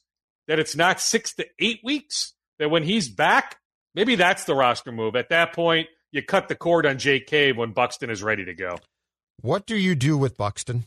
that 0.48 0.58
it's 0.58 0.74
not 0.74 1.00
six 1.00 1.34
to 1.34 1.46
eight 1.58 1.80
weeks, 1.84 2.32
that 2.58 2.70
when 2.70 2.82
he's 2.82 3.08
back, 3.08 3.58
maybe 3.94 4.14
that's 4.14 4.44
the 4.44 4.54
roster 4.54 4.92
move. 4.92 5.14
At 5.14 5.28
that 5.28 5.52
point, 5.54 5.88
you 6.12 6.22
cut 6.22 6.48
the 6.48 6.54
cord 6.54 6.86
on 6.86 6.98
Jake 6.98 7.26
Cave 7.26 7.56
when 7.58 7.72
Buxton 7.72 8.08
is 8.08 8.22
ready 8.22 8.44
to 8.46 8.54
go. 8.54 8.78
What 9.42 9.66
do 9.66 9.76
you 9.76 9.94
do 9.94 10.16
with 10.16 10.38
Buxton? 10.38 10.86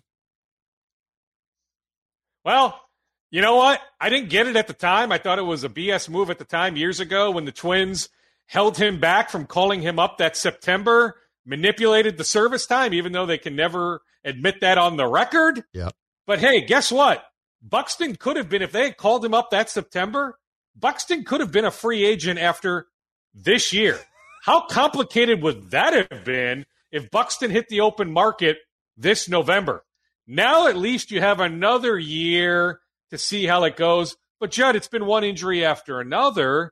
Well, 2.50 2.82
you 3.30 3.44
know 3.44 3.58
what? 3.58 3.80
I 4.02 4.10
didn't 4.10 4.32
get 4.32 4.48
it 4.48 4.56
at 4.56 4.66
the 4.66 4.74
time. 4.74 5.12
I 5.12 5.20
thought 5.20 5.38
it 5.38 5.44
was 5.44 5.64
a 5.64 5.70
BS 5.70 6.10
move 6.10 6.32
at 6.32 6.40
the 6.40 6.46
time 6.46 6.78
years 6.78 7.00
ago 7.00 7.30
when 7.30 7.46
the 7.46 7.52
Twins 7.52 8.10
held 8.48 8.76
him 8.76 9.00
back 9.00 9.30
from 9.30 9.46
calling 9.46 9.84
him 9.84 10.00
up 10.00 10.18
that 10.18 10.36
September, 10.36 11.16
manipulated 11.46 12.18
the 12.18 12.24
service 12.24 12.66
time, 12.66 12.92
even 12.92 13.12
though 13.12 13.28
they 13.28 13.38
can 13.38 13.56
never 13.56 14.02
admit 14.24 14.62
that 14.62 14.80
on 14.80 14.98
the 14.98 15.06
record. 15.06 15.64
Yep. 15.74 15.94
But 16.26 16.40
hey, 16.40 16.62
guess 16.62 16.92
what? 16.92 17.24
Buxton 17.62 18.16
could 18.16 18.36
have 18.36 18.50
been, 18.50 18.64
if 18.64 18.72
they 18.72 18.86
had 18.86 18.98
called 18.98 19.24
him 19.24 19.36
up 19.36 19.52
that 19.52 19.70
September, 19.70 20.40
Buxton 20.76 21.26
could 21.26 21.42
have 21.42 21.52
been 21.52 21.66
a 21.66 21.72
free 21.72 22.04
agent 22.04 22.40
after 22.40 22.88
this 23.32 23.72
year. 23.72 24.00
How 24.42 24.66
complicated 24.66 25.44
would 25.44 25.70
that 25.70 25.94
have 25.94 26.26
been 26.26 26.66
if 26.92 27.12
Buxton 27.12 27.52
hit 27.52 27.70
the 27.70 27.82
open 27.82 28.12
market 28.12 28.58
this 28.98 29.30
November? 29.30 29.84
Now 30.32 30.68
at 30.68 30.78
least 30.78 31.10
you 31.10 31.22
have 31.22 31.40
another 31.40 31.98
year 31.98 32.80
to 33.10 33.18
see 33.18 33.48
how 33.48 33.64
it 33.64 33.76
goes. 33.76 34.16
But 34.40 34.52
Judd, 34.52 34.76
it's 34.76 34.88
been 34.88 35.08
one 35.08 35.24
injury 35.24 35.66
after 35.66 36.00
another, 36.00 36.72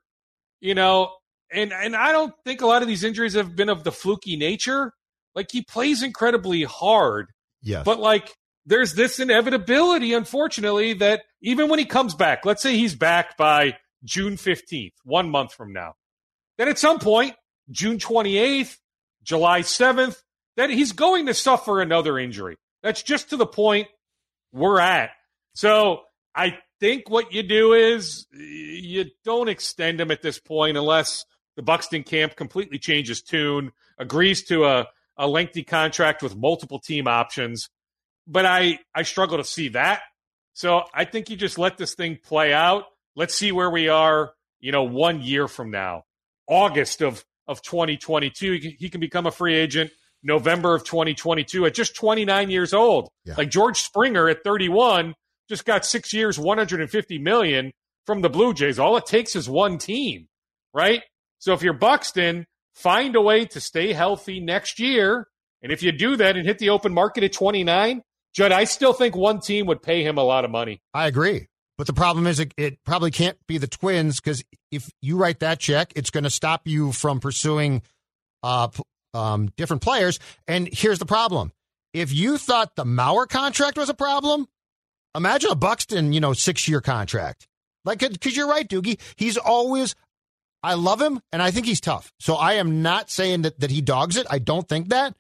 you 0.62 0.76
know, 0.76 1.12
and 1.52 1.74
and 1.74 1.96
I 1.96 2.12
don't 2.12 2.34
think 2.46 2.62
a 2.62 2.68
lot 2.68 2.84
of 2.84 2.88
these 2.88 3.04
injuries 3.04 3.34
have 3.34 3.56
been 3.56 3.70
of 3.70 3.84
the 3.84 3.92
fluky 3.92 4.38
nature. 4.38 4.94
Like 5.34 5.48
he 5.52 5.64
plays 5.64 6.04
incredibly 6.04 6.64
hard. 6.64 7.32
Yes. 7.64 7.84
But 7.84 8.00
like 8.00 8.36
there's 8.68 8.94
this 8.94 9.20
inevitability, 9.20 10.14
unfortunately, 10.14 10.94
that 10.94 11.24
even 11.42 11.68
when 11.68 11.80
he 11.80 11.86
comes 11.86 12.14
back, 12.14 12.46
let's 12.46 12.62
say 12.62 12.76
he's 12.76 12.94
back 12.94 13.38
by 13.38 13.78
June 14.04 14.34
15th, 14.34 14.94
one 15.04 15.32
month 15.32 15.54
from 15.54 15.74
now, 15.74 15.94
then 16.60 16.68
at 16.68 16.78
some 16.78 17.00
point, 17.00 17.34
June 17.72 17.98
28th, 17.98 18.78
July 19.24 19.62
7th, 19.62 20.18
that 20.58 20.70
he's 20.70 20.92
going 20.92 21.26
to 21.26 21.34
suffer 21.34 21.82
another 21.82 22.20
injury. 22.20 22.58
That's 22.84 23.04
just 23.04 23.30
to 23.32 23.38
the 23.38 23.46
point 23.46 23.88
we're 24.52 24.80
at. 24.80 25.12
So 25.54 26.02
I 26.36 26.58
think 26.80 27.10
what 27.10 27.34
you 27.34 27.44
do 27.44 27.74
is 27.74 28.28
you 28.32 29.06
don't 29.26 29.50
extend 29.50 30.00
him 30.00 30.12
at 30.12 30.22
this 30.22 30.40
point 30.40 30.78
unless 30.78 31.26
the 31.56 31.64
Buxton 31.64 32.04
camp 32.04 32.36
completely 32.36 32.78
changes 32.78 33.22
tune, 33.22 33.72
agrees 33.98 34.44
to 34.46 34.66
a, 34.66 34.88
a 35.18 35.28
lengthy 35.28 35.64
contract 35.64 36.22
with 36.22 36.36
multiple 36.36 36.80
team 36.80 37.08
options. 37.08 37.70
But 38.28 38.46
I, 38.46 38.80
I 38.94 39.04
struggle 39.04 39.38
to 39.38 39.44
see 39.44 39.70
that. 39.70 40.02
So 40.54 40.84
I 40.94 41.06
think 41.06 41.30
you 41.30 41.38
just 41.38 41.58
let 41.58 41.78
this 41.78 41.96
thing 41.96 42.18
play 42.24 42.54
out. 42.54 42.86
Let's 43.16 43.34
see 43.34 43.52
where 43.52 43.70
we 43.70 43.90
are, 43.90 44.34
you 44.60 44.72
know, 44.72 44.84
one 44.84 45.22
year 45.22 45.48
from 45.48 45.72
now, 45.72 46.04
August 46.48 47.02
of, 47.02 47.24
of 47.48 47.62
2022. 47.62 48.52
He 48.52 48.60
can, 48.60 48.72
he 48.78 48.90
can 48.90 49.00
become 49.00 49.26
a 49.26 49.32
free 49.32 49.56
agent 49.56 49.92
November 50.24 50.76
of 50.76 50.84
2022 50.84 51.66
at 51.66 51.74
just 51.74 51.96
29 51.96 52.50
years 52.50 52.74
old. 52.74 53.10
Yeah. 53.26 53.36
Like 53.38 53.50
George 53.50 53.78
Springer 53.78 54.30
at 54.30 54.44
31 54.44 55.14
just 55.50 55.66
got 55.66 55.86
six 55.86 56.14
years, 56.14 56.38
150 56.38 57.20
million 57.20 57.72
from 58.06 58.22
the 58.22 58.30
Blue 58.30 58.54
Jays. 58.54 58.80
All 58.80 58.98
it 58.98 59.06
takes 59.06 59.36
is 59.36 59.50
one 59.50 59.78
team, 59.78 60.28
right? 60.74 61.04
So 61.40 61.54
if 61.54 61.62
you're 61.62 61.74
Buxton, 61.74 62.46
find 62.76 63.16
a 63.16 63.22
way 63.22 63.46
to 63.46 63.60
stay 63.60 63.94
healthy 63.94 64.40
next 64.40 64.80
year. 64.80 65.28
And 65.62 65.72
if 65.72 65.82
you 65.84 65.92
do 65.92 66.16
that 66.18 66.36
and 66.36 66.46
hit 66.46 66.60
the 66.60 66.70
open 66.70 66.94
market 66.94 67.24
at 67.24 67.34
29, 67.34 68.02
Judd, 68.34 68.52
I 68.52 68.66
still 68.66 68.94
think 68.94 69.16
one 69.16 69.40
team 69.40 69.66
would 69.68 69.82
pay 69.82 70.04
him 70.04 70.18
a 70.18 70.24
lot 70.24 70.46
of 70.46 70.52
money. 70.52 70.82
I 70.94 71.08
agree. 71.08 71.48
But 71.78 71.88
the 71.88 71.94
problem 71.94 72.26
is, 72.26 72.40
it, 72.40 72.54
it 72.58 72.84
probably 72.84 73.12
can't 73.12 73.38
be 73.48 73.58
the 73.60 73.68
Twins 73.68 74.20
because 74.20 74.44
if 74.72 74.90
you 75.02 75.18
write 75.18 75.40
that 75.40 75.60
check, 75.60 75.94
it's 75.96 76.10
going 76.10 76.24
to 76.24 76.30
stop 76.30 76.62
you 76.66 76.92
from 76.92 77.20
pursuing 77.20 77.84
uh, 78.42 78.70
um, 79.18 79.50
different 79.58 79.82
players. 79.82 80.20
And 80.48 80.70
here's 80.72 81.00
the 81.00 81.06
problem: 81.06 81.52
if 81.94 82.14
you 82.14 82.38
thought 82.38 82.76
the 82.76 82.86
Mauer 82.86 83.28
contract 83.28 83.78
was 83.78 83.90
a 83.90 83.94
problem, 83.94 84.48
imagine 85.16 85.52
a 85.52 85.56
Buxton, 85.56 86.14
you 86.14 86.20
know, 86.20 86.34
six 86.34 86.68
year 86.68 86.82
contract. 86.82 87.48
Like, 87.86 88.00
because 88.00 88.36
you're 88.36 88.50
right, 88.50 88.68
Doogie. 88.68 89.00
He's 89.16 89.38
always. 89.38 89.96
I 90.64 90.74
love 90.74 91.02
him, 91.02 91.22
and 91.32 91.42
I 91.42 91.52
think 91.52 91.66
he's 91.66 91.80
tough. 91.80 92.12
So 92.20 92.36
I 92.36 92.54
am 92.54 92.82
not 92.82 93.10
saying 93.10 93.44
that 93.44 93.60
that 93.60 93.72
he 93.72 93.82
dogs 93.82 94.18
it. 94.18 94.28
I 94.30 94.40
don't 94.40 94.68
think 94.68 94.90
that. 94.90 95.16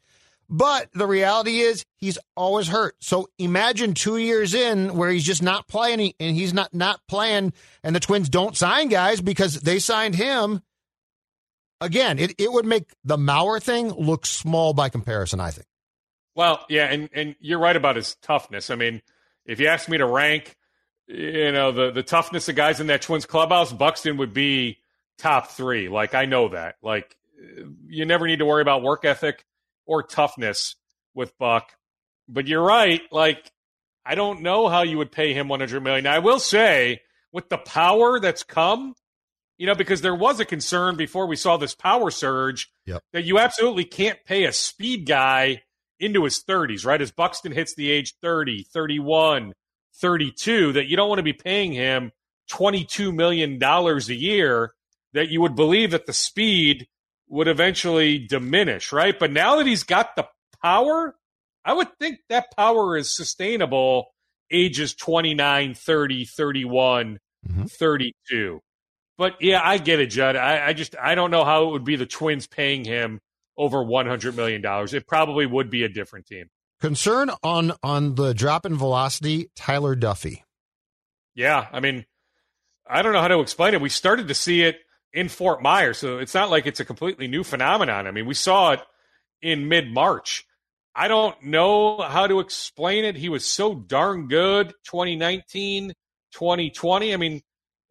But 0.49 0.89
the 0.93 1.07
reality 1.07 1.59
is 1.59 1.85
he's 1.97 2.17
always 2.35 2.69
hurt. 2.69 2.95
So 3.01 3.27
imagine 3.37 3.93
two 3.93 4.17
years 4.17 4.53
in 4.53 4.95
where 4.95 5.09
he's 5.09 5.25
just 5.25 5.43
not 5.43 5.67
playing 5.67 6.13
and 6.19 6.35
he's 6.35 6.53
not 6.53 6.73
not 6.73 7.01
playing 7.07 7.53
and 7.83 7.95
the 7.95 7.99
twins 7.99 8.29
don't 8.29 8.55
sign 8.55 8.87
guys 8.87 9.19
because 9.19 9.61
they 9.61 9.79
signed 9.79 10.15
him. 10.15 10.61
Again, 11.79 12.19
it, 12.19 12.33
it 12.37 12.51
would 12.51 12.65
make 12.65 12.91
the 13.03 13.17
Mauer 13.17 13.61
thing 13.61 13.91
look 13.91 14.25
small 14.25 14.73
by 14.73 14.89
comparison, 14.89 15.39
I 15.39 15.51
think. 15.51 15.67
Well, 16.35 16.65
yeah, 16.69 16.85
and, 16.85 17.09
and 17.13 17.35
you're 17.39 17.59
right 17.59 17.75
about 17.75 17.95
his 17.95 18.15
toughness. 18.21 18.69
I 18.69 18.75
mean, 18.75 19.01
if 19.45 19.59
you 19.59 19.67
ask 19.67 19.89
me 19.89 19.97
to 19.97 20.05
rank, 20.05 20.55
you 21.07 21.51
know, 21.51 21.71
the, 21.71 21.91
the 21.91 22.03
toughness 22.03 22.49
of 22.49 22.55
guys 22.55 22.79
in 22.79 22.87
that 22.87 23.01
Twins 23.01 23.25
clubhouse, 23.25 23.71
Buxton 23.71 24.17
would 24.17 24.33
be 24.33 24.79
top 25.17 25.51
three. 25.51 25.87
Like, 25.87 26.13
I 26.13 26.25
know 26.25 26.49
that. 26.49 26.75
Like, 26.81 27.15
you 27.87 28.05
never 28.05 28.27
need 28.27 28.39
to 28.39 28.45
worry 28.45 28.61
about 28.61 28.83
work 28.83 29.05
ethic 29.05 29.45
or 29.85 30.03
toughness 30.03 30.75
with 31.13 31.37
Buck. 31.37 31.71
But 32.27 32.47
you're 32.47 32.63
right. 32.63 33.01
Like, 33.11 33.51
I 34.05 34.15
don't 34.15 34.41
know 34.41 34.67
how 34.67 34.83
you 34.83 34.97
would 34.97 35.11
pay 35.11 35.33
him 35.33 35.47
100 35.47 35.81
million. 35.81 36.07
I 36.07 36.19
will 36.19 36.39
say, 36.39 37.01
with 37.31 37.49
the 37.49 37.57
power 37.57 38.19
that's 38.19 38.43
come, 38.43 38.93
you 39.57 39.65
know, 39.65 39.75
because 39.75 40.01
there 40.01 40.15
was 40.15 40.39
a 40.39 40.45
concern 40.45 40.95
before 40.95 41.25
we 41.27 41.35
saw 41.35 41.57
this 41.57 41.73
power 41.75 42.11
surge 42.11 42.69
Yep. 42.85 43.03
that 43.13 43.23
you 43.25 43.39
absolutely 43.39 43.85
can't 43.85 44.19
pay 44.25 44.45
a 44.45 44.53
speed 44.53 45.05
guy 45.05 45.63
into 45.99 46.23
his 46.23 46.43
30s, 46.43 46.85
right? 46.85 47.01
As 47.01 47.11
Buxton 47.11 47.51
hits 47.51 47.73
the 47.75 47.89
age 47.91 48.13
30, 48.21 48.63
31, 48.71 49.53
32, 49.95 50.73
that 50.73 50.85
you 50.87 50.95
don't 50.95 51.09
want 51.09 51.19
to 51.19 51.23
be 51.23 51.33
paying 51.33 51.71
him 51.73 52.11
$22 52.51 53.13
million 53.13 53.61
a 53.61 53.99
year, 54.13 54.73
that 55.13 55.29
you 55.29 55.41
would 55.41 55.55
believe 55.55 55.91
that 55.91 56.05
the 56.05 56.13
speed 56.13 56.87
would 57.27 57.47
eventually 57.47 58.19
diminish, 58.19 58.91
right? 58.91 59.17
But 59.17 59.31
now 59.31 59.55
that 59.57 59.65
he's 59.65 59.83
got 59.83 60.15
the 60.15 60.27
power, 60.61 61.15
I 61.65 61.73
would 61.73 61.89
think 61.99 62.19
that 62.29 62.55
power 62.55 62.95
is 62.95 63.13
sustainable 63.13 64.13
ages 64.51 64.93
29, 64.95 65.73
30, 65.73 66.25
31, 66.25 67.19
Mhm. 67.49 67.69
32. 67.71 68.61
But 69.17 69.41
yeah, 69.41 69.61
I 69.63 69.77
get 69.77 69.99
it, 69.99 70.07
Judd. 70.07 70.35
I, 70.35 70.67
I 70.67 70.73
just 70.73 70.95
I 71.01 71.15
don't 71.15 71.31
know 71.31 71.43
how 71.43 71.67
it 71.67 71.71
would 71.71 71.83
be 71.83 71.95
the 71.95 72.05
Twins 72.05 72.47
paying 72.47 72.85
him 72.85 73.19
over 73.57 73.83
one 73.83 74.05
hundred 74.05 74.35
million 74.35 74.61
dollars. 74.61 74.93
It 74.93 75.07
probably 75.07 75.45
would 75.45 75.69
be 75.69 75.83
a 75.83 75.89
different 75.89 76.27
team. 76.27 76.49
Concern 76.79 77.31
on 77.41 77.73
on 77.81 78.15
the 78.15 78.33
drop 78.33 78.65
in 78.65 78.75
velocity, 78.75 79.49
Tyler 79.55 79.95
Duffey. 79.95 80.43
Yeah, 81.33 81.67
I 81.71 81.79
mean, 81.79 82.05
I 82.87 83.01
don't 83.01 83.13
know 83.13 83.21
how 83.21 83.27
to 83.27 83.39
explain 83.39 83.73
it. 83.73 83.81
We 83.81 83.89
started 83.89 84.27
to 84.27 84.33
see 84.35 84.61
it 84.61 84.77
in 85.13 85.29
Fort 85.29 85.61
Myers, 85.61 85.97
so 85.97 86.19
it's 86.19 86.33
not 86.33 86.51
like 86.51 86.67
it's 86.67 86.79
a 86.79 86.85
completely 86.85 87.27
new 87.27 87.43
phenomenon. 87.43 88.05
I 88.05 88.11
mean, 88.11 88.27
we 88.27 88.35
saw 88.35 88.73
it 88.73 88.81
in 89.41 89.67
mid 89.67 89.91
March. 89.91 90.45
I 90.95 91.07
don't 91.07 91.41
know 91.43 92.01
how 92.01 92.27
to 92.27 92.39
explain 92.39 93.05
it. 93.05 93.15
He 93.15 93.29
was 93.29 93.45
so 93.45 93.75
darn 93.75 94.27
good 94.27 94.73
2019, 94.85 95.93
2020. 96.33 97.13
I 97.13 97.17
mean, 97.17 97.41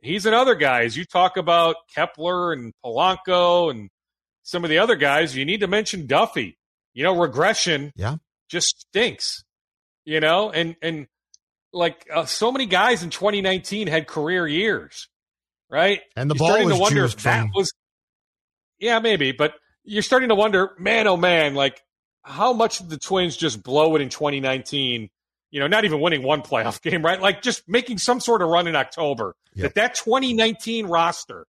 he's 0.01 0.27
another 0.27 0.55
guy. 0.55 0.83
As 0.85 0.97
you 0.97 1.05
talk 1.05 1.37
about 1.37 1.77
Kepler 1.95 2.53
and 2.53 2.73
Polanco 2.85 3.71
and 3.71 3.89
some 4.43 4.65
of 4.65 4.71
the 4.71 4.79
other 4.79 4.97
guys, 4.97 5.37
you 5.37 5.45
need 5.45 5.61
to 5.61 5.67
mention 5.67 6.07
Duffey. 6.07 6.57
You 6.95 7.03
know, 7.05 7.19
regression 7.19 7.93
Yeah. 7.97 8.17
just 8.49 8.81
stinks. 8.89 9.43
You 10.05 10.21
know, 10.21 10.51
and 10.51 10.77
and 10.83 11.07
like 11.73 12.07
uh, 12.15 12.25
so 12.25 12.53
many 12.53 12.67
guys 12.67 13.03
in 13.03 13.11
2019 13.11 13.89
had 13.89 14.07
career 14.07 14.47
years, 14.47 15.09
right? 15.69 16.01
And 16.15 16.31
the 16.31 16.35
You're 16.35 16.39
ball 16.39 16.49
starting 16.49 16.67
was 16.69 16.77
to 16.77 16.81
wonder 16.83 17.05
if 17.05 17.17
that 17.23 17.47
was, 17.55 17.73
yeah, 18.79 18.99
maybe, 19.01 19.33
but 19.33 19.55
you're 19.85 20.03
starting 20.03 20.29
to 20.31 20.35
wonder, 20.35 20.71
man, 20.79 21.07
oh 21.07 21.17
man, 21.17 21.55
like 21.55 21.83
how 22.23 22.53
much 22.53 22.79
did 22.79 22.89
the 22.89 22.99
Twins 22.99 23.37
just 23.37 23.63
blow 23.63 23.95
it 23.97 24.01
in 24.01 24.09
2019? 24.09 25.09
You 25.51 25.61
know, 25.61 25.67
not 25.67 25.85
even 25.85 26.01
winning 26.01 26.23
one 26.23 26.43
playoff 26.43 26.83
game, 26.91 27.05
right? 27.05 27.21
Like 27.21 27.43
just 27.43 27.69
making 27.69 27.99
some 27.99 28.21
sort 28.21 28.43
of 28.43 28.49
run 28.49 28.67
in 28.67 28.77
October. 28.77 29.37
Yep. 29.55 29.63
That 29.63 29.75
that 29.75 29.95
2019 29.95 30.87
roster, 30.87 31.47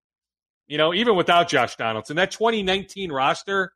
you 0.67 0.77
know, 0.77 0.93
even 0.93 1.15
without 1.15 1.47
Josh 1.47 1.75
Donaldson, 1.75 2.15
that 2.17 2.31
2019 2.31 3.11
roster 3.11 3.73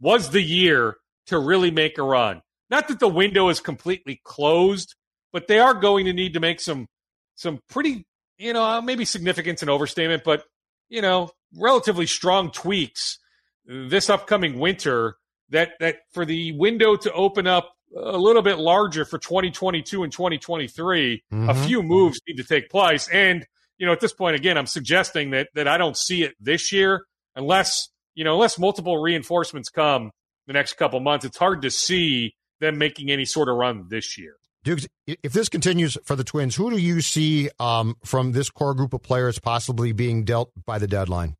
was 0.00 0.30
the 0.30 0.42
year 0.42 0.96
to 1.26 1.38
really 1.38 1.70
make 1.70 1.98
a 1.98 2.02
run. 2.02 2.42
Not 2.70 2.88
that 2.88 3.00
the 3.00 3.08
window 3.08 3.48
is 3.48 3.60
completely 3.60 4.20
closed, 4.24 4.94
but 5.32 5.46
they 5.46 5.58
are 5.58 5.74
going 5.74 6.06
to 6.06 6.12
need 6.12 6.34
to 6.34 6.40
make 6.40 6.60
some 6.60 6.88
some 7.34 7.60
pretty, 7.68 8.06
you 8.38 8.52
know, 8.52 8.80
maybe 8.82 9.04
significance 9.04 9.62
and 9.62 9.70
overstatement, 9.70 10.24
but 10.24 10.44
you 10.88 11.00
know, 11.00 11.30
relatively 11.58 12.06
strong 12.06 12.50
tweaks 12.50 13.18
this 13.64 14.10
upcoming 14.10 14.58
winter 14.58 15.16
that 15.50 15.72
that 15.80 16.00
for 16.12 16.24
the 16.24 16.52
window 16.52 16.96
to 16.96 17.12
open 17.12 17.46
up 17.46 17.74
a 17.96 18.16
little 18.18 18.42
bit 18.42 18.58
larger 18.58 19.04
for 19.04 19.18
2022 19.18 20.02
and 20.02 20.12
2023 20.12 21.22
a 21.30 21.34
Mhm. 21.34 21.66
few 21.66 21.82
moves 21.82 22.20
need 22.26 22.36
to 22.36 22.44
take 22.44 22.70
place 22.70 23.08
and 23.08 23.46
you 23.78 23.86
know 23.86 23.92
at 23.92 24.00
this 24.00 24.12
point 24.12 24.34
again 24.36 24.56
i'm 24.56 24.66
suggesting 24.66 25.30
that 25.30 25.48
that 25.54 25.68
i 25.68 25.76
don't 25.76 25.96
see 25.96 26.22
it 26.22 26.34
this 26.40 26.72
year 26.72 27.04
unless 27.36 27.90
you 28.14 28.24
know 28.24 28.34
unless 28.34 28.58
multiple 28.58 28.96
reinforcements 28.98 29.68
come 29.68 30.10
the 30.46 30.52
next 30.52 30.74
couple 30.74 30.98
months 31.00 31.24
it's 31.24 31.36
hard 31.36 31.60
to 31.62 31.70
see 31.70 32.34
them 32.60 32.78
making 32.78 33.10
any 33.10 33.24
sort 33.24 33.48
of 33.48 33.56
run 33.56 33.86
this 33.88 34.16
year 34.16 34.36
Dukes, 34.64 34.86
if 35.08 35.32
this 35.32 35.48
continues 35.48 35.98
for 36.04 36.14
the 36.14 36.22
Twins, 36.22 36.54
who 36.54 36.70
do 36.70 36.78
you 36.78 37.00
see 37.00 37.50
um, 37.58 37.96
from 38.04 38.30
this 38.30 38.48
core 38.48 38.74
group 38.74 38.94
of 38.94 39.02
players 39.02 39.40
possibly 39.40 39.90
being 39.90 40.24
dealt 40.24 40.52
by 40.64 40.78
the 40.78 40.86
deadline? 40.86 41.34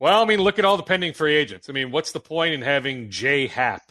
Well, 0.00 0.22
I 0.22 0.24
mean, 0.24 0.40
look 0.40 0.58
at 0.58 0.64
all 0.64 0.76
the 0.76 0.82
pending 0.84 1.12
free 1.12 1.34
agents. 1.34 1.68
I 1.68 1.72
mean, 1.72 1.90
what's 1.90 2.12
the 2.12 2.20
point 2.20 2.54
in 2.54 2.62
having 2.62 3.10
Jay 3.10 3.46
Happ? 3.46 3.82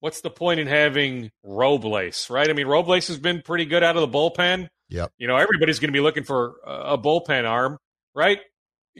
What's 0.00 0.20
the 0.20 0.30
point 0.30 0.60
in 0.60 0.66
having 0.66 1.30
Robles, 1.42 2.30
right? 2.30 2.48
I 2.48 2.52
mean, 2.52 2.66
Robles 2.66 3.08
has 3.08 3.18
been 3.18 3.42
pretty 3.42 3.64
good 3.64 3.82
out 3.82 3.96
of 3.96 4.10
the 4.10 4.18
bullpen. 4.18 4.68
Yep. 4.90 5.12
You 5.18 5.26
know, 5.26 5.36
everybody's 5.36 5.80
going 5.80 5.88
to 5.88 5.96
be 5.96 6.00
looking 6.00 6.24
for 6.24 6.56
a 6.64 6.96
bullpen 6.96 7.48
arm, 7.48 7.78
right? 8.14 8.38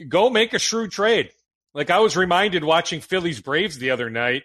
Go 0.07 0.29
make 0.29 0.53
a 0.53 0.59
shrewd 0.59 0.91
trade. 0.91 1.31
Like 1.73 1.89
I 1.89 1.99
was 1.99 2.17
reminded 2.17 2.63
watching 2.63 3.01
Phillies 3.01 3.41
Braves 3.41 3.77
the 3.77 3.91
other 3.91 4.09
night. 4.09 4.43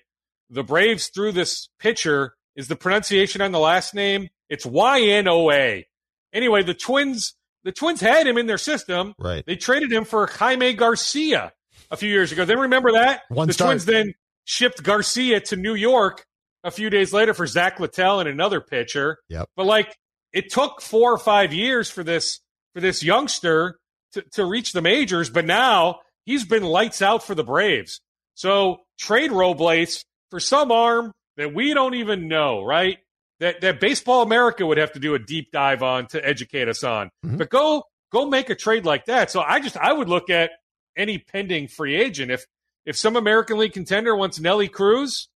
The 0.50 0.62
Braves 0.62 1.08
threw 1.08 1.32
this 1.32 1.68
pitcher. 1.78 2.34
Is 2.54 2.68
the 2.68 2.76
pronunciation 2.76 3.40
on 3.40 3.50
the 3.50 3.58
last 3.58 3.94
name? 3.94 4.28
It's 4.48 4.64
Y 4.64 5.00
N 5.00 5.26
O 5.26 5.50
A. 5.50 5.86
Anyway, 6.32 6.62
the 6.62 6.74
Twins, 6.74 7.34
the 7.64 7.72
Twins 7.72 8.00
had 8.00 8.26
him 8.26 8.38
in 8.38 8.46
their 8.46 8.58
system. 8.58 9.14
Right. 9.18 9.44
They 9.44 9.56
traded 9.56 9.90
him 9.90 10.04
for 10.04 10.26
Jaime 10.26 10.72
Garcia 10.74 11.52
a 11.90 11.96
few 11.96 12.08
years 12.08 12.30
ago. 12.30 12.44
Then 12.44 12.60
remember 12.60 12.92
that 12.92 13.22
One 13.28 13.48
the 13.48 13.54
start. 13.54 13.70
Twins 13.70 13.84
then 13.86 14.14
shipped 14.44 14.82
Garcia 14.82 15.40
to 15.40 15.56
New 15.56 15.74
York 15.74 16.26
a 16.64 16.70
few 16.70 16.90
days 16.90 17.12
later 17.12 17.34
for 17.34 17.46
Zach 17.46 17.78
Littell 17.78 18.18
and 18.20 18.28
another 18.28 18.60
pitcher. 18.60 19.18
Yep. 19.28 19.48
But 19.54 19.66
like 19.66 19.94
it 20.32 20.50
took 20.50 20.80
four 20.80 21.12
or 21.12 21.18
five 21.18 21.52
years 21.52 21.88
for 21.90 22.02
this 22.02 22.40
for 22.74 22.80
this 22.80 23.04
youngster 23.04 23.78
to, 24.14 24.22
to 24.32 24.44
reach 24.44 24.72
the 24.72 24.82
majors, 24.82 25.30
but 25.30 25.44
now 25.44 26.00
he's 26.24 26.44
been 26.44 26.64
lights 26.64 27.02
out 27.02 27.22
for 27.22 27.34
the 27.36 27.44
Braves. 27.44 28.00
So 28.34 28.80
trade 28.98 29.30
Robles 29.30 30.04
for 30.30 30.40
some 30.40 30.72
arm 30.72 31.12
that 31.36 31.54
we 31.54 31.72
don't 31.74 31.94
even 31.94 32.26
know, 32.26 32.64
right? 32.64 32.98
That 33.40 33.60
that 33.60 33.80
Baseball 33.80 34.22
America 34.22 34.66
would 34.66 34.78
have 34.78 34.92
to 34.92 34.98
do 35.00 35.14
a 35.14 35.18
deep 35.18 35.50
dive 35.52 35.82
on 35.82 36.06
to 36.08 36.26
educate 36.26 36.68
us 36.68 36.82
on. 36.82 37.10
Mhm. 37.24 37.38
But 37.38 37.50
go 37.50 37.84
go 38.10 38.26
make 38.26 38.48
a 38.50 38.54
trade 38.54 38.84
like 38.84 39.04
that. 39.06 39.30
So 39.30 39.40
I 39.40 39.60
just 39.60 39.76
I 39.76 39.92
would 39.92 40.08
look 40.08 40.30
at 40.30 40.50
any 40.96 41.18
pending 41.18 41.68
free 41.68 41.94
agent 41.96 42.30
if 42.30 42.44
if 42.86 42.96
some 42.96 43.16
American 43.16 43.58
League 43.58 43.72
contender 43.72 44.14
wants 44.14 44.38
Nelly 44.38 44.68
Cruz, 44.68 45.28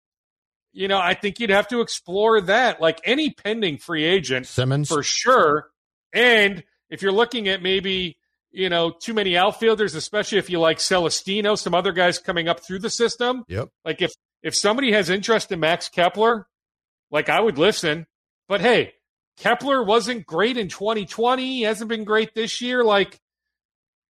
you 0.73 0.89
know, 0.89 0.99
I 0.99 1.15
think 1.15 1.41
you'd 1.41 1.51
have 1.51 1.69
to 1.69 1.81
explore 1.81 2.41
that. 2.43 2.81
Like 2.81 3.01
any 3.05 3.31
pending 3.31 3.79
free 3.79 4.05
agent 4.05 4.47
Simmons. 4.47 4.89
for 4.89 5.03
sure. 5.03 5.69
And 6.13 6.63
if 6.91 7.03
you're 7.03 7.13
looking 7.13 7.49
at 7.49 7.63
maybe, 7.63 8.19
you 8.51 8.69
know, 8.69 8.91
too 8.91 9.15
many 9.15 9.37
outfielders, 9.37 9.95
especially 9.95 10.39
if 10.39 10.51
you 10.51 10.61
like 10.61 10.79
Celestino, 10.79 11.59
some 11.59 11.75
other 11.75 11.93
guys 11.93 12.19
coming 12.19 12.49
up 12.49 12.61
through 12.61 12.81
the 12.81 12.91
system. 12.91 13.45
Yep. 13.49 13.69
Like 13.85 14.03
if 14.03 14.13
if 14.43 14.55
somebody 14.55 14.93
has 14.93 15.11
interest 15.11 15.53
in 15.53 15.61
Max 15.61 15.89
Kepler, 15.89 16.47
like 17.11 17.29
I 17.29 17.41
would 17.41 17.59
listen. 17.59 18.07
But 18.49 18.61
hey, 18.61 18.95
Kepler 19.39 19.83
wasn't 19.83 20.27
great 20.27 20.57
in 20.57 20.69
2020. 20.69 21.45
He 21.45 21.63
hasn't 21.63 21.89
been 21.89 22.05
great 22.05 22.35
this 22.35 22.61
year. 22.61 22.85
Like 22.85 23.21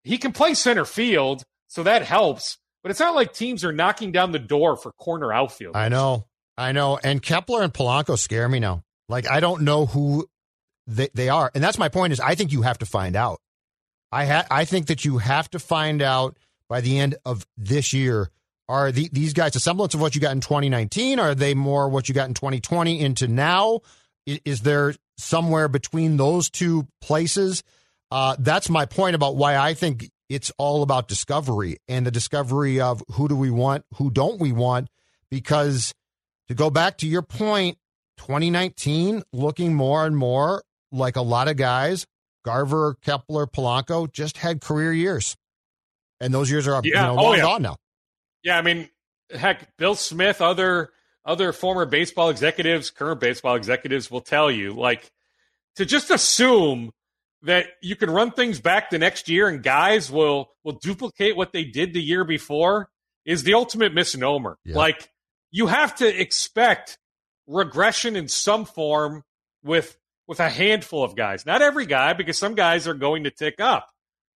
he 0.04 0.18
can 0.18 0.32
play 0.32 0.54
center 0.54 0.84
field, 0.84 1.44
so 1.66 1.82
that 1.82 2.02
helps. 2.02 2.58
But 2.82 2.90
it's 2.90 3.00
not 3.00 3.14
like 3.14 3.32
teams 3.32 3.64
are 3.64 3.72
knocking 3.72 4.12
down 4.12 4.32
the 4.32 4.38
door 4.38 4.76
for 4.76 4.92
corner 4.92 5.32
outfield. 5.32 5.76
I 5.76 5.88
know. 5.88 6.27
I 6.58 6.72
know. 6.72 6.98
And 7.02 7.22
Kepler 7.22 7.62
and 7.62 7.72
Polanco 7.72 8.18
scare 8.18 8.48
me 8.48 8.58
now. 8.58 8.82
Like 9.08 9.30
I 9.30 9.40
don't 9.40 9.62
know 9.62 9.86
who 9.86 10.28
they, 10.86 11.08
they 11.14 11.28
are. 11.28 11.50
And 11.54 11.62
that's 11.62 11.78
my 11.78 11.88
point 11.88 12.12
is 12.12 12.20
I 12.20 12.34
think 12.34 12.52
you 12.52 12.62
have 12.62 12.78
to 12.78 12.86
find 12.86 13.16
out. 13.16 13.40
I 14.10 14.26
ha- 14.26 14.46
I 14.50 14.64
think 14.64 14.86
that 14.86 15.04
you 15.04 15.18
have 15.18 15.48
to 15.50 15.58
find 15.58 16.02
out 16.02 16.36
by 16.68 16.80
the 16.80 16.98
end 16.98 17.16
of 17.24 17.46
this 17.56 17.92
year 17.92 18.30
are 18.68 18.92
the, 18.92 19.08
these 19.12 19.32
guys 19.32 19.56
a 19.56 19.60
semblance 19.60 19.94
of 19.94 20.00
what 20.00 20.14
you 20.14 20.20
got 20.20 20.32
in 20.32 20.40
2019 20.40 21.18
are 21.18 21.34
they 21.34 21.54
more 21.54 21.88
what 21.88 22.08
you 22.08 22.14
got 22.14 22.28
in 22.28 22.34
2020 22.34 23.00
into 23.00 23.26
now 23.26 23.80
is, 24.26 24.40
is 24.44 24.60
there 24.60 24.94
somewhere 25.16 25.68
between 25.68 26.18
those 26.18 26.50
two 26.50 26.86
places 27.00 27.62
uh, 28.10 28.36
that's 28.38 28.68
my 28.68 28.84
point 28.84 29.14
about 29.14 29.36
why 29.36 29.56
I 29.56 29.74
think 29.74 30.10
it's 30.28 30.52
all 30.58 30.82
about 30.82 31.08
discovery 31.08 31.78
and 31.88 32.06
the 32.06 32.10
discovery 32.10 32.80
of 32.80 33.02
who 33.12 33.28
do 33.28 33.36
we 33.36 33.50
want 33.50 33.84
who 33.94 34.10
don't 34.10 34.38
we 34.38 34.52
want 34.52 34.88
because 35.30 35.94
to 36.48 36.54
go 36.54 36.70
back 36.70 36.98
to 36.98 37.06
your 37.06 37.22
point 37.22 37.78
2019 38.18 39.22
looking 39.32 39.74
more 39.74 40.04
and 40.06 40.16
more 40.16 40.62
like 40.90 41.16
a 41.16 41.22
lot 41.22 41.48
of 41.48 41.56
guys 41.56 42.06
Garver, 42.44 42.96
Kepler, 43.02 43.46
Polanco 43.46 44.10
just 44.10 44.38
had 44.38 44.60
career 44.62 44.92
years. 44.92 45.36
And 46.20 46.32
those 46.32 46.50
years 46.50 46.66
are 46.66 46.80
Yeah. 46.82 47.10
you 47.10 47.16
know, 47.16 47.16
Oh, 47.18 47.34
yeah. 47.34 47.42
gone 47.42 47.62
now. 47.62 47.76
Yeah, 48.42 48.56
I 48.58 48.62
mean, 48.62 48.88
heck, 49.30 49.76
Bill 49.76 49.94
Smith, 49.94 50.40
other 50.40 50.90
other 51.24 51.52
former 51.52 51.84
baseball 51.84 52.30
executives, 52.30 52.90
current 52.90 53.20
baseball 53.20 53.54
executives 53.54 54.10
will 54.10 54.22
tell 54.22 54.50
you, 54.50 54.72
like, 54.72 55.10
to 55.76 55.84
just 55.84 56.10
assume 56.10 56.90
that 57.42 57.66
you 57.82 57.96
can 57.96 58.08
run 58.10 58.30
things 58.30 58.60
back 58.60 58.88
the 58.88 58.98
next 58.98 59.28
year 59.28 59.46
and 59.48 59.62
guys 59.62 60.10
will 60.10 60.48
will 60.64 60.78
duplicate 60.80 61.36
what 61.36 61.52
they 61.52 61.64
did 61.64 61.92
the 61.92 62.02
year 62.02 62.24
before 62.24 62.88
is 63.26 63.42
the 63.42 63.52
ultimate 63.52 63.92
misnomer. 63.92 64.56
Yeah. 64.64 64.76
Like, 64.76 65.10
you 65.50 65.66
have 65.66 65.96
to 65.96 66.20
expect 66.20 66.98
regression 67.46 68.16
in 68.16 68.28
some 68.28 68.64
form 68.64 69.22
with 69.62 69.96
with 70.26 70.40
a 70.40 70.48
handful 70.48 71.02
of 71.02 71.16
guys. 71.16 71.46
Not 71.46 71.62
every 71.62 71.86
guy, 71.86 72.12
because 72.12 72.36
some 72.38 72.54
guys 72.54 72.86
are 72.86 72.94
going 72.94 73.24
to 73.24 73.30
tick 73.30 73.60
up. 73.60 73.88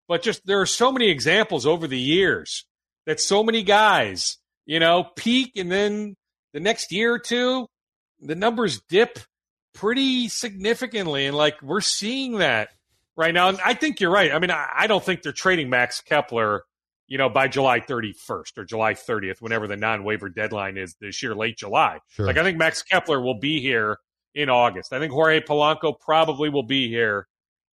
But 0.08 0.22
just 0.22 0.46
there 0.46 0.62
are 0.62 0.66
so 0.66 0.92
many 0.92 1.10
examples 1.10 1.66
over 1.66 1.88
the 1.88 2.00
years 2.00 2.66
that 3.06 3.20
so 3.20 3.44
many 3.44 3.64
guys, 3.64 4.38
you 4.66 4.80
know, 4.80 5.04
peak 5.16 5.54
and 5.56 5.72
then 5.72 6.16
the 6.54 6.60
next 6.60 6.92
year 6.92 7.14
or 7.14 7.20
two, 7.20 7.68
the 8.20 8.36
numbers 8.36 8.82
dip 8.90 9.20
pretty 9.74 10.28
significantly. 10.30 11.26
And 11.26 11.36
like 11.36 11.62
we're 11.62 11.82
seeing 11.82 12.40
that 12.40 12.70
right 13.16 13.34
now. 13.34 13.50
And 13.50 13.60
I 13.64 13.74
think 13.74 14.00
you're 14.00 14.12
right. 14.12 14.32
I 14.32 14.40
mean, 14.40 14.52
I, 14.52 14.68
I 14.76 14.88
don't 14.88 15.04
think 15.04 15.22
they're 15.22 15.32
trading 15.32 15.70
Max 15.70 16.02
Kepler, 16.02 16.64
you 17.10 17.18
know, 17.18 17.28
by 17.28 17.48
July 17.48 17.80
31st 17.82 18.58
or 18.58 18.64
July 18.64 18.94
30th, 18.94 19.42
whenever 19.42 19.68
the 19.68 19.76
non 19.76 20.04
waiver 20.04 20.30
deadline 20.30 20.78
is 20.78 20.96
this 21.02 21.22
year, 21.22 21.36
late 21.36 21.58
July. 21.58 22.00
Sure. 22.10 22.28
Like 22.28 22.38
I 22.38 22.44
think 22.44 22.58
Max 22.58 22.84
Kepler 22.84 23.20
will 23.20 23.40
be 23.40 23.60
here 23.60 23.98
in 24.36 24.48
August. 24.48 24.94
I 24.94 25.00
think 25.00 25.12
Jorge 25.12 25.42
Polanco 25.42 26.00
probably 26.00 26.50
will 26.50 26.64
be 26.64 26.88
here 26.88 27.28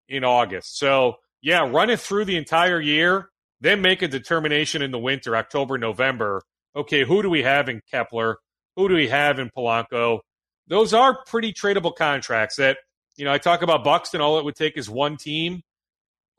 in 0.09 0.25
August. 0.25 0.79
So 0.79 1.17
yeah, 1.43 1.69
run 1.71 1.91
it 1.91 2.01
through 2.01 2.25
the 2.25 2.37
entire 2.37 2.81
year, 2.81 3.29
then 3.61 3.83
make 3.83 4.01
a 4.01 4.09
determination 4.09 4.81
in 4.81 4.91
the 4.91 4.99
winter, 4.99 5.37
October, 5.37 5.77
November. 5.77 6.43
Okay, 6.75 7.05
who 7.05 7.23
do 7.23 7.29
we 7.29 7.43
have 7.43 7.69
in 7.69 7.83
Kepler? 7.91 8.39
Who 8.77 8.89
do 8.89 8.95
we 8.95 9.09
have 9.09 9.39
in 9.39 9.51
Polanco? 9.57 10.21
Those 10.67 10.95
are 10.95 11.23
pretty 11.27 11.53
tradable 11.53 11.95
contracts 11.95 12.57
that, 12.57 12.79
you 13.17 13.27
know, 13.27 13.33
I 13.33 13.39
talk 13.39 13.63
about 13.63 13.85
Buxton, 13.85 14.21
all 14.21 14.39
it 14.39 14.45
would 14.45 14.57
take 14.57 14.77
is 14.77 14.89
one 14.89 15.17
team. 15.19 15.63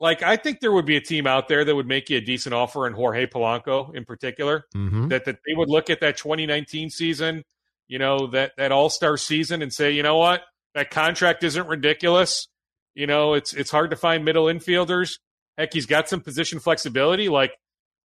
Like, 0.00 0.22
I 0.22 0.36
think 0.36 0.60
there 0.60 0.70
would 0.72 0.86
be 0.86 0.96
a 0.96 1.00
team 1.00 1.26
out 1.26 1.48
there 1.48 1.64
that 1.64 1.74
would 1.74 1.88
make 1.88 2.08
you 2.08 2.18
a 2.18 2.20
decent 2.20 2.54
offer 2.54 2.86
in 2.86 2.92
Jorge 2.92 3.26
Polanco 3.26 3.94
in 3.94 4.04
particular 4.04 4.64
Mm-hmm. 4.74 5.08
that, 5.08 5.24
that 5.24 5.38
they 5.46 5.54
would 5.54 5.68
look 5.68 5.90
at 5.90 6.00
that 6.00 6.16
2019 6.16 6.90
season, 6.90 7.42
you 7.88 7.98
know, 7.98 8.28
that, 8.28 8.52
that 8.56 8.70
all 8.70 8.90
star 8.90 9.16
season 9.16 9.60
and 9.60 9.72
say, 9.72 9.90
you 9.90 10.02
know 10.04 10.16
what, 10.16 10.42
that 10.74 10.90
contract 10.90 11.42
isn't 11.42 11.66
ridiculous. 11.66 12.46
You 12.94 13.06
know, 13.06 13.34
it's 13.34 13.52
it's 13.54 13.70
hard 13.70 13.90
to 13.90 13.96
find 13.96 14.24
middle 14.24 14.46
infielders. 14.46 15.18
Heck, 15.56 15.72
he's 15.72 15.86
got 15.86 16.08
some 16.08 16.20
position 16.20 16.58
flexibility. 16.60 17.28
Like, 17.28 17.52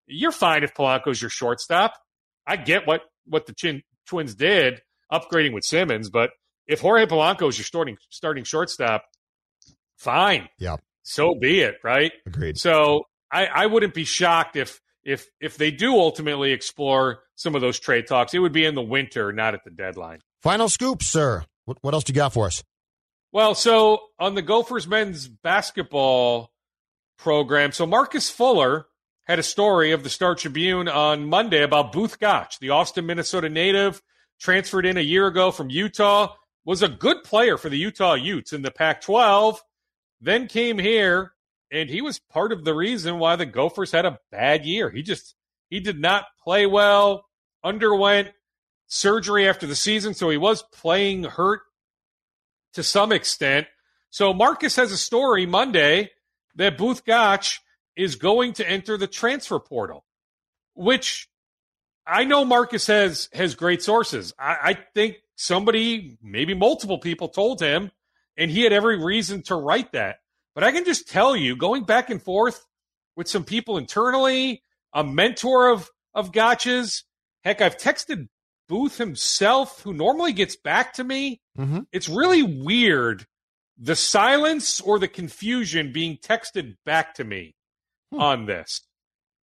you're 0.07 0.31
fine 0.31 0.63
if 0.63 0.73
Polanco's 0.73 1.21
your 1.21 1.29
shortstop. 1.29 1.93
I 2.47 2.55
get 2.57 2.87
what 2.87 3.01
what 3.25 3.45
the 3.45 3.53
Chin, 3.53 3.83
Twins 4.07 4.35
did, 4.35 4.81
upgrading 5.11 5.53
with 5.53 5.63
Simmons, 5.63 6.09
but 6.09 6.31
if 6.67 6.79
Jorge 6.81 7.05
Polanco 7.05 7.47
is 7.49 7.57
your 7.57 7.65
starting 7.65 7.97
starting 8.09 8.43
shortstop, 8.43 9.03
fine. 9.97 10.49
Yeah. 10.59 10.77
So 11.03 11.35
be 11.35 11.61
it, 11.61 11.77
right? 11.83 12.11
Agreed. 12.25 12.57
So 12.57 13.05
I, 13.31 13.45
I 13.47 13.65
wouldn't 13.65 13.93
be 13.93 14.03
shocked 14.03 14.55
if 14.55 14.79
if 15.03 15.27
if 15.39 15.57
they 15.57 15.71
do 15.71 15.95
ultimately 15.95 16.51
explore 16.51 17.23
some 17.35 17.55
of 17.55 17.61
those 17.61 17.79
trade 17.79 18.07
talks. 18.07 18.33
It 18.33 18.39
would 18.39 18.53
be 18.53 18.65
in 18.65 18.75
the 18.75 18.81
winter, 18.81 19.31
not 19.31 19.53
at 19.53 19.63
the 19.63 19.71
deadline. 19.71 20.19
Final 20.41 20.69
scoop, 20.69 21.03
sir. 21.03 21.43
What, 21.65 21.77
what 21.81 21.93
else 21.93 22.03
do 22.03 22.11
you 22.11 22.15
got 22.15 22.33
for 22.33 22.47
us? 22.47 22.63
Well, 23.31 23.55
so 23.55 24.01
on 24.19 24.35
the 24.35 24.41
Gophers 24.41 24.87
men's 24.87 25.27
basketball 25.27 26.51
program, 27.17 27.71
so 27.71 27.85
Marcus 27.85 28.29
Fuller 28.29 28.87
had 29.25 29.39
a 29.39 29.43
story 29.43 29.91
of 29.91 30.03
the 30.03 30.09
Star 30.09 30.35
Tribune 30.35 30.87
on 30.87 31.29
Monday 31.29 31.63
about 31.63 31.93
Both 31.93 32.19
Gach, 32.19 32.57
the 32.59 32.71
Austin, 32.71 33.05
Minnesota 33.05 33.49
native, 33.49 34.01
transferred 34.39 34.85
in 34.85 34.97
a 34.97 35.01
year 35.01 35.27
ago 35.27 35.51
from 35.51 35.69
Utah, 35.69 36.33
was 36.65 36.81
a 36.81 36.89
good 36.89 37.23
player 37.23 37.57
for 37.57 37.69
the 37.69 37.77
Utah 37.77 38.15
Utes 38.15 38.51
in 38.53 38.63
the 38.63 38.71
Pac 38.71 39.01
12, 39.01 39.61
then 40.21 40.47
came 40.47 40.77
here, 40.77 41.33
and 41.71 41.89
he 41.89 42.01
was 42.01 42.19
part 42.19 42.51
of 42.51 42.63
the 42.63 42.75
reason 42.75 43.17
why 43.19 43.35
the 43.35 43.45
Gophers 43.45 43.91
had 43.91 44.05
a 44.05 44.19
bad 44.31 44.65
year. 44.65 44.89
He 44.89 45.01
just 45.01 45.35
he 45.69 45.79
did 45.79 45.99
not 45.99 46.25
play 46.43 46.65
well, 46.65 47.25
underwent 47.63 48.29
surgery 48.87 49.47
after 49.47 49.65
the 49.65 49.75
season, 49.75 50.13
so 50.13 50.29
he 50.29 50.37
was 50.37 50.63
playing 50.63 51.23
hurt 51.23 51.61
to 52.73 52.83
some 52.83 53.11
extent. 53.11 53.67
So 54.09 54.33
Marcus 54.33 54.75
has 54.75 54.91
a 54.91 54.97
story 54.97 55.45
Monday 55.45 56.11
that 56.55 56.77
Both 56.77 57.05
Gach 57.05 57.59
is 57.95 58.15
going 58.15 58.53
to 58.53 58.69
enter 58.69 58.97
the 58.97 59.07
transfer 59.07 59.59
portal, 59.59 60.05
which 60.73 61.29
I 62.05 62.25
know 62.25 62.43
Marcus 62.43 62.87
has 62.87 63.29
has 63.33 63.55
great 63.55 63.81
sources. 63.81 64.33
I, 64.37 64.57
I 64.63 64.77
think 64.93 65.17
somebody, 65.35 66.17
maybe 66.21 66.53
multiple 66.53 66.99
people, 66.99 67.29
told 67.29 67.61
him, 67.61 67.91
and 68.37 68.49
he 68.51 68.63
had 68.63 68.73
every 68.73 69.03
reason 69.03 69.41
to 69.43 69.55
write 69.55 69.91
that. 69.93 70.17
But 70.55 70.63
I 70.63 70.71
can 70.71 70.85
just 70.85 71.07
tell 71.09 71.35
you, 71.35 71.55
going 71.55 71.83
back 71.83 72.09
and 72.09 72.21
forth 72.21 72.65
with 73.15 73.27
some 73.27 73.43
people 73.43 73.77
internally, 73.77 74.63
a 74.93 75.03
mentor 75.03 75.69
of 75.69 75.89
of 76.13 76.31
Gach's. 76.31 77.03
Heck, 77.43 77.61
I've 77.61 77.77
texted 77.77 78.27
Both 78.69 78.97
himself, 78.97 79.81
who 79.81 79.93
normally 79.93 80.33
gets 80.33 80.55
back 80.55 80.93
to 80.93 81.03
me. 81.03 81.41
Mm-hmm. 81.57 81.79
It's 81.91 82.07
really 82.09 82.43
weird 82.43 83.25
the 83.77 83.95
silence 83.95 84.79
or 84.79 84.99
the 84.99 85.07
confusion 85.07 85.91
being 85.91 86.17
texted 86.17 86.75
back 86.85 87.15
to 87.15 87.23
me 87.23 87.55
Hmm. 88.13 88.19
on 88.19 88.45
this. 88.45 88.81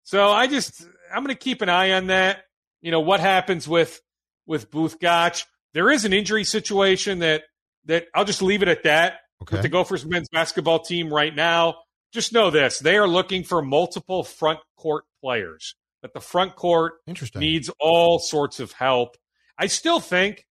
So 0.03 0.29
I 0.29 0.47
just 0.47 0.85
I'm 1.13 1.23
going 1.23 1.35
to 1.35 1.39
keep 1.39 1.61
an 1.61 1.69
eye 1.69 1.91
on 1.93 2.07
that. 2.07 2.43
You 2.81 2.91
know 2.91 3.01
what 3.01 3.19
happens 3.19 3.67
with 3.67 3.99
with 4.45 4.71
Both 4.71 4.99
Gach. 4.99 5.43
There 5.73 5.89
is 5.91 6.05
an 6.05 6.13
injury 6.13 6.43
situation 6.43 7.19
that 7.19 7.43
that 7.89 8.05
I'll 8.15 8.25
just 8.25 8.41
leave 8.41 8.61
it 8.63 8.67
at 8.67 8.83
that 8.83 9.19
Okay. 9.41 9.55
with 9.55 9.61
the 9.61 9.69
Gophers 9.69 10.05
men's 10.05 10.27
basketball 10.29 10.79
team 10.79 11.13
right 11.13 11.33
now. 11.33 11.75
Just 12.11 12.33
know 12.33 12.49
this: 12.49 12.79
they 12.79 12.97
are 12.97 13.07
looking 13.07 13.43
for 13.43 13.61
multiple 13.61 14.23
front 14.23 14.59
court 14.77 15.03
players. 15.21 15.75
That 16.01 16.13
the 16.13 16.21
front 16.21 16.55
court 16.55 16.93
needs 17.35 17.69
all 17.79 18.19
sorts 18.19 18.59
of 18.61 18.71
help. 18.71 19.17
I 19.57 19.67
still 19.67 19.99
think, 19.99 20.45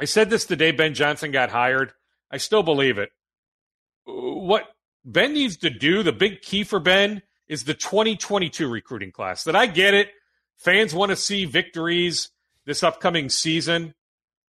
I 0.00 0.04
said 0.04 0.28
this 0.28 0.44
the 0.46 0.56
day 0.56 0.72
Ben 0.72 0.92
Johnson 0.94 1.30
got 1.30 1.50
hired. 1.50 1.92
I 2.32 2.38
still 2.38 2.64
believe 2.64 2.98
it. 2.98 3.10
What 4.04 4.64
Ben 5.04 5.32
needs 5.32 5.56
to 5.58 5.70
do, 5.70 6.02
the 6.02 6.12
big 6.12 6.42
key 6.42 6.64
for 6.64 6.80
Ben, 6.80 7.22
is 7.48 7.62
the 7.64 7.74
2022 7.74 8.68
recruiting 8.68 9.12
class. 9.12 9.44
That 9.44 9.54
I 9.54 9.66
get 9.66 9.94
it. 9.94 10.10
Fans 10.56 10.94
want 10.94 11.10
to 11.10 11.16
see 11.16 11.44
victories 11.44 12.30
this 12.64 12.82
upcoming 12.82 13.28
season, 13.28 13.94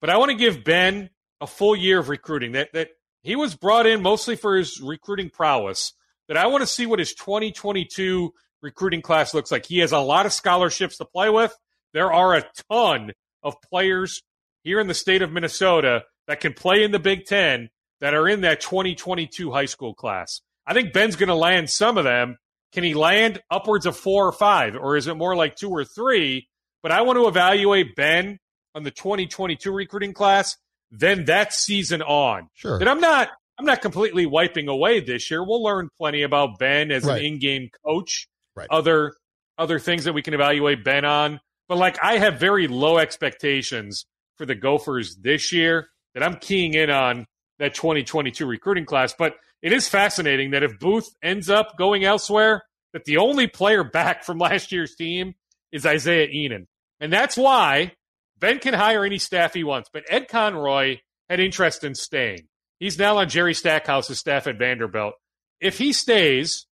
but 0.01 0.10
I 0.10 0.18
want 0.18 0.32
to 0.32 0.38
give 0.38 0.64
Ben 0.64 1.12
a 1.42 1.48
full 1.48 1.76
year 1.76 2.00
of 2.00 2.10
recruiting. 2.10 2.54
That 2.54 2.70
that 2.74 2.90
he 3.22 3.36
was 3.36 3.56
brought 3.56 3.86
in 3.86 4.02
mostly 4.02 4.36
for 4.36 4.58
his 4.58 4.82
recruiting 4.82 5.30
prowess. 5.30 5.94
That 6.28 6.38
I 6.38 6.48
want 6.48 6.62
to 6.62 6.68
see 6.68 6.86
what 6.86 7.00
his 7.00 7.14
2022 7.14 8.34
recruiting 8.62 9.02
class 9.02 9.34
looks 9.34 9.52
like. 9.52 9.66
He 9.66 9.80
has 9.80 9.92
a 9.92 10.00
lot 10.00 10.26
of 10.26 10.34
scholarships 10.34 10.98
to 10.98 11.06
play 11.06 11.30
with. 11.30 11.56
There 11.94 12.12
are 12.12 12.36
a 12.36 12.46
ton 12.70 13.12
of 13.44 13.62
players 13.62 14.24
here 14.64 14.80
in 14.80 14.88
the 14.88 14.94
state 14.94 15.22
of 15.22 15.32
Minnesota 15.32 16.04
that 16.28 16.42
can 16.42 16.54
play 16.54 16.84
in 16.84 16.92
the 16.92 17.00
Big 17.00 17.26
Ten 17.26 17.70
that 18.02 18.14
are 18.14 18.28
in 18.28 18.42
that 18.42 18.62
2022 18.62 19.52
high 19.52 19.66
school 19.66 19.94
class. 19.94 20.42
I 20.66 20.74
think 20.74 20.94
Ben's 20.94 21.16
going 21.16 21.30
to 21.30 21.36
land 21.36 21.70
some 21.70 21.98
of 21.98 22.04
them. 22.04 22.38
Can 22.74 22.84
he 22.84 22.94
land 22.94 23.42
upwards 23.50 23.86
of 23.86 23.96
four 23.96 24.28
or 24.28 24.34
five, 24.34 24.76
or 24.76 24.98
is 24.98 25.08
it 25.08 25.16
more 25.16 25.36
like 25.36 25.56
two 25.56 25.70
or 25.70 25.86
three? 25.86 26.50
But 26.84 26.92
I 26.92 27.02
want 27.02 27.18
to 27.18 27.28
evaluate 27.28 27.96
Ben 27.96 28.40
on 28.76 28.84
the 28.84 28.92
2022 28.92 29.72
recruiting 29.72 30.14
class, 30.14 30.58
then 30.92 31.26
that 31.26 31.54
season 31.54 32.02
on. 32.02 32.50
Sure. 32.54 32.80
That 32.80 32.88
I'm 32.88 33.00
not 33.00 33.30
I'm 33.60 33.66
not 33.66 33.82
completely 33.82 34.26
wiping 34.26 34.68
away 34.68 35.00
this 35.00 35.32
year. 35.32 35.44
We'll 35.44 35.64
learn 35.64 35.90
plenty 35.98 36.22
about 36.22 36.60
Ben 36.60 36.92
as 36.92 37.04
Right. 37.04 37.20
an 37.20 37.26
in-game 37.26 37.70
coach. 37.86 38.28
Right. 38.56 38.68
Other 38.70 39.14
other 39.58 39.80
things 39.80 40.04
that 40.04 40.14
we 40.14 40.22
can 40.22 40.34
evaluate 40.34 40.84
Ben 40.84 41.06
on. 41.06 41.40
But 41.68 41.78
like 41.78 41.98
I 42.04 42.20
have 42.20 42.40
very 42.40 42.68
low 42.68 42.98
expectations 42.98 44.06
for 44.38 44.46
the 44.46 44.56
Gophers 44.56 45.16
this 45.18 45.52
year 45.52 45.90
that 46.14 46.24
I'm 46.24 46.36
keying 46.36 46.74
in 46.76 46.90
on 46.90 47.26
that 47.60 47.74
2022 47.74 48.46
recruiting 48.46 48.86
class. 48.86 49.14
But 49.18 49.36
it 49.64 49.74
is 49.74 49.88
fascinating 49.88 50.52
that 50.52 50.62
if 50.64 50.80
Both 50.80 51.10
ends 51.24 51.50
up 51.50 51.76
going 51.78 52.04
elsewhere, 52.06 52.64
that 52.94 53.06
the 53.06 53.18
only 53.18 53.48
player 53.48 53.84
back 53.92 54.24
from 54.24 54.38
last 54.38 54.72
year's 54.72 54.96
team 54.96 55.34
is 55.72 55.86
Isaiah 55.86 56.28
Ihnen. 56.28 56.68
And 57.00 57.12
that's 57.12 57.36
why 57.36 57.94
Ben 58.40 58.60
can 58.60 58.74
hire 58.74 59.04
any 59.04 59.18
staff 59.18 59.54
he 59.54 59.64
wants. 59.64 59.90
But 59.92 60.06
Ed 60.10 60.28
Conroy 60.28 60.98
had 61.30 61.40
interest 61.40 61.84
in 61.84 61.96
staying. 61.96 62.48
He's 62.80 63.00
now 63.00 63.18
on 63.18 63.30
Jerry 63.30 63.54
Stackhouse's 63.54 64.20
staff 64.20 64.48
at 64.48 64.60
Vanderbilt. 64.60 65.14
If 65.60 65.78
he 65.78 65.94
stays, 65.94 66.68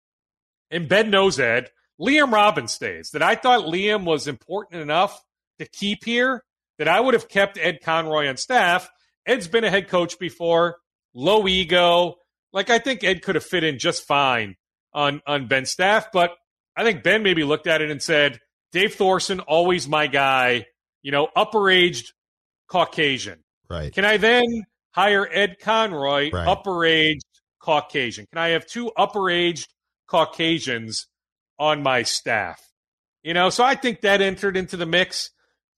and 0.70 0.88
Ben 0.88 1.10
knows 1.10 1.40
Ed, 1.40 1.70
Liam 2.00 2.32
Robbins 2.32 2.74
stays. 2.74 3.10
That 3.12 3.24
I 3.24 3.36
thought 3.36 3.66
Liam 3.66 4.06
was 4.06 4.28
important 4.28 4.82
enough 4.82 5.20
to 5.60 5.66
keep 5.66 6.04
here 6.04 6.44
that 6.78 6.88
I 6.88 7.00
would 7.00 7.14
have 7.14 7.30
kept 7.30 7.58
Ed 7.58 7.80
Conroy 7.82 8.28
on 8.28 8.38
staff. 8.38 8.90
Ed's 9.26 9.48
been 9.48 9.64
a 9.64 9.70
head 9.70 9.88
coach 9.88 10.20
before, 10.20 10.78
low 11.14 11.48
ego. 11.48 12.16
Like 12.54 12.70
I 12.70 12.80
think 12.80 13.04
Ed 13.04 13.22
could 13.22 13.36
have 13.36 13.46
fit 13.46 13.64
in 13.64 13.80
just 13.80 14.06
fine 14.06 14.56
on 14.94 15.22
on 15.26 15.48
Ben's 15.48 15.72
staff, 15.72 16.08
but 16.12 16.32
I 16.76 16.84
think 16.84 17.04
Ben 17.04 17.24
maybe 17.24 17.44
looked 17.44 17.68
at 17.68 17.82
it 17.82 17.90
and 17.90 18.02
said, 18.02 18.40
Dave 18.72 18.96
Thorson, 18.96 19.40
always 19.40 19.88
my 19.88 20.08
guy, 20.08 20.66
you 21.06 21.12
know, 21.12 21.28
upper 21.36 21.70
aged 21.70 22.14
Caucasian. 22.68 23.44
Right. 23.70 23.94
Can 23.94 24.06
I 24.06 24.18
then 24.18 24.44
hire 24.90 25.30
Ed 25.32 25.58
Conroy, 25.62 26.32
Right. 26.34 26.48
upper 26.48 26.84
aged 26.84 27.28
Caucasian? 27.60 28.26
Can 28.32 28.40
I 28.40 28.50
have 28.50 28.66
two 28.66 28.92
upper 28.98 29.30
aged 29.30 29.68
Caucasians 30.08 31.06
on 31.60 31.84
my 31.84 32.02
staff? 32.02 32.60
You 33.22 33.36
know, 33.36 33.52
so 33.52 33.64
I 33.64 33.76
think 33.76 34.02
that 34.02 34.20
entered 34.20 34.58
into 34.58 34.78
the 34.78 34.88
mix 34.88 35.30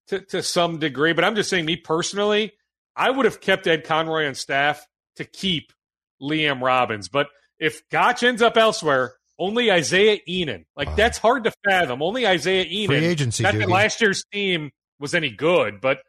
to, 0.08 0.22
to 0.28 0.42
some 0.42 0.80
degree. 0.80 1.12
But 1.12 1.26
I'm 1.26 1.36
just 1.36 1.50
saying, 1.50 1.66
me 1.66 1.76
personally, 1.76 2.54
I 2.96 3.10
would 3.12 3.26
have 3.26 3.42
kept 3.42 3.68
Ed 3.68 3.84
Conroy 3.84 4.28
on 4.28 4.36
staff 4.36 4.86
to 5.18 5.26
keep 5.26 5.74
Liam 6.22 6.62
Robbins. 6.62 7.10
But 7.10 7.28
if 7.60 7.82
Gach 7.90 8.24
ends 8.24 8.42
up 8.42 8.56
elsewhere, 8.56 9.14
only 9.38 9.70
Isaiah 9.72 10.20
Ihnen. 10.26 10.66
Like 10.78 10.88
Wow. 10.88 10.96
that's 10.96 11.18
hard 11.18 11.44
to 11.44 11.52
fathom. 11.66 12.02
Only 12.02 12.26
Isaiah 12.26 12.64
Ihnen. 12.66 12.88
Free 12.88 13.06
agency, 13.06 13.44
Not 13.44 13.56
that 13.56 13.68
last 13.70 14.00
year's 14.00 14.24
team 14.32 14.72
was 15.00 15.14
any 15.14 15.30
good, 15.30 15.82
but 15.82 16.00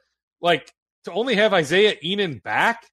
like 0.40 0.72
to 1.04 1.12
only 1.12 1.36
have 1.36 1.52
Isaiah 1.52 1.96
Ihnen 2.02 2.42
back, 2.42 2.86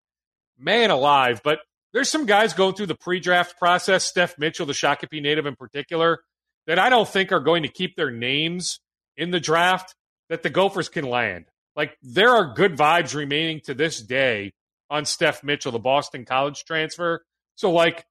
man 0.58 0.92
alive. 0.92 1.42
But 1.44 1.60
there's 1.94 2.10
some 2.10 2.26
guys 2.26 2.54
going 2.54 2.76
through 2.76 2.88
the 2.88 2.96
pre-draft 2.96 3.58
process, 3.58 4.04
Steph 4.04 4.38
Mitchell, 4.38 4.66
the 4.66 4.74
Shakopee 4.74 5.22
native 5.22 5.46
in 5.46 5.56
particular, 5.56 6.20
that 6.68 6.80
I 6.80 6.90
don't 6.90 7.08
think 7.08 7.32
are 7.32 7.40
going 7.40 7.64
to 7.64 7.70
keep 7.70 7.96
their 7.96 8.12
names 8.12 8.80
in 9.18 9.32
the 9.32 9.40
draft 9.40 9.96
that 10.30 10.44
the 10.44 10.50
Gophers 10.50 10.90
can 10.90 11.06
land. 11.06 11.46
Like 11.76 11.98
there 12.02 12.32
are 12.32 12.54
good 12.54 12.78
vibes 12.78 13.16
remaining 13.16 13.62
to 13.66 13.74
this 13.74 14.02
day 14.02 14.54
on 14.90 15.06
Steph 15.06 15.44
Mitchell, 15.44 15.72
the 15.72 15.80
Boston 15.80 16.26
College 16.26 16.64
transfer. 16.66 17.24
So 17.56 17.72
like 17.72 18.06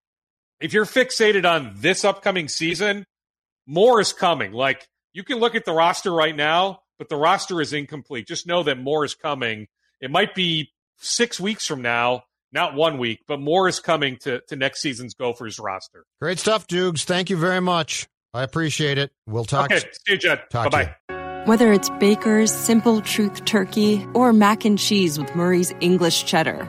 if 0.60 0.72
you're 0.72 0.86
fixated 0.86 1.44
on 1.44 1.72
this 1.76 2.04
upcoming 2.04 2.48
season, 2.48 3.04
more 3.66 4.00
is 4.00 4.12
coming. 4.12 4.52
Like 4.52 4.86
you 5.12 5.24
can 5.24 5.38
look 5.38 5.54
at 5.54 5.64
the 5.64 5.72
roster 5.72 6.12
right 6.12 6.34
now, 6.34 6.80
but 6.98 7.08
the 7.08 7.16
roster 7.16 7.60
is 7.60 7.72
incomplete. 7.72 8.26
Just 8.26 8.46
know 8.46 8.62
that 8.62 8.78
more 8.78 9.04
is 9.04 9.14
coming. 9.14 9.66
It 10.00 10.10
might 10.10 10.34
be 10.34 10.72
six 10.98 11.40
weeks 11.40 11.66
from 11.66 11.82
now, 11.82 12.24
not 12.52 12.74
one 12.74 12.98
week, 12.98 13.20
but 13.26 13.40
more 13.40 13.68
is 13.68 13.80
coming 13.80 14.16
to, 14.18 14.40
to 14.48 14.56
next 14.56 14.80
season's 14.80 15.14
Gophers 15.14 15.58
roster. 15.58 16.04
Great 16.20 16.38
stuff, 16.38 16.66
Dukes. 16.66 17.04
Thank 17.04 17.30
you 17.30 17.36
very 17.36 17.60
much. 17.60 18.06
I 18.32 18.42
appreciate 18.42 18.98
it. 18.98 19.12
We'll 19.26 19.44
talk. 19.44 19.70
Okay, 19.70 19.80
see 19.80 20.12
you, 20.12 20.18
Jed. 20.18 20.42
Bye 20.50 20.68
bye. 20.68 21.44
Whether 21.46 21.72
it's 21.72 21.90
Baker's 22.00 22.52
Simple 22.52 23.00
Truth 23.02 23.44
Turkey 23.44 24.06
or 24.14 24.32
mac 24.32 24.64
and 24.64 24.78
cheese 24.78 25.18
with 25.18 25.34
Murray's 25.36 25.74
English 25.80 26.24
Cheddar 26.24 26.68